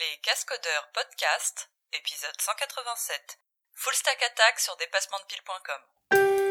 Les 0.00 0.16
Cascodeurs 0.22 0.88
Podcast, 0.94 1.68
épisode 1.92 2.40
187. 2.40 3.38
Full 3.74 3.94
Stack 3.94 4.22
Attack 4.22 4.58
sur 4.58 4.74
dépassementdepile.com. 4.76 5.82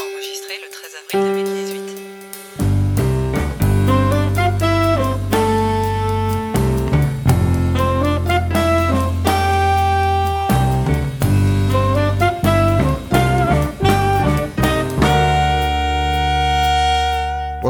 Enregistré 0.05 0.59
le 0.59 0.69
13 0.69 0.95
avril 0.95 1.43
2018. 1.43 2.08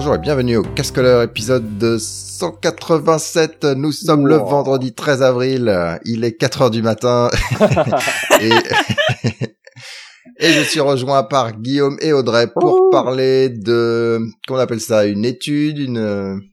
Bonjour 0.01 0.15
et 0.15 0.19
bienvenue 0.19 0.55
au 0.55 0.63
Cascoleur 0.63 1.23
épisode 1.23 1.97
187. 1.99 3.65
Nous 3.75 3.91
sommes 3.91 4.27
le 4.27 4.37
vendredi 4.37 4.93
13 4.93 5.21
avril. 5.21 5.99
Il 6.05 6.23
est 6.23 6.37
4 6.37 6.61
heures 6.61 6.71
du 6.71 6.81
matin. 6.81 7.29
et, 8.39 8.49
et 10.39 10.53
je 10.53 10.61
suis 10.61 10.79
rejoint 10.79 11.23
par 11.23 11.51
Guillaume 11.51 11.97
et 11.99 12.13
Audrey 12.13 12.47
pour 12.47 12.75
Ouh. 12.79 12.89
parler 12.91 13.49
de, 13.49 14.21
comment 14.47 14.61
on 14.61 14.63
appelle 14.63 14.79
ça, 14.79 15.05
une 15.05 15.25
étude, 15.25 15.79
une, 15.79 16.49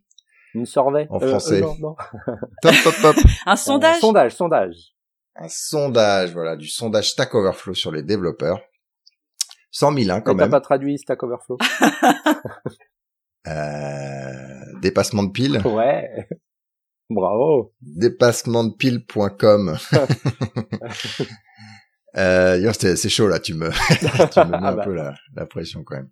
Une 0.52 0.66
survey 0.66 1.06
En 1.09 1.20
français. 1.20 1.60
non, 1.60 1.76
non. 1.78 1.95
top, 2.62 2.74
top, 2.82 2.95
top. 3.01 3.16
Un 3.46 3.54
sondage 3.54 3.95
Euh, 3.98 4.01
sondage, 4.01 4.32
sondage. 4.34 4.74
un 5.37 5.48
sondage, 5.48 6.32
voilà, 6.32 6.56
du 6.56 6.66
sondage 6.66 7.12
Stack 7.12 7.32
Overflow 7.32 7.74
sur 7.74 7.92
les 7.92 8.02
développeurs. 8.02 8.59
100 9.70 9.92
000, 9.92 10.10
hein, 10.10 10.20
quand 10.20 10.32
Mais 10.32 10.38
t'as 10.38 10.45
même. 10.46 10.51
pas 10.51 10.60
traduit 10.60 10.98
Stack 10.98 11.23
Overflow 11.23 11.59
Euh, 13.46 14.32
dépassement 14.82 15.23
de 15.23 15.30
pile. 15.32 15.62
Ouais. 15.64 16.09
Bravo. 17.09 17.73
dépassementdepile.com. 17.82 19.78
euh, 22.16 22.59
yo, 22.59 22.73
c'est 22.73 22.96
c'est 22.96 23.09
chaud 23.09 23.29
là, 23.29 23.38
tu 23.38 23.54
me, 23.54 23.71
tu 24.30 24.40
me 24.40 24.45
mets 24.51 24.56
Ah 24.60 24.68
un 24.71 24.76
bah. 24.76 24.84
peu 24.84 24.95
la, 24.95 25.15
la 25.34 25.46
pression 25.46 25.84
quand 25.84 25.96
même. 25.96 26.10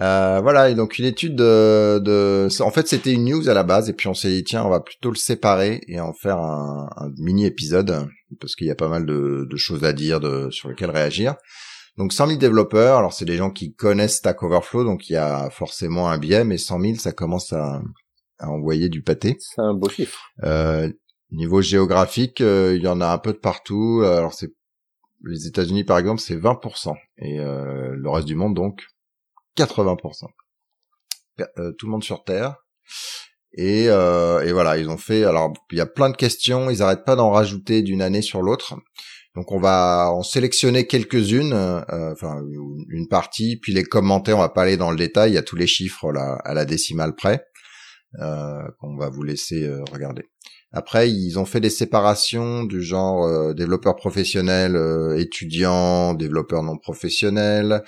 Euh, 0.00 0.40
voilà, 0.40 0.70
et 0.70 0.74
donc 0.74 0.98
une 0.98 1.04
étude 1.04 1.36
de, 1.36 2.00
de 2.00 2.48
en 2.62 2.70
fait 2.72 2.88
c'était 2.88 3.12
une 3.12 3.26
news 3.26 3.48
à 3.48 3.54
la 3.54 3.62
base 3.62 3.88
et 3.88 3.92
puis 3.92 4.08
on 4.08 4.14
s'est 4.14 4.30
dit 4.30 4.42
tiens 4.42 4.64
on 4.64 4.70
va 4.70 4.80
plutôt 4.80 5.10
le 5.10 5.14
séparer 5.16 5.82
et 5.86 6.00
en 6.00 6.12
faire 6.12 6.38
un, 6.38 6.88
un 6.96 7.10
mini 7.18 7.46
épisode 7.46 8.08
parce 8.40 8.56
qu'il 8.56 8.66
y 8.66 8.72
a 8.72 8.74
pas 8.74 8.88
mal 8.88 9.06
de, 9.06 9.46
de 9.48 9.56
choses 9.56 9.84
à 9.84 9.92
dire 9.92 10.18
de, 10.18 10.50
sur 10.50 10.68
lesquelles 10.68 10.90
réagir. 10.90 11.36
Donc 11.96 12.12
100 12.12 12.26
000 12.26 12.38
développeurs, 12.38 12.98
alors 12.98 13.12
c'est 13.12 13.24
des 13.24 13.36
gens 13.36 13.50
qui 13.50 13.72
connaissent 13.74 14.16
Stack 14.16 14.42
Overflow 14.42 14.84
donc 14.84 15.08
il 15.08 15.12
y 15.12 15.16
a 15.16 15.48
forcément 15.50 16.08
un 16.08 16.18
biais 16.18 16.44
mais 16.44 16.58
100 16.58 16.80
000 16.80 16.94
ça 16.96 17.12
commence 17.12 17.52
à, 17.52 17.82
à 18.38 18.50
envoyer 18.50 18.88
du 18.88 19.02
pâté. 19.02 19.36
C'est 19.38 19.60
un 19.60 19.74
beau 19.74 19.88
chiffre. 19.88 20.20
Euh, 20.42 20.90
niveau 21.30 21.62
géographique, 21.62 22.40
euh, 22.40 22.74
il 22.76 22.82
y 22.82 22.88
en 22.88 23.00
a 23.00 23.06
un 23.06 23.18
peu 23.18 23.32
de 23.32 23.38
partout. 23.38 24.02
Alors 24.04 24.34
c'est 24.34 24.52
les 25.24 25.46
États-Unis 25.46 25.84
par 25.84 25.98
exemple, 25.98 26.20
c'est 26.20 26.36
20% 26.36 26.94
et 27.18 27.38
euh, 27.40 27.94
le 27.94 28.10
reste 28.10 28.26
du 28.26 28.34
monde 28.34 28.54
donc 28.54 28.86
80%. 29.56 30.26
Euh, 31.40 31.72
tout 31.72 31.86
le 31.86 31.92
monde 31.92 32.04
sur 32.04 32.24
Terre. 32.24 32.56
Et, 33.56 33.86
euh, 33.88 34.44
et 34.44 34.52
voilà, 34.52 34.78
ils 34.78 34.88
ont 34.88 34.96
fait. 34.96 35.24
Alors 35.24 35.52
il 35.70 35.78
y 35.78 35.80
a 35.80 35.86
plein 35.86 36.10
de 36.10 36.16
questions. 36.16 36.70
Ils 36.70 36.82
arrêtent 36.82 37.04
pas 37.04 37.16
d'en 37.16 37.30
rajouter 37.30 37.82
d'une 37.82 38.02
année 38.02 38.22
sur 38.22 38.42
l'autre. 38.42 38.74
Donc 39.34 39.50
on 39.50 39.58
va 39.58 40.10
en 40.12 40.22
sélectionner 40.22 40.86
quelques-unes, 40.86 41.52
euh, 41.52 42.12
enfin 42.12 42.40
une 42.88 43.08
partie, 43.08 43.56
puis 43.56 43.72
les 43.72 43.82
commentaires. 43.84 44.36
On 44.38 44.40
va 44.42 44.48
pas 44.48 44.62
aller 44.62 44.76
dans 44.76 44.90
le 44.90 44.96
détail. 44.96 45.32
Il 45.32 45.34
y 45.34 45.38
a 45.38 45.42
tous 45.42 45.56
les 45.56 45.66
chiffres 45.66 46.12
là 46.12 46.38
à 46.44 46.54
la 46.54 46.64
décimale 46.64 47.14
près 47.16 47.44
euh, 48.20 48.62
qu'on 48.78 48.96
va 48.96 49.08
vous 49.10 49.22
laisser 49.24 49.64
euh, 49.64 49.82
regarder. 49.92 50.22
Après, 50.76 51.08
ils 51.10 51.38
ont 51.38 51.44
fait 51.44 51.60
des 51.60 51.70
séparations 51.70 52.64
du 52.64 52.82
genre 52.82 53.24
euh, 53.26 53.54
développeurs 53.54 53.94
professionnels, 53.94 54.74
euh, 54.76 55.16
étudiants, 55.18 56.14
développeurs 56.14 56.64
non 56.64 56.78
professionnels, 56.78 57.82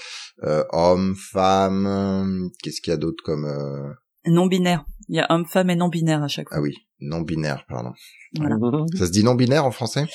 euh, 0.45 0.63
hommes, 0.71 1.15
femmes. 1.17 1.87
euh, 1.87 2.49
Qu'est-ce 2.63 2.81
qu'il 2.81 2.93
y 2.93 2.95
a 2.95 2.97
d'autre 2.97 3.23
comme 3.25 3.45
euh, 3.45 3.93
Non-binaire. 4.25 4.85
Il 5.09 5.17
y 5.17 5.21
a 5.21 5.27
homme-femme 5.31 5.71
et 5.71 5.77
non-binaire 5.77 6.23
à 6.23 6.29
chaque 6.29 6.49
fois. 6.49 6.59
ah 6.59 6.61
oui, 6.61 6.75
non 7.01 7.21
binaire, 7.23 7.65
pardon. 7.69 7.93
Voilà. 8.39 8.57
Ça 8.99 9.07
se 9.07 9.13
dit 9.13 9.23
non 9.25 9.35
binaire 9.35 9.65
en 9.65 9.71
français? 9.73 10.07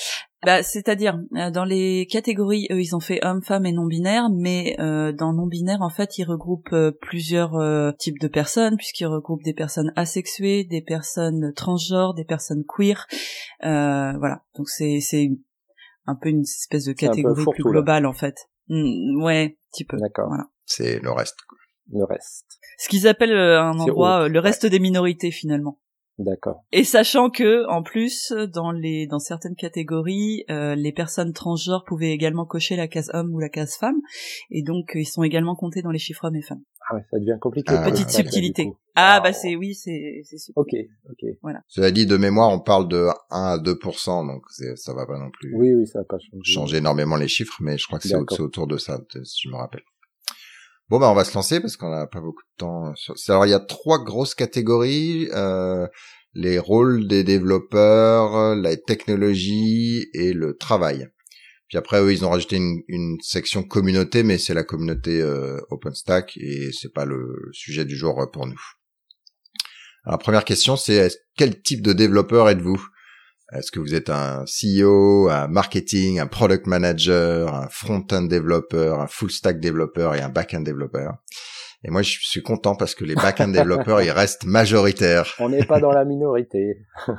Bah, 0.43 0.63
c'est-à-dire, 0.63 1.19
euh, 1.35 1.51
dans 1.51 1.65
les 1.65 2.07
catégories, 2.07 2.67
eux, 2.71 2.81
ils 2.81 2.95
ont 2.95 2.99
fait 2.99 3.23
homme, 3.23 3.43
femme 3.43 3.65
et 3.65 3.71
non-binaire, 3.71 4.29
mais 4.31 4.75
euh, 4.79 5.11
dans 5.11 5.33
non-binaire, 5.33 5.81
en 5.81 5.89
fait, 5.89 6.17
ils 6.17 6.23
regroupent 6.23 6.73
euh, 6.73 6.91
plusieurs 6.91 7.55
euh, 7.55 7.91
types 7.91 8.19
de 8.19 8.27
personnes, 8.27 8.75
puisqu'ils 8.75 9.05
regroupent 9.05 9.43
des 9.43 9.53
personnes 9.53 9.93
asexuées, 9.95 10.63
des 10.63 10.81
personnes 10.81 11.53
transgenres, 11.53 12.15
des 12.15 12.25
personnes 12.25 12.63
queer. 12.67 13.05
Euh, 13.63 14.13
voilà, 14.17 14.43
donc 14.55 14.67
c'est 14.67 14.99
c'est 14.99 15.29
un 16.07 16.15
peu 16.15 16.29
une 16.29 16.41
espèce 16.41 16.85
de 16.85 16.93
catégorie 16.93 17.45
plus 17.53 17.63
là. 17.63 17.71
globale, 17.71 18.05
en 18.07 18.13
fait. 18.13 18.49
Hmm, 18.67 19.21
ouais, 19.21 19.57
petit 19.71 19.85
peu. 19.85 19.97
D'accord. 19.97 20.27
Voilà. 20.29 20.45
C'est 20.65 20.99
le 20.99 21.11
reste. 21.11 21.37
Le 21.91 22.03
reste. 22.03 22.45
Ce 22.77 22.89
qu'ils 22.89 23.07
appellent 23.07 23.33
euh, 23.33 23.61
un 23.61 23.77
endroit, 23.77 24.23
euh, 24.23 24.27
le 24.27 24.39
reste 24.39 24.65
des 24.65 24.79
minorités, 24.79 25.29
finalement. 25.29 25.79
D'accord. 26.21 26.63
Et 26.71 26.83
sachant 26.83 27.29
que, 27.29 27.67
en 27.67 27.81
plus, 27.81 28.31
dans 28.53 28.71
les 28.71 29.07
dans 29.07 29.17
certaines 29.19 29.55
catégories, 29.55 30.43
euh, 30.51 30.75
les 30.75 30.91
personnes 30.91 31.33
transgenres 31.33 31.83
pouvaient 31.85 32.11
également 32.11 32.45
cocher 32.45 32.75
la 32.75 32.87
case 32.87 33.09
homme 33.13 33.33
ou 33.33 33.39
la 33.39 33.49
case 33.49 33.75
femme, 33.75 33.99
et 34.51 34.61
donc 34.61 34.95
euh, 34.95 34.99
ils 34.99 35.05
sont 35.05 35.23
également 35.23 35.55
comptés 35.55 35.81
dans 35.81 35.89
les 35.89 35.99
chiffres 35.99 36.25
hommes 36.25 36.35
et 36.35 36.43
femmes. 36.43 36.61
Ah 36.89 36.95
ouais, 36.95 37.01
ça 37.09 37.17
devient 37.19 37.37
compliqué. 37.39 37.73
Ah, 37.75 37.89
Petite 37.89 38.09
subtilité. 38.11 38.71
Ah 38.95 39.19
bah 39.23 39.33
c'est 39.33 39.55
oui, 39.55 39.73
c'est 39.73 40.21
c'est 40.23 40.37
super. 40.37 40.61
Ok, 40.61 40.69
ok. 41.09 41.53
Cela 41.67 41.91
dit, 41.91 42.05
de 42.05 42.17
mémoire, 42.17 42.49
on 42.49 42.59
parle 42.59 42.87
de 42.87 43.07
1 43.31 43.53
à 43.53 43.57
2%, 43.57 44.27
donc 44.27 44.43
ça 44.75 44.93
va 44.93 45.05
pas 45.07 45.17
non 45.17 45.31
plus 45.31 45.55
Oui, 45.55 45.73
oui, 45.73 45.87
ça 45.87 45.99
va 45.99 46.05
pas 46.05 46.17
changer. 46.19 46.41
changer 46.43 46.77
énormément 46.77 47.15
les 47.15 47.27
chiffres, 47.27 47.57
mais 47.61 47.77
je 47.77 47.87
crois 47.87 47.99
que 47.99 48.07
c'est 48.07 48.15
autour 48.41 48.67
de 48.67 48.77
ça, 48.77 48.99
si 49.23 49.47
je 49.47 49.49
me 49.49 49.55
rappelle. 49.55 49.81
Bon, 50.91 50.99
bah, 50.99 51.09
on 51.09 51.13
va 51.13 51.23
se 51.23 51.33
lancer 51.33 51.61
parce 51.61 51.77
qu'on 51.77 51.89
n'a 51.89 52.05
pas 52.05 52.19
beaucoup 52.19 52.43
de 52.43 52.57
temps. 52.57 52.93
sur- 52.95 53.15
Alors, 53.29 53.45
il 53.45 53.51
y 53.51 53.53
a 53.53 53.61
trois 53.61 54.03
grosses 54.03 54.35
catégories. 54.35 55.29
Euh, 55.31 55.87
les 56.33 56.59
rôles 56.59 57.07
des 57.07 57.23
développeurs, 57.23 58.57
la 58.57 58.75
technologie 58.75 60.09
et 60.13 60.33
le 60.33 60.57
travail. 60.57 61.07
Puis 61.69 61.77
après, 61.77 62.01
eux, 62.01 62.11
ils 62.11 62.25
ont 62.25 62.29
rajouté 62.29 62.57
une, 62.57 63.17
section 63.21 63.63
communauté, 63.63 64.23
mais 64.23 64.37
c'est 64.37 64.53
la 64.53 64.65
communauté 64.65 65.21
euh, 65.21 65.61
OpenStack 65.69 66.35
et 66.35 66.71
c'est 66.73 66.91
pas 66.91 67.05
le 67.05 67.49
sujet 67.53 67.85
du 67.85 67.95
jour 67.95 68.19
euh, 68.21 68.25
pour 68.25 68.45
nous. 68.45 68.61
Alors, 70.03 70.19
première 70.19 70.43
question, 70.43 70.75
c'est 70.75 71.09
quel 71.37 71.61
type 71.61 71.83
de 71.83 71.93
développeur 71.93 72.49
êtes-vous? 72.49 72.85
Est-ce 73.53 73.71
que 73.71 73.79
vous 73.79 73.93
êtes 73.93 74.09
un 74.09 74.45
CEO, 74.45 75.29
un 75.29 75.47
marketing, 75.47 76.19
un 76.19 76.27
product 76.27 76.67
manager, 76.67 77.53
un 77.53 77.67
front-end 77.69 78.21
développeur, 78.21 79.01
un 79.01 79.07
full-stack 79.07 79.59
développeur 79.59 80.15
et 80.15 80.21
un 80.21 80.29
back-end 80.29 80.61
développeur? 80.61 81.17
Et 81.83 81.89
moi, 81.89 82.03
je 82.03 82.19
suis 82.21 82.43
content 82.43 82.75
parce 82.75 82.93
que 82.93 83.03
les 83.03 83.15
back-end 83.15 83.47
développeurs, 83.47 84.01
ils 84.03 84.11
restent 84.11 84.45
majoritaires. 84.45 85.33
On 85.39 85.49
n'est 85.49 85.65
pas 85.65 85.79
dans 85.79 85.91
la 85.91 86.05
minorité. 86.05 86.85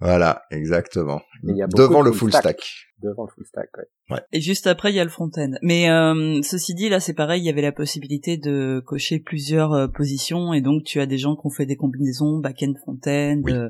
Voilà, 0.00 0.42
exactement. 0.50 1.20
Mais 1.44 1.52
il 1.52 1.58
y 1.58 1.62
a 1.62 1.66
beaucoup 1.68 1.82
Devant 1.82 2.00
de 2.00 2.06
le 2.06 2.12
full 2.12 2.32
full-stack. 2.32 2.88
Devant 3.00 3.24
le 3.24 3.28
full 3.32 3.44
stack, 3.46 3.68
ouais. 4.10 4.20
Et 4.32 4.40
juste 4.40 4.66
après 4.66 4.90
il 4.90 4.96
y 4.96 5.00
a 5.00 5.04
le 5.04 5.10
front-end. 5.10 5.52
Mais 5.62 5.88
euh, 5.90 6.40
ceci 6.42 6.74
dit 6.74 6.88
là 6.88 6.98
c'est 6.98 7.14
pareil, 7.14 7.40
il 7.40 7.44
y 7.44 7.50
avait 7.50 7.62
la 7.62 7.70
possibilité 7.70 8.36
de 8.36 8.82
cocher 8.84 9.20
plusieurs 9.20 9.72
euh, 9.72 9.86
positions 9.86 10.52
et 10.52 10.60
donc 10.60 10.82
tu 10.84 11.00
as 11.00 11.06
des 11.06 11.18
gens 11.18 11.36
qui 11.36 11.46
ont 11.46 11.50
fait 11.50 11.66
des 11.66 11.76
combinaisons 11.76 12.38
back-end, 12.38 12.72
front-end. 12.82 13.42
Oui. 13.44 13.52
euh, 13.52 13.68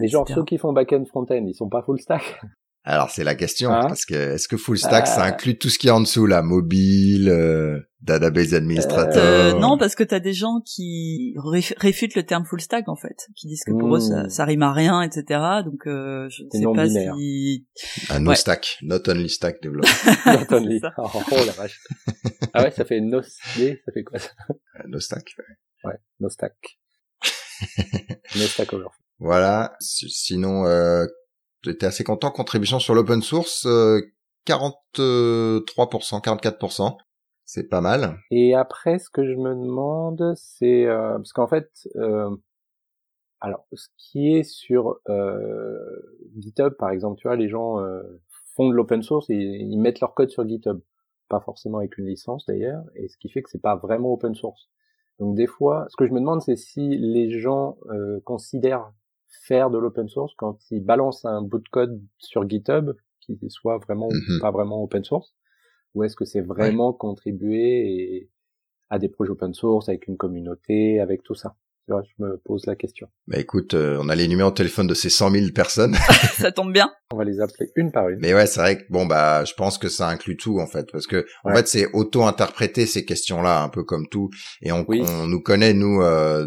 Mais 0.00 0.08
genre, 0.08 0.22
etc. 0.22 0.34
ceux 0.40 0.44
qui 0.44 0.58
font 0.58 0.72
back-end, 0.72 1.04
front-end, 1.08 1.44
ils 1.46 1.54
sont 1.54 1.68
pas 1.68 1.82
full 1.82 2.00
stack? 2.00 2.40
Alors, 2.84 3.10
c'est 3.10 3.22
la 3.24 3.36
question, 3.36 3.70
Hein 3.70 3.86
parce 3.86 4.04
que 4.04 4.14
est-ce 4.14 4.48
que 4.48 4.56
full-stack, 4.56 5.06
ça 5.06 5.22
Ah. 5.22 5.26
inclut 5.28 5.56
tout 5.56 5.68
ce 5.68 5.78
qui 5.78 5.86
est 5.86 5.92
en 5.92 6.00
dessous, 6.00 6.26
là? 6.26 6.42
Mobile, 6.42 7.28
euh, 7.28 7.78
database 8.00 8.54
administrator 8.54 9.22
Euh, 9.22 9.52
non, 9.60 9.78
parce 9.78 9.94
que 9.94 10.02
t'as 10.02 10.18
des 10.18 10.32
gens 10.32 10.60
qui 10.66 11.34
réf- 11.36 11.74
réfutent 11.76 12.16
le 12.16 12.24
terme 12.24 12.44
full 12.44 12.60
stack 12.60 12.88
en 12.88 12.96
fait, 12.96 13.14
qui 13.36 13.46
disent 13.46 13.62
que 13.64 13.70
pour 13.70 13.94
eux 13.94 14.00
ça, 14.00 14.24
Hmm. 14.24 14.28
ça 14.28 14.44
rime 14.44 14.62
à 14.62 14.72
rien, 14.72 15.00
etc. 15.02 15.22
Donc 15.64 15.86
euh, 15.86 16.28
je 16.28 16.42
ne 16.42 16.48
C'est 16.50 16.58
sais 16.58 16.64
pas 16.64 16.70
non-binaire. 16.86 17.14
si 17.14 17.66
Un 18.10 18.18
no 18.18 18.30
Ouais. 18.30 18.36
stack, 18.36 18.78
not 18.82 19.08
only 19.08 19.28
stack 19.28 19.62
developer. 19.62 19.86
Not 20.50 20.52
only. 20.56 20.80
Oh, 20.98 21.08
oh, 21.14 21.36
la 21.46 21.52
vache. 21.52 21.78
Ah 22.52 22.64
ouais, 22.64 22.72
ça 22.72 22.84
fait 22.84 23.00
no, 23.00 23.22
ça 23.22 23.92
fait 23.94 24.02
quoi 24.02 24.18
ça? 24.18 24.30
Un 24.84 24.88
no 24.88 24.98
stack. 24.98 25.36
Ouais, 25.84 25.94
no 26.18 26.28
stack. 26.28 26.54
no 28.36 28.42
stack 28.46 28.72
over. 28.72 28.86
Voilà. 29.20 29.76
Si- 29.80 30.10
Sinon, 30.10 30.66
euh, 30.66 31.06
j'étais 31.62 31.86
assez 31.86 32.04
content. 32.04 32.30
Contribution 32.30 32.78
sur 32.78 32.94
l'open 32.94 33.22
source, 33.22 33.66
euh, 33.66 34.00
43%, 34.46 36.20
44%. 36.22 36.96
C'est 37.44 37.68
pas 37.68 37.80
mal. 37.80 38.18
Et 38.30 38.54
après, 38.54 38.98
ce 38.98 39.10
que 39.10 39.24
je 39.24 39.34
me 39.34 39.54
demande, 39.54 40.32
c'est 40.36 40.86
euh, 40.86 41.16
parce 41.16 41.32
qu'en 41.32 41.48
fait, 41.48 41.70
euh, 41.96 42.34
alors 43.40 43.66
ce 43.72 43.88
qui 43.98 44.34
est 44.34 44.44
sur 44.44 45.00
euh, 45.08 45.76
GitHub, 46.38 46.74
par 46.74 46.90
exemple, 46.90 47.20
tu 47.20 47.26
vois, 47.26 47.36
les 47.36 47.48
gens 47.48 47.80
euh, 47.80 48.00
font 48.54 48.68
de 48.68 48.74
l'open 48.74 49.02
source 49.02 49.28
et 49.30 49.34
ils 49.34 49.78
mettent 49.78 50.00
leur 50.00 50.14
code 50.14 50.30
sur 50.30 50.48
GitHub, 50.48 50.80
pas 51.28 51.40
forcément 51.40 51.78
avec 51.78 51.98
une 51.98 52.06
licence 52.06 52.46
d'ailleurs, 52.46 52.84
et 52.94 53.08
ce 53.08 53.16
qui 53.16 53.28
fait 53.28 53.42
que 53.42 53.50
c'est 53.50 53.60
pas 53.60 53.76
vraiment 53.76 54.12
open 54.12 54.34
source. 54.34 54.70
Donc 55.18 55.34
des 55.34 55.48
fois, 55.48 55.86
ce 55.88 55.96
que 55.96 56.06
je 56.06 56.12
me 56.12 56.20
demande, 56.20 56.40
c'est 56.40 56.56
si 56.56 56.96
les 56.96 57.38
gens 57.38 57.78
euh, 57.90 58.20
considèrent 58.24 58.92
faire 59.44 59.70
de 59.70 59.78
l'open 59.78 60.08
source 60.08 60.32
quand 60.36 60.58
ils 60.70 60.84
balancent 60.84 61.24
un 61.24 61.42
bout 61.42 61.58
de 61.58 61.68
code 61.70 62.00
sur 62.18 62.48
GitHub 62.48 62.92
qui 63.20 63.38
soit 63.48 63.78
vraiment 63.78 64.08
ou 64.08 64.14
Mhm. 64.14 64.40
pas 64.40 64.50
vraiment 64.50 64.82
open 64.82 65.04
source? 65.04 65.34
Ou 65.94 66.04
est-ce 66.04 66.16
que 66.16 66.24
c'est 66.24 66.40
vraiment 66.40 66.92
contribuer 66.92 67.86
et- 68.16 68.30
à 68.90 68.98
des 68.98 69.08
projets 69.08 69.30
open 69.30 69.54
source 69.54 69.88
avec 69.88 70.06
une 70.08 70.16
communauté, 70.16 71.00
avec 71.00 71.22
tout 71.22 71.34
ça? 71.34 71.54
Tu 71.86 71.92
vois, 71.92 72.02
je 72.04 72.24
me 72.24 72.36
pose 72.44 72.64
la 72.66 72.76
question. 72.76 73.08
Bah 73.26 73.38
écoute, 73.40 73.74
euh, 73.74 73.98
on 74.00 74.08
a 74.08 74.14
les 74.14 74.28
numéros 74.28 74.50
de 74.50 74.54
téléphone 74.54 74.86
de 74.86 74.94
ces 74.94 75.10
100 75.10 75.30
000 75.30 75.46
personnes. 75.52 75.94
Ça 76.48 76.52
tombe 76.52 76.72
bien. 76.72 76.92
On 77.12 77.16
va 77.16 77.24
les 77.24 77.40
appeler 77.40 77.70
une 77.76 77.90
par 77.90 78.08
une. 78.08 78.20
Mais 78.20 78.34
ouais, 78.34 78.46
c'est 78.46 78.60
vrai 78.60 78.78
que 78.78 78.84
bon 78.90 79.04
bah, 79.06 79.44
je 79.44 79.52
pense 79.54 79.78
que 79.78 79.88
ça 79.88 80.08
inclut 80.08 80.36
tout 80.36 80.58
en 80.60 80.66
fait, 80.66 80.90
parce 80.92 81.06
que 81.06 81.26
en 81.44 81.52
fait 81.54 81.66
c'est 81.68 81.86
auto-interpréter 81.92 82.86
ces 82.86 83.04
questions-là 83.04 83.62
un 83.62 83.68
peu 83.68 83.82
comme 83.84 84.06
tout, 84.08 84.30
et 84.62 84.70
on, 84.72 84.84
Oui. 84.88 85.02
on 85.06 85.26
nous 85.26 85.40
connaît 85.42 85.74
nous 85.74 86.00
euh, 86.02 86.46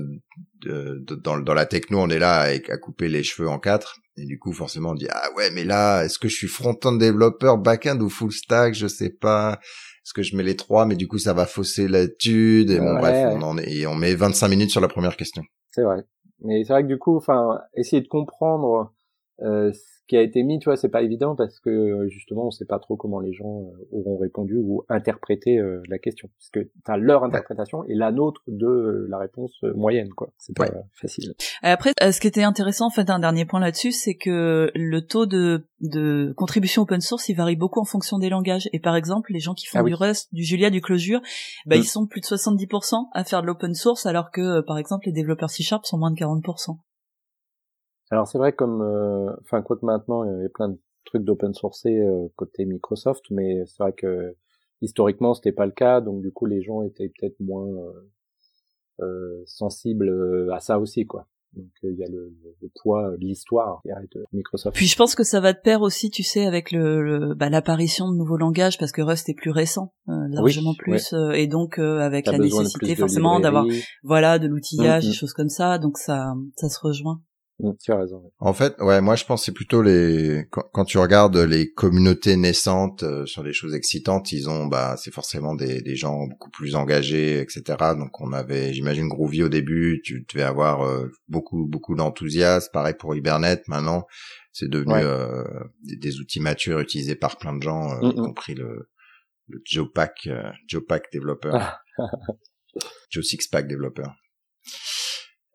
de- 0.70 1.16
dans, 1.16 1.38
dans 1.38 1.54
la 1.54 1.66
techno, 1.66 2.00
on 2.00 2.10
est 2.10 2.20
là 2.20 2.38
avec, 2.42 2.70
à 2.70 2.78
couper 2.78 3.08
les 3.08 3.24
cheveux 3.24 3.48
en 3.50 3.60
quatre, 3.60 3.98
et 4.18 4.26
du 4.26 4.40
coup 4.40 4.54
forcément 4.54 4.92
on 4.92 4.96
dit 4.96 5.08
ah 5.12 5.30
ouais 5.36 5.52
mais 5.52 5.64
là 5.66 6.04
est-ce 6.04 6.18
que 6.20 6.28
je 6.30 6.36
suis 6.36 6.48
front-end 6.48 6.94
développeur, 6.94 7.58
back-end 7.58 8.00
ou 8.00 8.10
full 8.10 8.32
stack, 8.32 8.74
je 8.74 8.88
sais 8.88 9.10
pas. 9.10 9.60
Est-ce 10.06 10.14
que 10.14 10.22
je 10.22 10.36
mets 10.36 10.44
les 10.44 10.56
trois, 10.56 10.86
mais 10.86 10.96
du 10.96 11.08
coup 11.08 11.18
ça 11.18 11.34
va 11.34 11.46
fausser 11.48 11.88
l'étude 11.88 12.70
et 12.70 12.80
bon 12.80 12.94
Ouais, 12.96 13.00
bref, 13.02 13.26
ouais. 13.28 13.34
on 13.38 13.42
en 13.42 13.58
est, 13.58 13.72
et 13.72 13.88
on 13.88 13.96
met 13.96 14.14
25 14.16 14.48
minutes 14.50 14.70
sur 14.70 14.82
la 14.82 14.88
première 14.88 15.18
question. 15.18 15.42
C'est 15.72 15.82
vrai. 15.82 16.04
Mais 16.44 16.64
c'est 16.64 16.74
vrai 16.74 16.84
que 16.84 16.88
du 16.88 17.00
coup, 17.00 17.18
enfin, 17.18 17.60
essayer 17.76 18.02
de 18.02 18.08
comprendre 18.08 18.94
euh, 19.42 19.72
qui 20.08 20.18
a 20.18 20.22
été 20.22 20.44
mis, 20.44 20.60
tu 20.60 20.66
vois, 20.66 20.76
c'est 20.78 20.90
pas 20.90 21.02
évident 21.02 21.36
parce 21.36 21.60
que 21.60 21.70
euh, 21.70 22.08
justement, 22.10 22.48
on 22.48 22.52
sait 22.52 22.66
pas 22.66 22.80
trop 22.80 22.96
comment 22.96 23.20
les 23.20 23.34
gens 23.34 23.62
euh, 23.64 23.86
auront 23.92 24.18
répondu 24.18 24.56
ou 24.58 24.84
interprété 24.90 25.58
euh, 25.58 25.82
la 25.90 25.98
question, 25.98 26.30
parce 26.38 26.50
que 26.52 26.70
t'as 26.84 26.98
leur 26.98 27.24
interprétation 27.24 27.84
et 27.86 27.96
la 27.96 28.12
nôtre 28.12 28.42
de 28.48 28.66
euh, 28.68 29.08
la 29.10 29.18
réponse 29.18 29.52
moyenne, 29.76 30.10
quoi. 30.10 30.30
C'est 30.38 30.56
pas 30.56 30.66
Ouais. 30.66 30.72
facile. 30.94 31.34
Et 31.64 31.68
Après, 31.68 31.94
ce 32.00 32.20
qui 32.20 32.28
était 32.28 32.44
intéressant, 32.44 32.88
en 32.88 32.92
fait, 32.92 33.10
un 33.10 33.20
dernier 33.20 33.46
point 33.46 33.60
là-dessus, 33.60 33.92
c'est 33.92 34.16
que 34.16 34.72
le 34.76 35.02
taux 35.06 35.26
de, 35.26 35.66
de 35.82 36.34
contribution 36.38 36.84
open 36.84 37.02
source, 37.02 37.30
il 37.30 37.36
varie 37.36 37.56
beaucoup 37.56 37.80
en 37.80 37.86
fonction 37.86 38.18
des 38.20 38.30
langages. 38.30 38.70
Et 38.74 38.80
par 38.80 38.96
exemple, 38.96 39.32
les 39.34 39.40
gens 39.40 39.54
qui 39.54 39.66
font 39.66 39.80
Ah 39.80 39.84
oui. 39.84 39.92
du 39.92 39.96
Rust, 39.96 40.30
du 40.34 40.44
Julia, 40.44 40.70
du 40.70 40.82
Clojure, 40.82 41.22
bah, 41.66 41.76
Mm. 41.78 41.80
ils 41.80 41.86
sont 41.86 42.06
plus 42.08 42.22
de 42.22 42.26
70% 42.26 43.10
à 43.14 43.24
faire 43.24 43.42
de 43.42 43.48
l'open 43.48 43.74
source, 43.74 44.06
alors 44.06 44.32
que, 44.32 44.62
par 44.62 44.78
exemple, 44.78 45.06
les 45.08 45.12
développeurs 45.14 45.50
C 45.50 45.64
Sharp 45.64 45.86
sont 45.86 45.98
moins 45.98 46.12
de 46.12 46.16
40%. 46.18 46.78
Alors 48.12 48.28
c'est 48.28 48.38
vrai 48.38 48.54
comme, 48.54 48.82
euh, 48.82 49.32
enfin, 49.42 49.62
quoique 49.62 49.86
maintenant, 49.86 50.24
il 50.24 50.42
y 50.44 50.46
a 50.46 50.50
plein 50.50 50.70
de 50.70 50.78
trucs 51.06 51.24
d'open 51.24 51.54
source 51.54 51.86
euh, 51.86 52.28
côté 52.36 52.66
Microsoft, 52.66 53.24
mais 53.32 53.66
c'est 53.66 53.82
vrai 53.84 53.94
que 53.94 54.36
historiquement, 54.82 55.34
c'était 55.34 55.52
pas 55.52 55.66
le 55.66 55.72
cas, 55.72 56.02
donc 56.02 56.22
du 56.22 56.32
coup, 56.32 56.46
les 56.46 56.62
gens 56.62 56.82
étaient 56.84 57.10
peut-être 57.10 57.40
moins 57.40 57.68
euh, 57.68 58.12
euh, 59.02 59.44
sensibles 59.46 60.10
euh, 60.10 60.54
à 60.54 60.60
ça 60.60 60.80
aussi, 60.80 61.06
quoi. 61.06 61.28
Donc 61.54 61.70
euh, 61.86 61.92
il 61.92 61.98
y 61.98 62.04
a 62.04 62.08
le, 62.10 62.34
le 62.62 62.70
poids 62.82 63.12
de 63.12 63.26
l'histoire 63.26 63.82
de 63.86 64.26
Microsoft. 64.34 64.76
Puis 64.76 64.88
je 64.88 64.98
pense 64.98 65.16
que 65.16 65.24
ça 65.24 65.40
va 65.40 65.54
de 65.54 65.58
pair 65.60 65.82
aussi, 65.82 66.10
tu 66.10 66.22
sais, 66.22 66.46
avec 66.46 66.72
le, 66.72 67.02
le- 67.02 67.34
bah, 67.34 67.50
l'apparition 67.50 68.12
de 68.12 68.16
nouveaux 68.18 68.36
langages, 68.38 68.78
parce 68.78 68.92
que 68.92 69.02
Rust 69.02 69.30
est 69.30 69.34
plus 69.36 69.52
récent, 69.52 69.94
euh, 70.10 70.28
largement 70.30 70.72
Oui, 70.72 70.78
plus, 70.78 71.14
euh, 71.14 71.32
et 71.32 71.48
donc 71.48 71.80
euh, 71.80 72.00
avec 72.00 72.26
T'as 72.26 72.34
la 72.34 72.40
nécessité 72.40 72.96
forcément 72.96 73.40
d'avoir, 73.40 73.66
voilà, 74.04 74.38
de 74.38 74.48
l'outillage, 74.48 75.06
Mm, 75.06 75.08
mm. 75.08 75.12
des 75.12 75.16
choses 75.16 75.34
comme 75.34 75.50
ça, 75.50 75.78
donc 75.78 75.98
ça, 75.98 76.34
ça 76.58 76.68
se 76.68 76.80
rejoint. 76.82 77.22
Mm, 77.60 77.72
tu 77.82 77.92
as 77.94 77.98
raison. 78.00 78.32
En 78.40 78.54
fait, 78.54 78.76
ouais, 78.82 79.00
moi 79.00 79.16
je 79.16 79.24
pense 79.24 79.46
c'est 79.46 79.54
plutôt 79.54 79.82
les 79.82 80.46
quand, 80.52 80.64
quand 80.74 80.84
tu 80.84 80.98
regardes 80.98 81.38
les 81.38 81.72
communautés 81.72 82.36
naissantes 82.36 83.04
euh, 83.04 83.26
sur 83.26 83.44
des 83.44 83.54
choses 83.54 83.74
excitantes, 83.74 84.34
ils 84.34 84.50
ont 84.50 84.66
bah 84.66 84.96
c'est 84.98 85.14
forcément 85.14 85.56
des, 85.56 85.82
des 85.82 85.96
gens 85.96 86.28
beaucoup 86.28 86.50
plus 86.50 86.76
engagés, 86.76 87.40
etc. 87.40 87.64
Donc 87.98 88.20
on 88.20 88.34
avait, 88.34 88.74
j'imagine 88.74 89.08
Groovy 89.08 89.44
au 89.44 89.50
début, 89.50 90.02
tu 90.04 90.26
devais 90.34 90.44
avoir 90.44 90.86
euh, 90.86 91.10
beaucoup 91.30 91.66
beaucoup 91.66 91.96
d'enthousiasme. 91.96 92.70
Pareil 92.74 92.96
pour 93.00 93.16
Hibernate, 93.16 93.68
maintenant 93.70 94.06
c'est 94.52 94.70
devenu 94.70 94.94
Ouais. 94.94 95.04
euh, 95.04 95.44
des, 95.84 95.96
des 95.96 96.20
outils 96.20 96.42
matures 96.42 96.80
utilisés 96.80 97.16
par 97.16 97.38
plein 97.38 97.54
de 97.56 97.64
gens, 97.64 97.90
euh, 97.92 98.00
Mm, 98.02 98.12
y 98.18 98.20
mm. 98.20 98.24
compris 98.26 98.56
le 98.56 98.90
le 99.48 99.62
Joe 99.64 99.88
Pack, 99.94 100.28
Joe 100.68 100.84
Pack 100.86 101.04
développeur. 101.14 101.78
Joe 103.12 103.24
Six 103.24 103.48
Pack 103.48 103.68
développeur. 103.68 104.14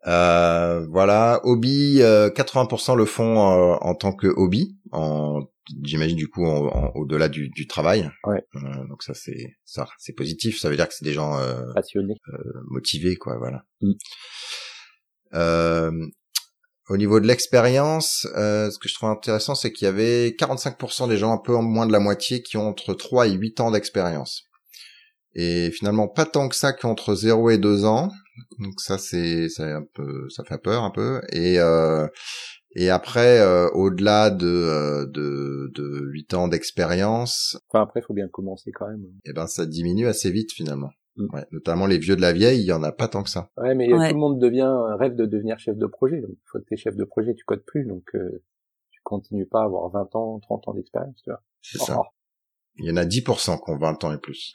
Euh, 0.07 0.85
voilà, 0.89 1.39
hobby, 1.43 2.01
euh, 2.01 2.29
80% 2.29 2.95
le 2.95 3.05
font 3.05 3.37
euh, 3.37 3.75
en 3.81 3.93
tant 3.93 4.13
que 4.13 4.27
hobby, 4.27 4.77
en 4.91 5.41
j'imagine 5.83 6.17
du 6.17 6.27
coup 6.27 6.43
en- 6.45 6.65
en- 6.67 6.91
au-delà 6.95 7.29
du, 7.29 7.49
du 7.49 7.67
travail. 7.67 8.09
Ouais. 8.25 8.43
Euh, 8.55 8.87
donc 8.89 9.03
ça 9.03 9.13
c'est 9.13 9.57
ça 9.63 9.87
c'est 9.99 10.13
positif, 10.13 10.59
ça 10.59 10.69
veut 10.69 10.75
dire 10.75 10.87
que 10.87 10.95
c'est 10.95 11.05
des 11.05 11.13
gens 11.13 11.37
euh, 11.37 11.61
Passionné. 11.75 12.15
motivés 12.67 13.15
quoi, 13.15 13.37
voilà. 13.37 13.63
Mm. 13.81 13.91
Euh, 15.33 15.91
au 16.89 16.97
niveau 16.97 17.19
de 17.19 17.27
l'expérience, 17.27 18.27
euh, 18.35 18.69
ce 18.71 18.77
que 18.79 18.89
je 18.89 18.95
trouve 18.95 19.09
intéressant, 19.09 19.55
c'est 19.55 19.71
qu'il 19.71 19.85
y 19.85 19.87
avait 19.87 20.29
45% 20.37 21.07
des 21.07 21.17
gens, 21.17 21.31
un 21.31 21.37
peu 21.37 21.53
moins 21.55 21.85
de 21.87 21.91
la 21.93 21.99
moitié, 21.99 22.41
qui 22.41 22.57
ont 22.57 22.67
entre 22.67 22.93
3 22.93 23.27
et 23.27 23.31
8 23.33 23.59
ans 23.61 23.71
d'expérience. 23.71 24.43
Et 25.33 25.71
finalement, 25.71 26.09
pas 26.09 26.25
tant 26.25 26.49
que 26.49 26.55
ça 26.55 26.73
qui 26.73 26.85
ont 26.85 26.91
entre 26.91 27.15
0 27.15 27.49
et 27.51 27.57
2 27.57 27.85
ans. 27.85 28.09
Donc 28.59 28.79
ça, 28.79 28.97
c'est, 28.97 29.47
un 29.59 29.83
peu, 29.93 30.29
ça 30.29 30.43
fait 30.43 30.57
peur 30.61 30.83
un 30.83 30.91
peu. 30.91 31.21
Et, 31.31 31.59
euh, 31.59 32.07
et 32.75 32.89
après, 32.89 33.39
euh, 33.39 33.67
au-delà 33.73 34.29
de, 34.29 34.47
euh, 34.47 35.05
de, 35.07 35.71
de 35.75 36.01
8 36.11 36.33
ans 36.33 36.47
d'expérience, 36.47 37.57
Enfin 37.69 37.83
après, 37.83 37.99
il 38.01 38.03
faut 38.03 38.13
bien 38.13 38.27
commencer 38.27 38.71
quand 38.71 38.87
même. 38.87 39.03
eh 39.25 39.33
ben, 39.33 39.47
ça 39.47 39.65
diminue 39.65 40.07
assez 40.07 40.31
vite 40.31 40.51
finalement. 40.51 40.89
Mm. 41.17 41.35
Ouais, 41.35 41.45
notamment 41.51 41.85
les 41.87 41.97
vieux 41.97 42.15
de 42.15 42.21
la 42.21 42.31
vieille, 42.33 42.61
il 42.61 42.65
y 42.65 42.71
en 42.73 42.83
a 42.83 42.91
pas 42.91 43.07
tant 43.07 43.23
que 43.23 43.29
ça. 43.29 43.49
Ouais, 43.57 43.75
mais 43.75 43.91
Ouais. 43.93 44.09
tout 44.09 44.15
le 44.15 44.19
monde 44.21 44.39
devient 44.39 44.71
rêve 44.99 45.15
de 45.15 45.25
devenir 45.25 45.59
chef 45.59 45.75
de 45.77 45.85
projet. 45.85 46.21
Donc, 46.21 46.29
une 46.31 46.37
fois 46.45 46.61
que 46.61 46.65
t'es 46.67 46.77
chef 46.77 46.95
de 46.95 47.03
projet, 47.03 47.33
tu 47.33 47.43
codes 47.43 47.63
plus, 47.65 47.85
donc 47.85 48.03
euh, 48.15 48.41
tu 48.91 49.01
continues 49.03 49.45
pas 49.45 49.61
à 49.61 49.65
avoir 49.65 49.89
20 49.91 50.15
ans, 50.15 50.39
30 50.39 50.67
ans 50.69 50.73
d'expérience, 50.73 51.21
tu 51.23 51.29
vois. 51.29 51.41
C'est 51.61 51.79
ça. 51.79 51.97
Oh, 51.99 52.05
Il 52.77 52.85
y 52.85 52.91
en 52.91 52.95
a 52.97 53.03
10% 53.05 53.57
qui 53.63 53.71
ont 53.71 53.77
20 53.77 54.03
ans 54.05 54.13
et 54.13 54.17
plus. 54.17 54.53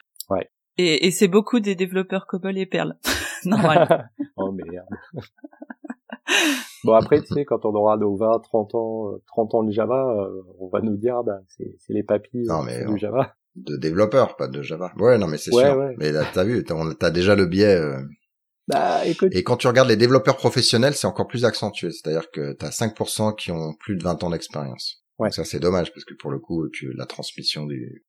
Et, 0.79 1.07
et 1.07 1.11
c'est 1.11 1.29
beaucoup 1.29 1.59
des 1.59 1.75
développeurs 1.75 2.27
COBOL 2.27 2.59
et 2.59 2.67
Perl. 2.67 2.99
Normal. 3.45 4.11
oh 4.37 4.53
merde. 4.53 4.87
bon 6.85 6.95
après, 6.95 7.21
tu 7.23 7.35
sais, 7.35 7.45
quand 7.45 7.65
on 7.65 7.75
aura 7.75 7.97
nos 7.97 8.17
20, 8.17 8.41
30 8.41 8.75
ans, 8.75 9.13
euh, 9.13 9.23
30 9.29 9.55
ans 9.55 9.63
de 9.63 9.73
Java, 9.73 10.09
euh, 10.21 10.43
on 10.59 10.69
va 10.69 10.81
nous 10.81 10.97
dire, 10.97 11.23
bah, 11.25 11.41
c'est 11.49 11.75
c'est 11.79 11.93
les 11.93 12.03
papis 12.03 12.45
Non, 12.47 12.63
euh, 12.63 12.65
mais 12.67 12.87
on- 12.87 12.93
du 12.93 12.99
Java. 12.99 13.35
De 13.57 13.77
développeurs, 13.77 14.37
pas 14.37 14.49
de 14.49 14.61
Java. 14.61 14.93
Ouais, 14.99 15.17
non, 15.17 15.27
mais 15.29 15.39
c'est 15.39 15.55
Ouais, 15.55 15.65
sûr. 15.65 15.77
ouais. 15.79 15.95
Mais 15.99 16.13
là, 16.13 16.25
t'as 16.33 16.45
vu, 16.45 16.63
t'as, 16.63 17.11
déjà 17.11 17.35
le 17.35 17.47
biais. 17.47 17.75
euh. 17.75 18.03
Bah 18.69 19.07
écoute, 19.07 19.31
Et 19.33 19.45
quand 19.45 19.57
tu 19.57 19.67
regardes 19.67 19.89
les 19.89 19.97
développeurs 19.97 20.37
professionnels, 20.37 20.93
c'est 20.95 21.07
encore 21.07 21.27
plus 21.27 21.45
accentué. 21.47 21.91
C'est-à-dire 21.91 22.31
que 22.31 22.53
t'as 22.53 22.71
5% 22.71 23.35
qui 23.35 23.53
ont 23.53 23.73
plus 23.81 23.97
de 23.97 24.03
20 24.03 24.23
ans 24.25 24.31
d'expérience. 24.31 25.03
Ouais. 25.19 25.31
Ça, 25.31 25.45
c'est 25.45 25.59
dommage, 25.61 25.91
parce 25.95 26.05
que 26.05 26.13
pour 26.13 26.31
le 26.31 26.39
coup, 26.39 26.69
tu, 26.69 26.93
la 26.95 27.07
transmission 27.07 27.65
du... 27.65 28.05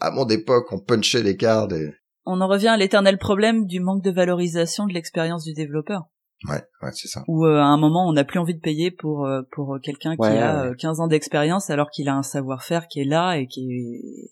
À 0.00 0.10
mon 0.10 0.26
époque, 0.26 0.72
on 0.72 0.80
punchait 0.80 1.22
les 1.22 1.36
cartes 1.36 1.72
et... 1.72 1.94
On 2.26 2.40
en 2.40 2.48
revient 2.48 2.68
à 2.68 2.76
l'éternel 2.76 3.18
problème 3.18 3.66
du 3.66 3.80
manque 3.80 4.02
de 4.02 4.10
valorisation 4.10 4.86
de 4.86 4.92
l'expérience 4.94 5.44
du 5.44 5.52
développeur. 5.54 6.02
Ouais, 6.48 6.62
ouais, 6.82 6.90
c'est 6.92 7.08
ça. 7.08 7.22
Où 7.28 7.46
euh, 7.46 7.58
à 7.58 7.64
un 7.64 7.78
moment, 7.78 8.06
on 8.08 8.12
n'a 8.12 8.24
plus 8.24 8.38
envie 8.38 8.54
de 8.54 8.60
payer 8.60 8.90
pour 8.90 9.26
euh, 9.26 9.42
pour 9.52 9.78
quelqu'un 9.82 10.14
qui 10.14 10.20
Ouais, 10.22 10.38
a 10.38 10.62
ouais. 10.64 10.68
euh, 10.70 10.74
15 10.78 11.00
ans 11.00 11.06
d'expérience 11.06 11.70
alors 11.70 11.90
qu'il 11.90 12.08
a 12.08 12.14
un 12.14 12.22
savoir-faire 12.22 12.86
qui 12.88 13.00
est 13.00 13.04
là 13.04 13.36
et 13.36 13.46
qui 13.46 13.60
est 13.70 14.30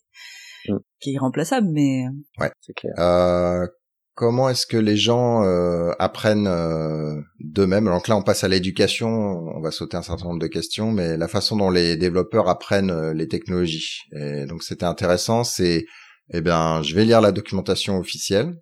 Mm. 0.69 0.77
qui 1.01 1.11
est 1.11 1.15
irremplaçable. 1.15 1.67
Mais 1.73 2.05
c'est 2.61 2.73
clair. 2.75 2.93
Euh, 2.99 3.67
comment 4.15 4.49
est-ce 4.49 4.65
que 4.67 4.77
les 4.77 4.97
gens 4.97 5.43
euh, 5.43 5.91
apprennent 5.99 6.47
euh, 6.47 7.21
d'eux-mêmes? 7.41 7.87
Donc 7.87 8.07
là, 8.07 8.17
on 8.17 8.23
passe 8.23 8.45
à 8.45 8.49
l'éducation. 8.49 9.09
On 9.09 9.61
va 9.61 9.73
sauter 9.73 9.97
un 9.97 10.03
certain 10.03 10.25
nombre 10.27 10.39
de 10.39 10.47
questions, 10.47 10.93
mais 10.93 11.17
la 11.17 11.27
façon 11.27 11.57
dont 11.57 11.71
les 11.71 11.97
développeurs 11.97 12.49
apprennent 12.49 12.91
euh, 12.93 13.13
les 13.13 13.27
technologies. 13.27 14.03
Et 14.13 14.47
donc, 14.47 14.63
c'était 14.63 14.85
intéressant. 14.85 15.43
C'est, 15.43 15.85
eh 16.33 16.41
bien, 16.41 16.83
je 16.83 16.95
vais 16.95 17.05
lire 17.05 17.21
la 17.21 17.33
documentation 17.33 17.99
officielle 17.99 18.61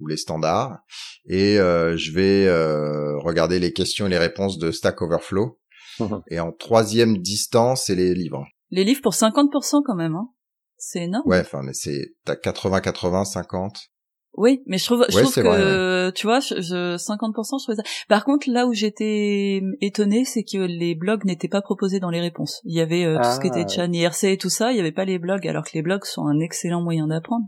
ou 0.00 0.06
les 0.06 0.16
standards, 0.16 0.78
et 1.26 1.58
euh, 1.58 1.96
je 1.96 2.10
vais 2.12 2.46
euh, 2.46 3.18
regarder 3.18 3.60
les 3.60 3.72
questions 3.72 4.06
et 4.06 4.10
les 4.10 4.18
réponses 4.18 4.58
de 4.58 4.70
Stack 4.72 5.02
Overflow. 5.02 5.60
Et 6.28 6.40
en 6.40 6.50
troisième 6.50 7.18
distance, 7.18 7.84
c'est 7.86 7.94
les 7.94 8.14
livres. 8.14 8.44
les 8.70 8.82
livres 8.82 9.02
pour 9.02 9.12
50% 9.12 9.82
quand 9.84 9.94
même, 9.94 10.16
hein. 10.16 10.28
C'est 10.76 11.04
énorme. 11.04 11.26
Ouais, 11.26 11.40
enfin, 11.40 11.62
mais 11.62 11.72
c'est 11.72 12.14
t'as 12.24 12.36
80, 12.36 12.80
80, 12.80 13.24
50. 13.24 13.78
Oui, 14.36 14.62
mais 14.66 14.78
je 14.78 14.84
trouve, 14.84 15.04
je 15.08 15.14
Ouais, 15.16 15.22
trouve 15.22 15.34
que, 15.34 16.06
vrai, 16.06 16.12
tu 16.12 16.26
vois, 16.26 16.40
je, 16.40 16.60
je- 16.60 16.96
50%, 16.96 17.58
je 17.60 17.64
trouvais 17.64 17.76
ça. 17.76 17.82
Par 18.08 18.24
contre, 18.24 18.50
là 18.50 18.66
où 18.66 18.72
j'étais 18.72 19.62
étonnée, 19.80 20.24
c'est 20.24 20.42
que 20.42 20.58
les 20.58 20.94
blogs 20.94 21.24
n'étaient 21.24 21.48
pas 21.48 21.62
proposés 21.62 22.00
dans 22.00 22.10
les 22.10 22.20
réponses. 22.20 22.60
Il 22.64 22.74
y 22.74 22.80
avait 22.80 23.04
euh, 23.04 23.16
tout 23.18 23.30
ce 23.30 23.40
qui 23.40 23.48
Ah. 23.54 23.60
était 23.60 23.68
Chan, 23.72 23.92
IRC 23.92 24.24
et 24.24 24.38
tout 24.38 24.48
ça, 24.50 24.72
il 24.72 24.76
y 24.76 24.80
avait 24.80 24.90
pas 24.92 25.04
les 25.04 25.18
blogs, 25.18 25.46
alors 25.46 25.64
que 25.64 25.70
les 25.74 25.82
blogs 25.82 26.04
sont 26.04 26.26
un 26.26 26.40
excellent 26.40 26.82
moyen 26.82 27.06
d'apprendre. 27.06 27.46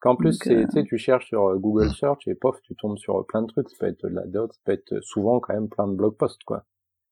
Qu'en 0.00 0.16
plus, 0.16 0.38
Donc, 0.38 0.46
euh, 0.48 0.64
tu 0.66 0.70
sais, 0.72 0.84
tu 0.84 0.98
cherches 0.98 1.26
sur 1.26 1.46
euh, 1.48 1.56
Google 1.58 1.90
Search 1.90 2.26
et 2.26 2.34
pof, 2.34 2.56
tu 2.62 2.74
tombes 2.76 2.98
sur 2.98 3.18
euh, 3.18 3.22
plein 3.26 3.42
de 3.42 3.46
trucs. 3.46 3.70
Ça 3.70 3.76
peut 3.80 3.86
être 3.86 4.02
de 4.02 4.14
la 4.14 4.26
doc, 4.26 4.52
ça 4.52 4.60
peut 4.64 4.72
être 4.72 5.00
souvent 5.02 5.40
quand 5.40 5.54
même 5.54 5.68
plein 5.68 5.86
de 5.88 5.94
blog 5.94 6.16
posts, 6.16 6.42
quoi. 6.44 6.64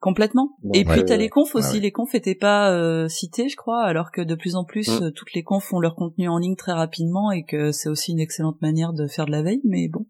Complètement. 0.05 0.59
Et 0.75 0.85
puis 0.85 1.01
euh, 1.01 1.03
t'as 1.03 1.17
les 1.17 1.31
confs 1.31 1.55
aussi, 1.55 1.77
ouais. 1.77 1.81
les 1.81 1.91
confs 1.91 2.15
étaient 2.15 2.35
pas 2.35 2.71
euh, 2.73 3.09
cités, 3.09 3.49
je 3.49 3.57
crois, 3.57 3.83
alors 3.85 4.13
que 4.13 4.21
de 4.21 4.35
plus 4.35 4.55
en 4.55 4.63
plus, 4.63 4.87
Mm. 4.87 5.05
euh, 5.05 5.11
toutes 5.11 5.33
les 5.33 5.43
confs 5.43 5.65
font 5.65 5.81
leur 5.81 5.95
contenu 5.95 6.29
en 6.29 6.37
ligne 6.37 6.57
très 6.57 6.73
rapidement 6.73 7.31
et 7.31 7.43
que 7.43 7.73
c'est 7.73 7.89
aussi 7.89 8.13
une 8.13 8.21
excellente 8.21 8.61
manière 8.61 8.93
de 8.93 9.07
faire 9.07 9.25
de 9.25 9.31
la 9.31 9.43
veille, 9.43 9.63
mais 9.65 9.89
bon. 9.89 10.05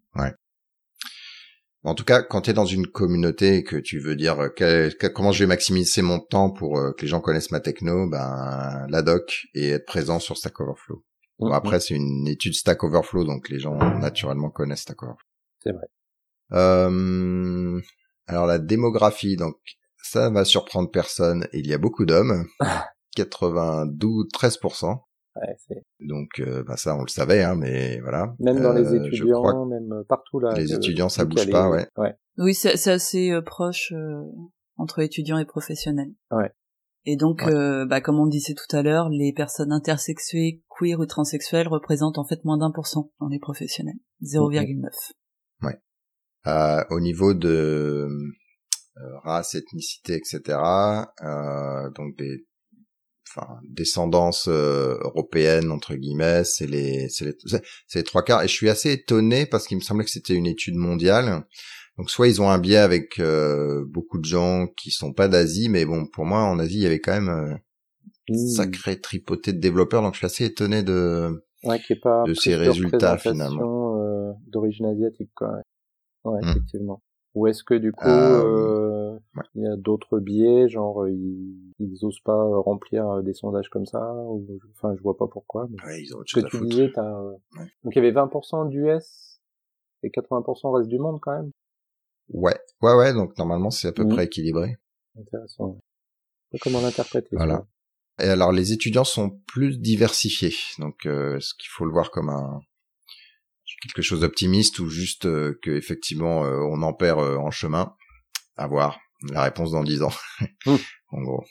En 1.85 1.95
tout 1.95 2.03
cas, 2.03 2.21
quand 2.23 2.41
tu 2.41 2.49
es 2.49 2.53
dans 2.53 2.65
une 2.65 2.87
communauté 2.87 3.55
et 3.55 3.63
que 3.63 3.77
tu 3.77 3.99
veux 3.99 4.17
dire 4.17 4.37
euh, 4.37 4.89
comment 5.13 5.31
je 5.31 5.45
vais 5.45 5.47
maximiser 5.47 6.01
mon 6.01 6.19
temps 6.19 6.49
pour 6.49 6.77
euh, 6.77 6.91
que 6.91 7.03
les 7.03 7.07
gens 7.07 7.21
connaissent 7.21 7.51
ma 7.51 7.61
techno, 7.61 8.09
ben 8.09 8.85
la 8.89 9.01
doc 9.01 9.47
et 9.53 9.69
être 9.69 9.85
présent 9.85 10.19
sur 10.19 10.35
Stack 10.35 10.59
Overflow. 10.59 11.05
Bon, 11.39 11.47
mm-hmm. 11.47 11.55
après, 11.55 11.79
c'est 11.79 11.93
une 11.93 12.27
étude 12.27 12.53
Stack 12.53 12.83
Overflow, 12.83 13.23
donc 13.23 13.47
les 13.47 13.59
gens 13.59 13.77
naturellement 13.97 14.49
connaissent 14.49 14.81
Stack 14.81 15.03
Overflow. 15.03 15.29
C'est 15.63 15.71
vrai. 15.71 15.87
Euh, 16.51 17.79
alors 18.27 18.45
la 18.45 18.59
démographie, 18.59 19.37
donc 19.37 19.55
ça 20.05 20.29
va 20.29 20.45
surprendre 20.45 20.89
personne. 20.91 21.47
Il 21.53 21.67
y 21.67 21.73
a 21.73 21.77
beaucoup 21.77 22.05
d'hommes, 22.05 22.45
92, 23.15 24.27
13%. 24.33 24.99
Donc 25.99 26.39
euh, 26.39 26.63
bah 26.63 26.77
ça 26.77 26.95
on 26.95 27.01
le 27.01 27.09
savait 27.09 27.43
hein 27.43 27.55
mais 27.55 27.99
voilà. 27.99 28.33
Même 28.39 28.61
dans 28.61 28.71
les 28.71 28.85
euh, 28.85 29.03
étudiants, 29.03 29.65
même 29.65 29.91
euh, 29.91 30.03
partout 30.07 30.39
là. 30.39 30.53
Les 30.53 30.73
étudiants 30.73 31.09
ça 31.09 31.25
bouge 31.25 31.49
pas 31.49 31.69
ouais. 31.69 31.89
ouais. 31.97 32.15
Oui 32.37 32.53
c'est 32.53 32.87
assez 32.87 33.37
proche 33.45 33.93
entre 34.77 34.99
étudiants 34.99 35.37
et 35.37 35.45
professionnels. 35.45 36.13
Ouais. 36.31 36.51
Et 37.03 37.17
donc 37.17 37.43
bah 37.43 37.99
comme 37.99 38.17
on 38.17 38.27
disait 38.27 38.53
tout 38.53 38.73
à 38.73 38.81
l'heure 38.81 39.09
les 39.09 39.33
personnes 39.33 39.73
intersexuées, 39.73 40.63
queer 40.69 40.97
ou 40.97 41.05
transsexuelles 41.05 41.67
représentent 41.67 42.17
en 42.17 42.25
fait 42.25 42.45
moins 42.45 42.57
d'un 42.57 42.71
pour 42.71 42.87
cent 42.87 43.11
dans 43.19 43.27
les 43.27 43.39
professionnels, 43.39 43.99
0,9. 44.23 44.87
Ouais. 45.63 45.77
au 46.91 46.99
niveau 47.01 47.33
de 47.33 48.07
race, 49.23 49.55
ethnicité, 49.55 50.15
etc. 50.15 50.57
donc 51.95 52.15
des 52.17 52.45
enfin 53.35 53.59
descendance 53.69 54.47
euh, 54.47 54.97
européenne 55.01 55.71
entre 55.71 55.95
guillemets, 55.95 56.43
c'est 56.43 56.67
les 56.67 57.09
c'est 57.09 57.25
les 57.25 57.35
c'est 57.87 57.99
les 57.99 58.03
trois 58.03 58.23
quarts 58.23 58.43
et 58.43 58.47
je 58.47 58.53
suis 58.53 58.69
assez 58.69 58.91
étonné 58.91 59.45
parce 59.45 59.67
qu'il 59.67 59.77
me 59.77 59.81
semblait 59.81 60.05
que 60.05 60.11
c'était 60.11 60.35
une 60.35 60.47
étude 60.47 60.75
mondiale. 60.75 61.45
Donc 61.97 62.09
soit 62.09 62.27
ils 62.27 62.41
ont 62.41 62.49
un 62.49 62.59
biais 62.59 62.77
avec 62.77 63.19
euh, 63.19 63.85
beaucoup 63.87 64.17
de 64.19 64.25
gens 64.25 64.67
qui 64.75 64.91
sont 64.91 65.13
pas 65.13 65.27
d'Asie, 65.27 65.69
mais 65.69 65.85
bon 65.85 66.05
pour 66.05 66.25
moi 66.25 66.41
en 66.41 66.59
Asie 66.59 66.77
il 66.77 66.83
y 66.83 66.85
avait 66.85 66.99
quand 66.99 67.13
même 67.13 67.29
euh, 67.29 67.55
une 68.27 68.43
mmh. 68.43 68.55
sacrée 68.55 68.99
tripotée 68.99 69.53
de 69.53 69.59
développeurs, 69.59 70.01
donc 70.01 70.13
je 70.13 70.19
suis 70.19 70.25
assez 70.25 70.45
étonné 70.45 70.83
de 70.83 71.43
ouais, 71.63 71.79
pas 72.01 72.23
de 72.27 72.33
ces 72.33 72.55
résultats 72.55 73.17
finalement. 73.17 73.97
Euh, 73.97 74.33
d'origine 74.47 74.87
asiatique 74.87 75.31
quoi. 75.35 75.51
Ouais, 76.25 76.41
mmh. 76.41 76.49
effectivement. 76.49 77.01
Ou 77.33 77.47
est-ce 77.47 77.63
que 77.63 77.73
du 77.73 77.91
coup, 77.91 78.07
euh, 79.37 79.39
euh 79.39 79.43
il 79.55 79.63
y 79.63 79.67
a 79.67 79.75
d'autres 79.75 80.19
biais, 80.19 80.69
genre 80.69 81.03
euh, 81.03 81.11
ils, 81.11 81.73
ils 81.79 82.05
osent 82.05 82.19
pas 82.21 82.33
euh, 82.33 82.59
remplir 82.59 83.23
des 83.23 83.33
sondages 83.33 83.69
comme 83.69 83.85
ça 83.85 84.13
ou, 84.13 84.45
Enfin, 84.71 84.93
je 84.95 85.01
vois 85.01 85.17
pas 85.17 85.27
pourquoi. 85.27 85.67
Mais... 85.69 85.83
Ouais, 85.85 86.01
ils 86.01 86.15
ont 86.15 86.19
que 86.19 86.47
tu 86.47 86.67
disais, 86.67 86.91
donc 86.95 87.95
il 87.95 87.95
y 87.95 87.99
avait 87.99 88.11
20% 88.11 88.69
d'US 88.69 89.39
et 90.03 90.09
80% 90.09 90.77
reste 90.77 90.89
du 90.89 90.99
monde 90.99 91.19
quand 91.21 91.35
même. 91.35 91.51
Ouais, 92.29 92.57
ouais, 92.81 92.95
ouais. 92.95 93.13
Donc 93.13 93.37
normalement 93.37 93.69
c'est 93.69 93.87
à 93.87 93.91
peu 93.91 94.03
mmh. 94.03 94.09
près 94.09 94.25
équilibré. 94.25 94.77
Intéressant. 95.19 95.79
Comment 96.61 96.81
l'interpréter 96.81 97.35
Voilà. 97.35 97.65
Et 98.19 98.27
alors 98.27 98.51
les 98.51 98.71
étudiants 98.71 99.03
sont 99.03 99.41
plus 99.45 99.77
diversifiés, 99.79 100.53
donc 100.79 101.05
euh, 101.05 101.37
ce 101.41 101.53
qu'il 101.55 101.69
faut 101.69 101.83
le 101.83 101.91
voir 101.91 102.11
comme 102.11 102.29
un 102.29 102.61
quelque 103.81 104.01
chose 104.01 104.21
d'optimiste 104.21 104.79
ou 104.79 104.89
juste 104.89 105.25
euh, 105.25 105.57
que 105.61 105.71
effectivement 105.71 106.45
euh, 106.45 106.59
on 106.59 106.81
en 106.81 106.93
perd 106.93 107.19
euh, 107.19 107.37
en 107.37 107.51
chemin 107.51 107.95
À 108.57 108.67
voir. 108.67 108.99
La 109.31 109.43
réponse 109.43 109.71
dans 109.71 109.83
dix 109.83 110.01
ans. 110.01 110.13
Mmh. 110.65 110.75
en 111.11 111.21
gros. 111.21 111.45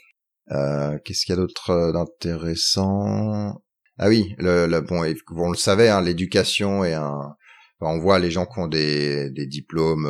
Qu'est-ce 1.04 1.24
qu'il 1.24 1.34
y 1.34 1.38
a 1.38 1.40
d'autre 1.40 1.92
d'intéressant? 1.92 3.62
Ah 3.98 4.08
oui, 4.08 4.34
le, 4.38 4.66
le, 4.66 4.80
bon, 4.80 5.04
on 5.36 5.50
le 5.50 5.56
savait, 5.56 5.88
hein, 5.88 6.02
l'éducation 6.02 6.84
et 6.84 6.94
un. 6.94 7.36
on 7.80 7.98
voit 7.98 8.18
les 8.18 8.30
gens 8.30 8.44
qui 8.44 8.58
ont 8.58 8.66
des, 8.66 9.30
des 9.30 9.46
diplômes 9.46 10.06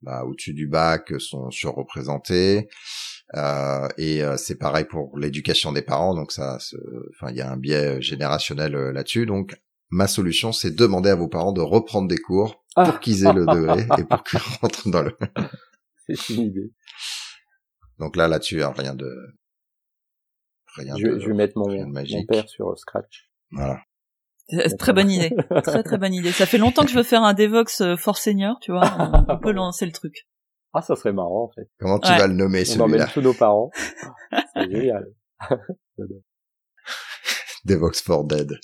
bah, 0.00 0.24
au-dessus 0.24 0.54
du 0.54 0.66
bac 0.66 1.12
sont 1.18 1.50
surreprésentés. 1.50 2.68
Euh, 3.36 3.88
et 3.98 4.22
c'est 4.36 4.58
pareil 4.58 4.84
pour 4.84 5.16
l'éducation 5.18 5.72
des 5.72 5.82
parents, 5.82 6.14
donc 6.14 6.32
ça, 6.32 6.58
enfin, 7.14 7.30
il 7.30 7.36
y 7.36 7.40
a 7.40 7.50
un 7.50 7.56
biais 7.56 8.00
générationnel 8.00 8.72
là-dessus. 8.72 9.26
Donc, 9.26 9.56
ma 9.90 10.08
solution, 10.08 10.52
c'est 10.52 10.74
demander 10.74 11.10
à 11.10 11.14
vos 11.14 11.28
parents 11.28 11.52
de 11.52 11.60
reprendre 11.60 12.08
des 12.08 12.18
cours 12.18 12.64
pour 12.74 12.84
ah. 12.84 12.98
qu'ils 13.00 13.24
aient 13.26 13.32
le 13.32 13.46
degré 13.46 13.86
et 13.98 14.04
pour 14.04 14.24
qu'ils 14.24 14.38
rentrent 14.60 14.88
dans 14.88 15.02
le. 15.02 15.16
c'est 16.14 16.34
une 16.34 16.42
idée. 16.42 16.72
Donc 17.98 18.16
là, 18.16 18.28
là-dessus, 18.28 18.62
hein, 18.62 18.72
rien 18.76 18.94
de. 18.94 19.10
Rien 20.76 20.96
je, 20.96 21.06
de, 21.06 21.18
je 21.18 21.26
vais 21.28 21.34
mettre 21.34 21.58
mon, 21.58 21.86
mon 21.86 22.26
père 22.26 22.48
sur 22.48 22.76
Scratch. 22.78 23.30
Voilà. 23.50 23.80
Très 24.78 24.92
bonne 24.92 25.10
idée. 25.10 25.34
très 25.62 25.82
très 25.82 25.98
bonne 25.98 26.14
idée. 26.14 26.32
Ça 26.32 26.46
fait 26.46 26.58
longtemps 26.58 26.82
que 26.82 26.90
je 26.90 26.96
veux 26.96 27.02
faire 27.02 27.22
un 27.22 27.34
Devox 27.34 27.80
euh, 27.80 27.96
for 27.96 28.16
senior, 28.16 28.58
tu 28.60 28.72
vois. 28.72 29.24
On 29.28 29.38
peut 29.38 29.52
lancer 29.52 29.86
le 29.86 29.92
truc. 29.92 30.26
Ah, 30.74 30.82
ça 30.82 30.96
serait 30.96 31.12
marrant, 31.12 31.44
en 31.44 31.50
fait. 31.54 31.68
Comment 31.78 31.98
tu 31.98 32.08
vas 32.08 32.26
le 32.26 32.34
nommer, 32.34 32.64
celui-là? 32.64 32.84
On 32.84 32.86
emmène 32.86 33.06
tous 33.12 33.20
nos 33.20 33.34
parents. 33.34 33.70
C'est 34.54 34.70
génial. 34.70 35.06
Devox 37.64 38.00
for 38.00 38.24
Dead. 38.24 38.58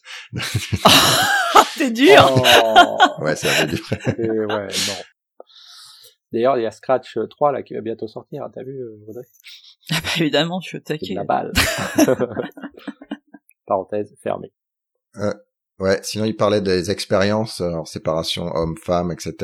T'es 1.76 1.90
dur 1.90 2.34
oh. 2.64 3.22
Ouais, 3.22 3.36
c'est 3.36 3.48
un 3.48 3.66
peu 3.66 3.76
dur. 3.76 4.48
ouais, 4.48 4.66
non. 4.66 4.94
D'ailleurs, 6.32 6.58
il 6.58 6.62
y 6.62 6.66
a 6.66 6.70
Scratch 6.70 7.18
3 7.30 7.52
là 7.52 7.62
qui 7.62 7.74
va 7.74 7.80
bientôt 7.80 8.06
sortir, 8.06 8.44
hein, 8.44 8.50
t'as 8.54 8.62
vu, 8.62 8.80
euh, 8.80 9.04
Audrey? 9.08 9.24
Ah 9.90 10.00
bah 10.02 10.10
évidemment, 10.18 10.60
je 10.60 10.68
suis 10.68 10.82
taqué. 10.82 11.14
la 11.14 11.24
balle. 11.24 11.50
Parenthèse 13.66 14.14
fermée. 14.22 14.52
Euh, 15.16 15.32
ouais, 15.78 15.98
sinon 16.02 16.26
il 16.26 16.36
parlait 16.36 16.60
des 16.60 16.90
expériences 16.90 17.62
en 17.62 17.86
séparation 17.86 18.54
homme-femme, 18.54 19.10
etc. 19.10 19.34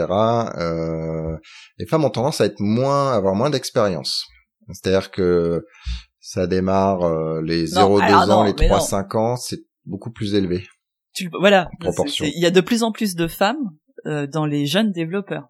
Euh, 0.58 1.34
les 1.78 1.86
femmes 1.86 2.04
ont 2.04 2.10
tendance 2.10 2.42
à 2.42 2.44
être 2.44 2.60
moins, 2.60 3.12
à 3.12 3.14
avoir 3.14 3.34
moins 3.34 3.48
d'expérience. 3.48 4.26
C'est-à-dire 4.70 5.10
que 5.10 5.64
ça 6.20 6.46
démarre 6.46 7.02
euh, 7.02 7.42
les 7.42 7.66
0-2 7.66 8.30
ans, 8.30 8.44
les 8.44 8.52
3-5 8.52 9.16
ans, 9.16 9.36
c'est 9.36 9.60
beaucoup 9.84 10.10
plus 10.10 10.34
élevé. 10.34 10.66
Tu, 11.14 11.28
voilà, 11.38 11.70
il 12.20 12.42
y 12.42 12.46
a 12.46 12.50
de 12.50 12.60
plus 12.60 12.82
en 12.82 12.92
plus 12.92 13.14
de 13.14 13.28
femmes 13.28 13.70
euh, 14.06 14.26
dans 14.26 14.46
les 14.46 14.66
jeunes 14.66 14.90
développeurs. 14.90 15.48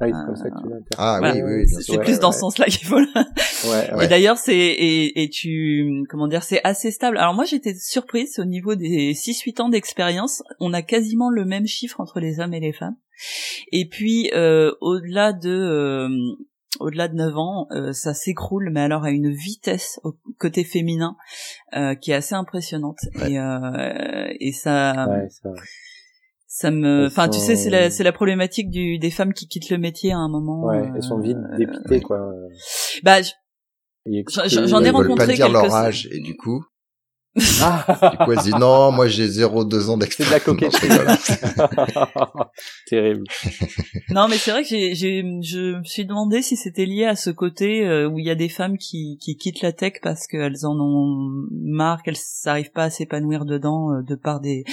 Ah 0.00 0.06
oui, 0.06 0.12
c'est 0.14 0.26
comme 0.26 0.36
ça 0.36 0.50
que 0.50 0.58
tu 0.58 0.88
Ah 0.96 1.20
oui, 1.22 1.42
oui, 1.42 1.66
bien 1.66 1.80
C'est 1.80 1.98
plus 1.98 2.20
dans 2.20 2.30
ce 2.30 2.38
sens-là 2.40 2.66
qu'il 2.66 2.86
faut. 2.86 2.96
ouais, 2.98 4.04
Et 4.04 4.08
d'ailleurs, 4.08 4.38
c'est 4.38 4.56
et, 4.56 5.22
et 5.22 5.28
tu 5.28 6.04
comment 6.08 6.28
dire, 6.28 6.42
c'est 6.42 6.60
assez 6.64 6.90
stable. 6.90 7.18
Alors 7.18 7.34
moi, 7.34 7.44
j'étais 7.44 7.74
surprise 7.74 8.38
au 8.38 8.44
niveau 8.44 8.74
des 8.74 9.12
6-8 9.12 9.60
ans 9.62 9.68
d'expérience, 9.68 10.42
on 10.60 10.72
a 10.72 10.82
quasiment 10.82 11.30
le 11.30 11.44
même 11.44 11.66
chiffre 11.66 12.00
entre 12.00 12.20
les 12.20 12.38
hommes 12.40 12.54
et 12.54 12.60
les 12.60 12.72
femmes. 12.72 12.96
Et 13.72 13.88
puis 13.88 14.30
euh, 14.34 14.72
au-delà 14.80 15.32
de 15.32 15.50
euh, 15.50 16.08
au-delà 16.80 17.08
de 17.08 17.14
9 17.14 17.36
ans, 17.36 17.66
euh, 17.72 17.92
ça 17.92 18.14
s'écroule, 18.14 18.70
mais 18.72 18.80
alors 18.80 19.04
à 19.04 19.10
une 19.10 19.30
vitesse 19.30 19.98
au 20.04 20.14
côté 20.38 20.64
féminin 20.64 21.16
euh, 21.74 21.94
qui 21.94 22.12
est 22.12 22.14
assez 22.14 22.34
impressionnante. 22.34 22.98
Et, 23.26 23.38
euh, 23.38 24.32
et 24.38 24.52
ça, 24.52 25.06
ça, 26.58 26.72
me, 26.72 27.06
enfin, 27.06 27.28
tu 27.28 27.38
sais, 27.38 27.54
c'est 27.54 27.70
la, 27.70 27.88
c'est 27.88 28.02
la 28.02 28.10
problématique 28.10 28.68
du, 28.68 28.98
des 28.98 29.12
femmes 29.12 29.32
qui 29.32 29.46
quittent 29.46 29.70
le 29.70 29.78
métier 29.78 30.10
à 30.10 30.16
un 30.16 30.28
moment. 30.28 30.64
Ouais, 30.64 30.90
elles 30.92 31.04
sont 31.04 31.20
vides, 31.20 31.38
dépitées, 31.56 32.00
quoi. 32.00 32.32
Bah, 33.04 33.18
j'en 34.46 34.82
ai 34.82 34.90
rencontré 34.90 35.26
pas 35.28 35.32
dire 35.34 35.48
leur 35.50 35.72
âge 35.72 36.08
et 36.10 36.18
du 36.20 36.36
coup 36.36 36.64
ah. 37.62 38.10
du 38.10 38.24
coup, 38.24 38.32
elle 38.32 38.38
dit 38.38 38.58
non, 38.58 38.90
moi 38.90 39.06
j'ai 39.06 39.28
0,2 39.28 39.88
ans 39.88 39.98
d'expérience. 39.98 40.08
C'est 40.08 40.24
de 40.24 40.30
la 40.30 40.40
coquetterie. 40.40 40.88
Terrible. 42.88 43.24
Non, 44.10 44.26
mais 44.26 44.36
c'est 44.36 44.50
vrai 44.50 44.62
que 44.62 44.68
j'ai, 44.68 44.96
j'ai, 44.96 45.22
je 45.42 45.78
me 45.78 45.84
suis 45.84 46.06
demandé 46.06 46.42
si 46.42 46.56
c'était 46.56 46.86
lié 46.86 47.04
à 47.04 47.14
ce 47.14 47.30
côté 47.30 47.86
euh, 47.86 48.08
où 48.08 48.18
il 48.18 48.24
y 48.24 48.30
a 48.30 48.34
des 48.34 48.48
femmes 48.48 48.78
qui, 48.78 49.16
qui 49.20 49.36
quittent 49.36 49.62
la 49.62 49.72
tech 49.72 49.92
parce 50.02 50.26
qu'elles 50.26 50.66
en 50.66 50.76
ont 50.80 51.28
marre, 51.52 52.02
qu'elles 52.02 52.16
n'arrivent 52.46 52.72
pas 52.72 52.84
à 52.84 52.90
s'épanouir 52.90 53.44
dedans 53.44 53.92
euh, 53.92 54.02
de 54.02 54.16
par 54.16 54.40
des, 54.40 54.64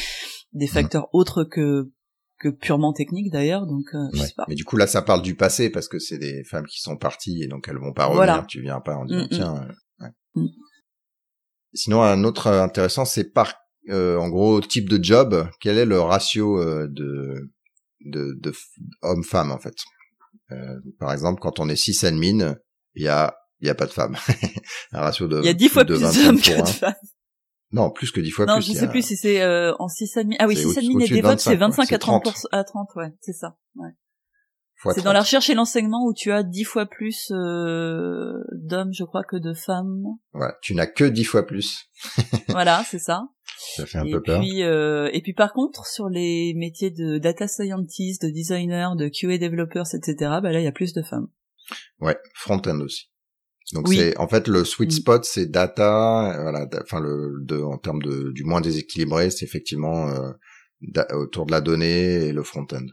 des 0.56 0.68
facteurs 0.68 1.08
autres 1.14 1.44
que 1.44 1.92
que 2.40 2.50
purement 2.50 2.92
techniques 2.92 3.32
d'ailleurs 3.32 3.66
donc 3.66 3.86
euh, 3.94 4.08
je 4.14 4.20
sais 4.20 4.34
pas. 4.36 4.46
mais 4.50 4.56
du 4.56 4.66
coup 4.66 4.76
là 4.76 4.88
ça 4.88 5.02
parle 5.02 5.22
du 5.22 5.36
passé 5.36 5.70
parce 5.70 5.88
que 5.88 6.00
c'est 6.00 6.18
des 6.18 6.44
femmes 6.44 6.66
qui 6.66 6.82
sont 6.82 6.98
parties 6.98 7.44
et 7.44 7.48
donc 7.48 7.68
elles 7.70 7.78
vont 7.78 7.94
pas 7.94 8.08
revenir 8.08 8.46
tu 8.48 8.62
viens 8.62 8.82
pas 8.82 8.96
en 8.96 9.06
disant 9.06 9.22
mm, 9.22 9.26
mm. 9.26 9.30
tiens 9.30 9.54
ouais. 10.02 10.10
Mm. 10.36 10.48
Sinon, 11.76 12.02
un 12.02 12.24
autre 12.24 12.48
intéressant, 12.48 13.04
c'est 13.06 13.34
par, 13.34 13.54
euh, 13.90 14.18
en 14.18 14.30
gros, 14.30 14.62
type 14.62 14.90
de 14.90 15.04
job, 15.04 15.48
quel 15.60 15.78
est 15.78 15.86
le 15.86 16.00
ratio 16.00 16.60
euh, 16.62 16.88
de, 16.90 17.52
de, 18.06 18.34
de 18.40 18.54
hommes-femmes, 19.02 19.52
en 19.52 19.60
fait? 19.60 19.76
Euh, 20.52 20.80
par 21.00 21.12
exemple, 21.12 21.42
quand 21.42 21.60
on 21.60 21.68
est 21.68 21.76
6 21.76 22.06
admin, 22.06 22.56
il 22.94 23.04
y 23.04 23.10
a, 23.10 23.36
il 23.60 23.68
y 23.68 23.70
a 23.70 23.76
pas 23.76 23.88
de 23.88 23.92
femmes. 23.92 24.16
un 24.94 25.02
ratio 25.02 25.28
de 25.28 25.40
Il 25.40 25.46
y 25.46 25.50
a 25.50 25.54
10 25.54 25.70
fois 25.70 25.84
plus 25.84 26.00
d'hommes 26.00 26.40
que 26.40 26.62
de 26.62 26.68
femmes. 26.68 26.94
Non, 27.75 27.91
plus 27.91 28.12
que 28.12 28.22
10 28.22 28.32
fois 28.32 28.46
plus. 28.46 28.53
Non, 28.53 28.62
je 28.62 28.72
sais 28.72 28.88
plus 28.88 29.05
si 29.05 29.17
c'est 29.17 29.41
euh, 29.41 29.74
en 29.79 29.89
6 29.89 30.15
admin. 30.15 30.36
Ah 30.39 30.48
oui, 30.48 30.55
6 30.55 30.77
admin 30.77 31.00
et 31.01 31.10
DevOps, 31.10 31.39
c'est 31.39 31.58
25 31.58 31.91
à 31.91 31.98
30, 31.98 32.48
à 32.53 32.63
30, 32.63 32.88
ouais, 32.96 33.13
c'est 33.20 33.34
ça. 33.34 33.58
Ouais. 33.75 33.89
C'est 34.94 35.03
dans 35.03 35.13
la 35.13 35.22
recherche 35.22 35.50
et 35.50 35.55
l'enseignement 35.55 36.05
où 36.05 36.13
tu 36.13 36.32
as 36.32 36.44
dix 36.44 36.63
fois 36.63 36.86
plus 36.86 37.32
euh, 37.32 38.34
d'hommes, 38.53 38.94
je 38.94 39.03
crois, 39.03 39.24
que 39.24 39.36
de 39.36 39.53
femmes. 39.53 40.03
Ouais, 40.34 40.51
tu 40.62 40.74
n'as 40.74 40.86
que 40.86 41.03
dix 41.03 41.25
fois 41.25 41.46
plus. 41.46 41.89
voilà, 42.50 42.84
c'est 42.88 43.00
ça. 43.00 43.27
Ça 43.75 43.86
fait 43.86 43.98
un 43.98 44.05
et 44.05 44.12
peu 44.12 44.22
peur. 44.22 44.39
Puis, 44.39 44.63
euh, 44.63 45.10
et 45.12 45.22
puis 45.22 45.34
par 45.34 45.51
contre, 45.53 45.86
sur 45.86 46.08
les 46.08 46.53
métiers 46.55 46.91
de 46.91 47.17
data 47.17 47.48
scientist, 47.48 48.22
de 48.22 48.29
designer, 48.29 48.96
de 48.96 49.10
QA 49.10 49.38
developers, 49.38 49.96
etc., 49.96 50.15
bah 50.41 50.51
là, 50.51 50.60
il 50.62 50.65
y 50.65 50.67
a 50.67 50.72
plus 50.72 50.94
de 50.94 51.01
femmes. 51.01 51.27
Ouais, 52.00 52.17
front-end 52.36 52.79
aussi. 52.79 53.10
Donc 53.74 53.88
Oui. 53.88 53.98
c'est 53.98 54.18
en 54.18 54.28
fait 54.28 54.48
le 54.48 54.64
sweet 54.64 54.90
Mm. 54.92 54.96
spot, 54.96 55.26
c'est 55.26 55.48
data, 55.48 56.34
euh, 56.38 56.42
voilà, 56.44 56.68
enfin 56.84 57.00
le 57.00 57.40
de 57.42 57.58
en 57.62 57.78
termes 57.78 58.02
de 58.02 58.32
du 58.32 58.44
moins 58.44 58.62
déséquilibré, 58.62 59.30
c'est 59.32 59.44
effectivement 59.46 60.08
euh, 60.10 60.32
da- 60.82 61.08
autour 61.16 61.46
de 61.48 61.52
la 61.52 61.62
donnée 61.62 62.26
et 62.28 62.32
le 62.32 62.44
front-end. 62.44 62.86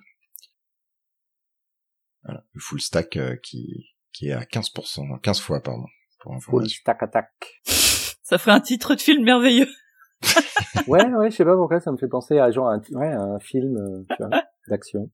Voilà, 2.25 2.45
le 2.53 2.61
full 2.61 2.81
stack 2.81 3.17
euh, 3.17 3.37
qui 3.43 3.87
qui 4.13 4.29
est 4.29 4.33
à 4.33 4.43
15%, 4.45 5.21
15 5.21 5.41
fois 5.41 5.61
pardon 5.61 5.85
pour 6.21 6.41
Full 6.43 6.69
stack 6.71 7.03
attack. 7.03 7.31
Ça 7.65 8.39
ferait 8.39 8.53
un 8.53 8.61
titre 8.61 8.95
de 8.95 9.01
film 9.01 9.25
merveilleux. 9.25 9.69
Ouais, 10.89 11.05
ouais, 11.05 11.31
je 11.31 11.37
sais 11.37 11.45
pas 11.45 11.55
pourquoi 11.57 11.81
ça 11.81 11.93
me 11.93 11.97
fait 11.97 12.09
penser 12.09 12.39
à 12.39 12.51
genre 12.51 12.69
un, 12.69 12.81
ouais, 12.93 13.09
un 13.13 13.39
film, 13.41 13.77
euh, 13.77 14.05
tu 14.17 14.23
vois, 14.25 14.43
d'action 14.69 15.11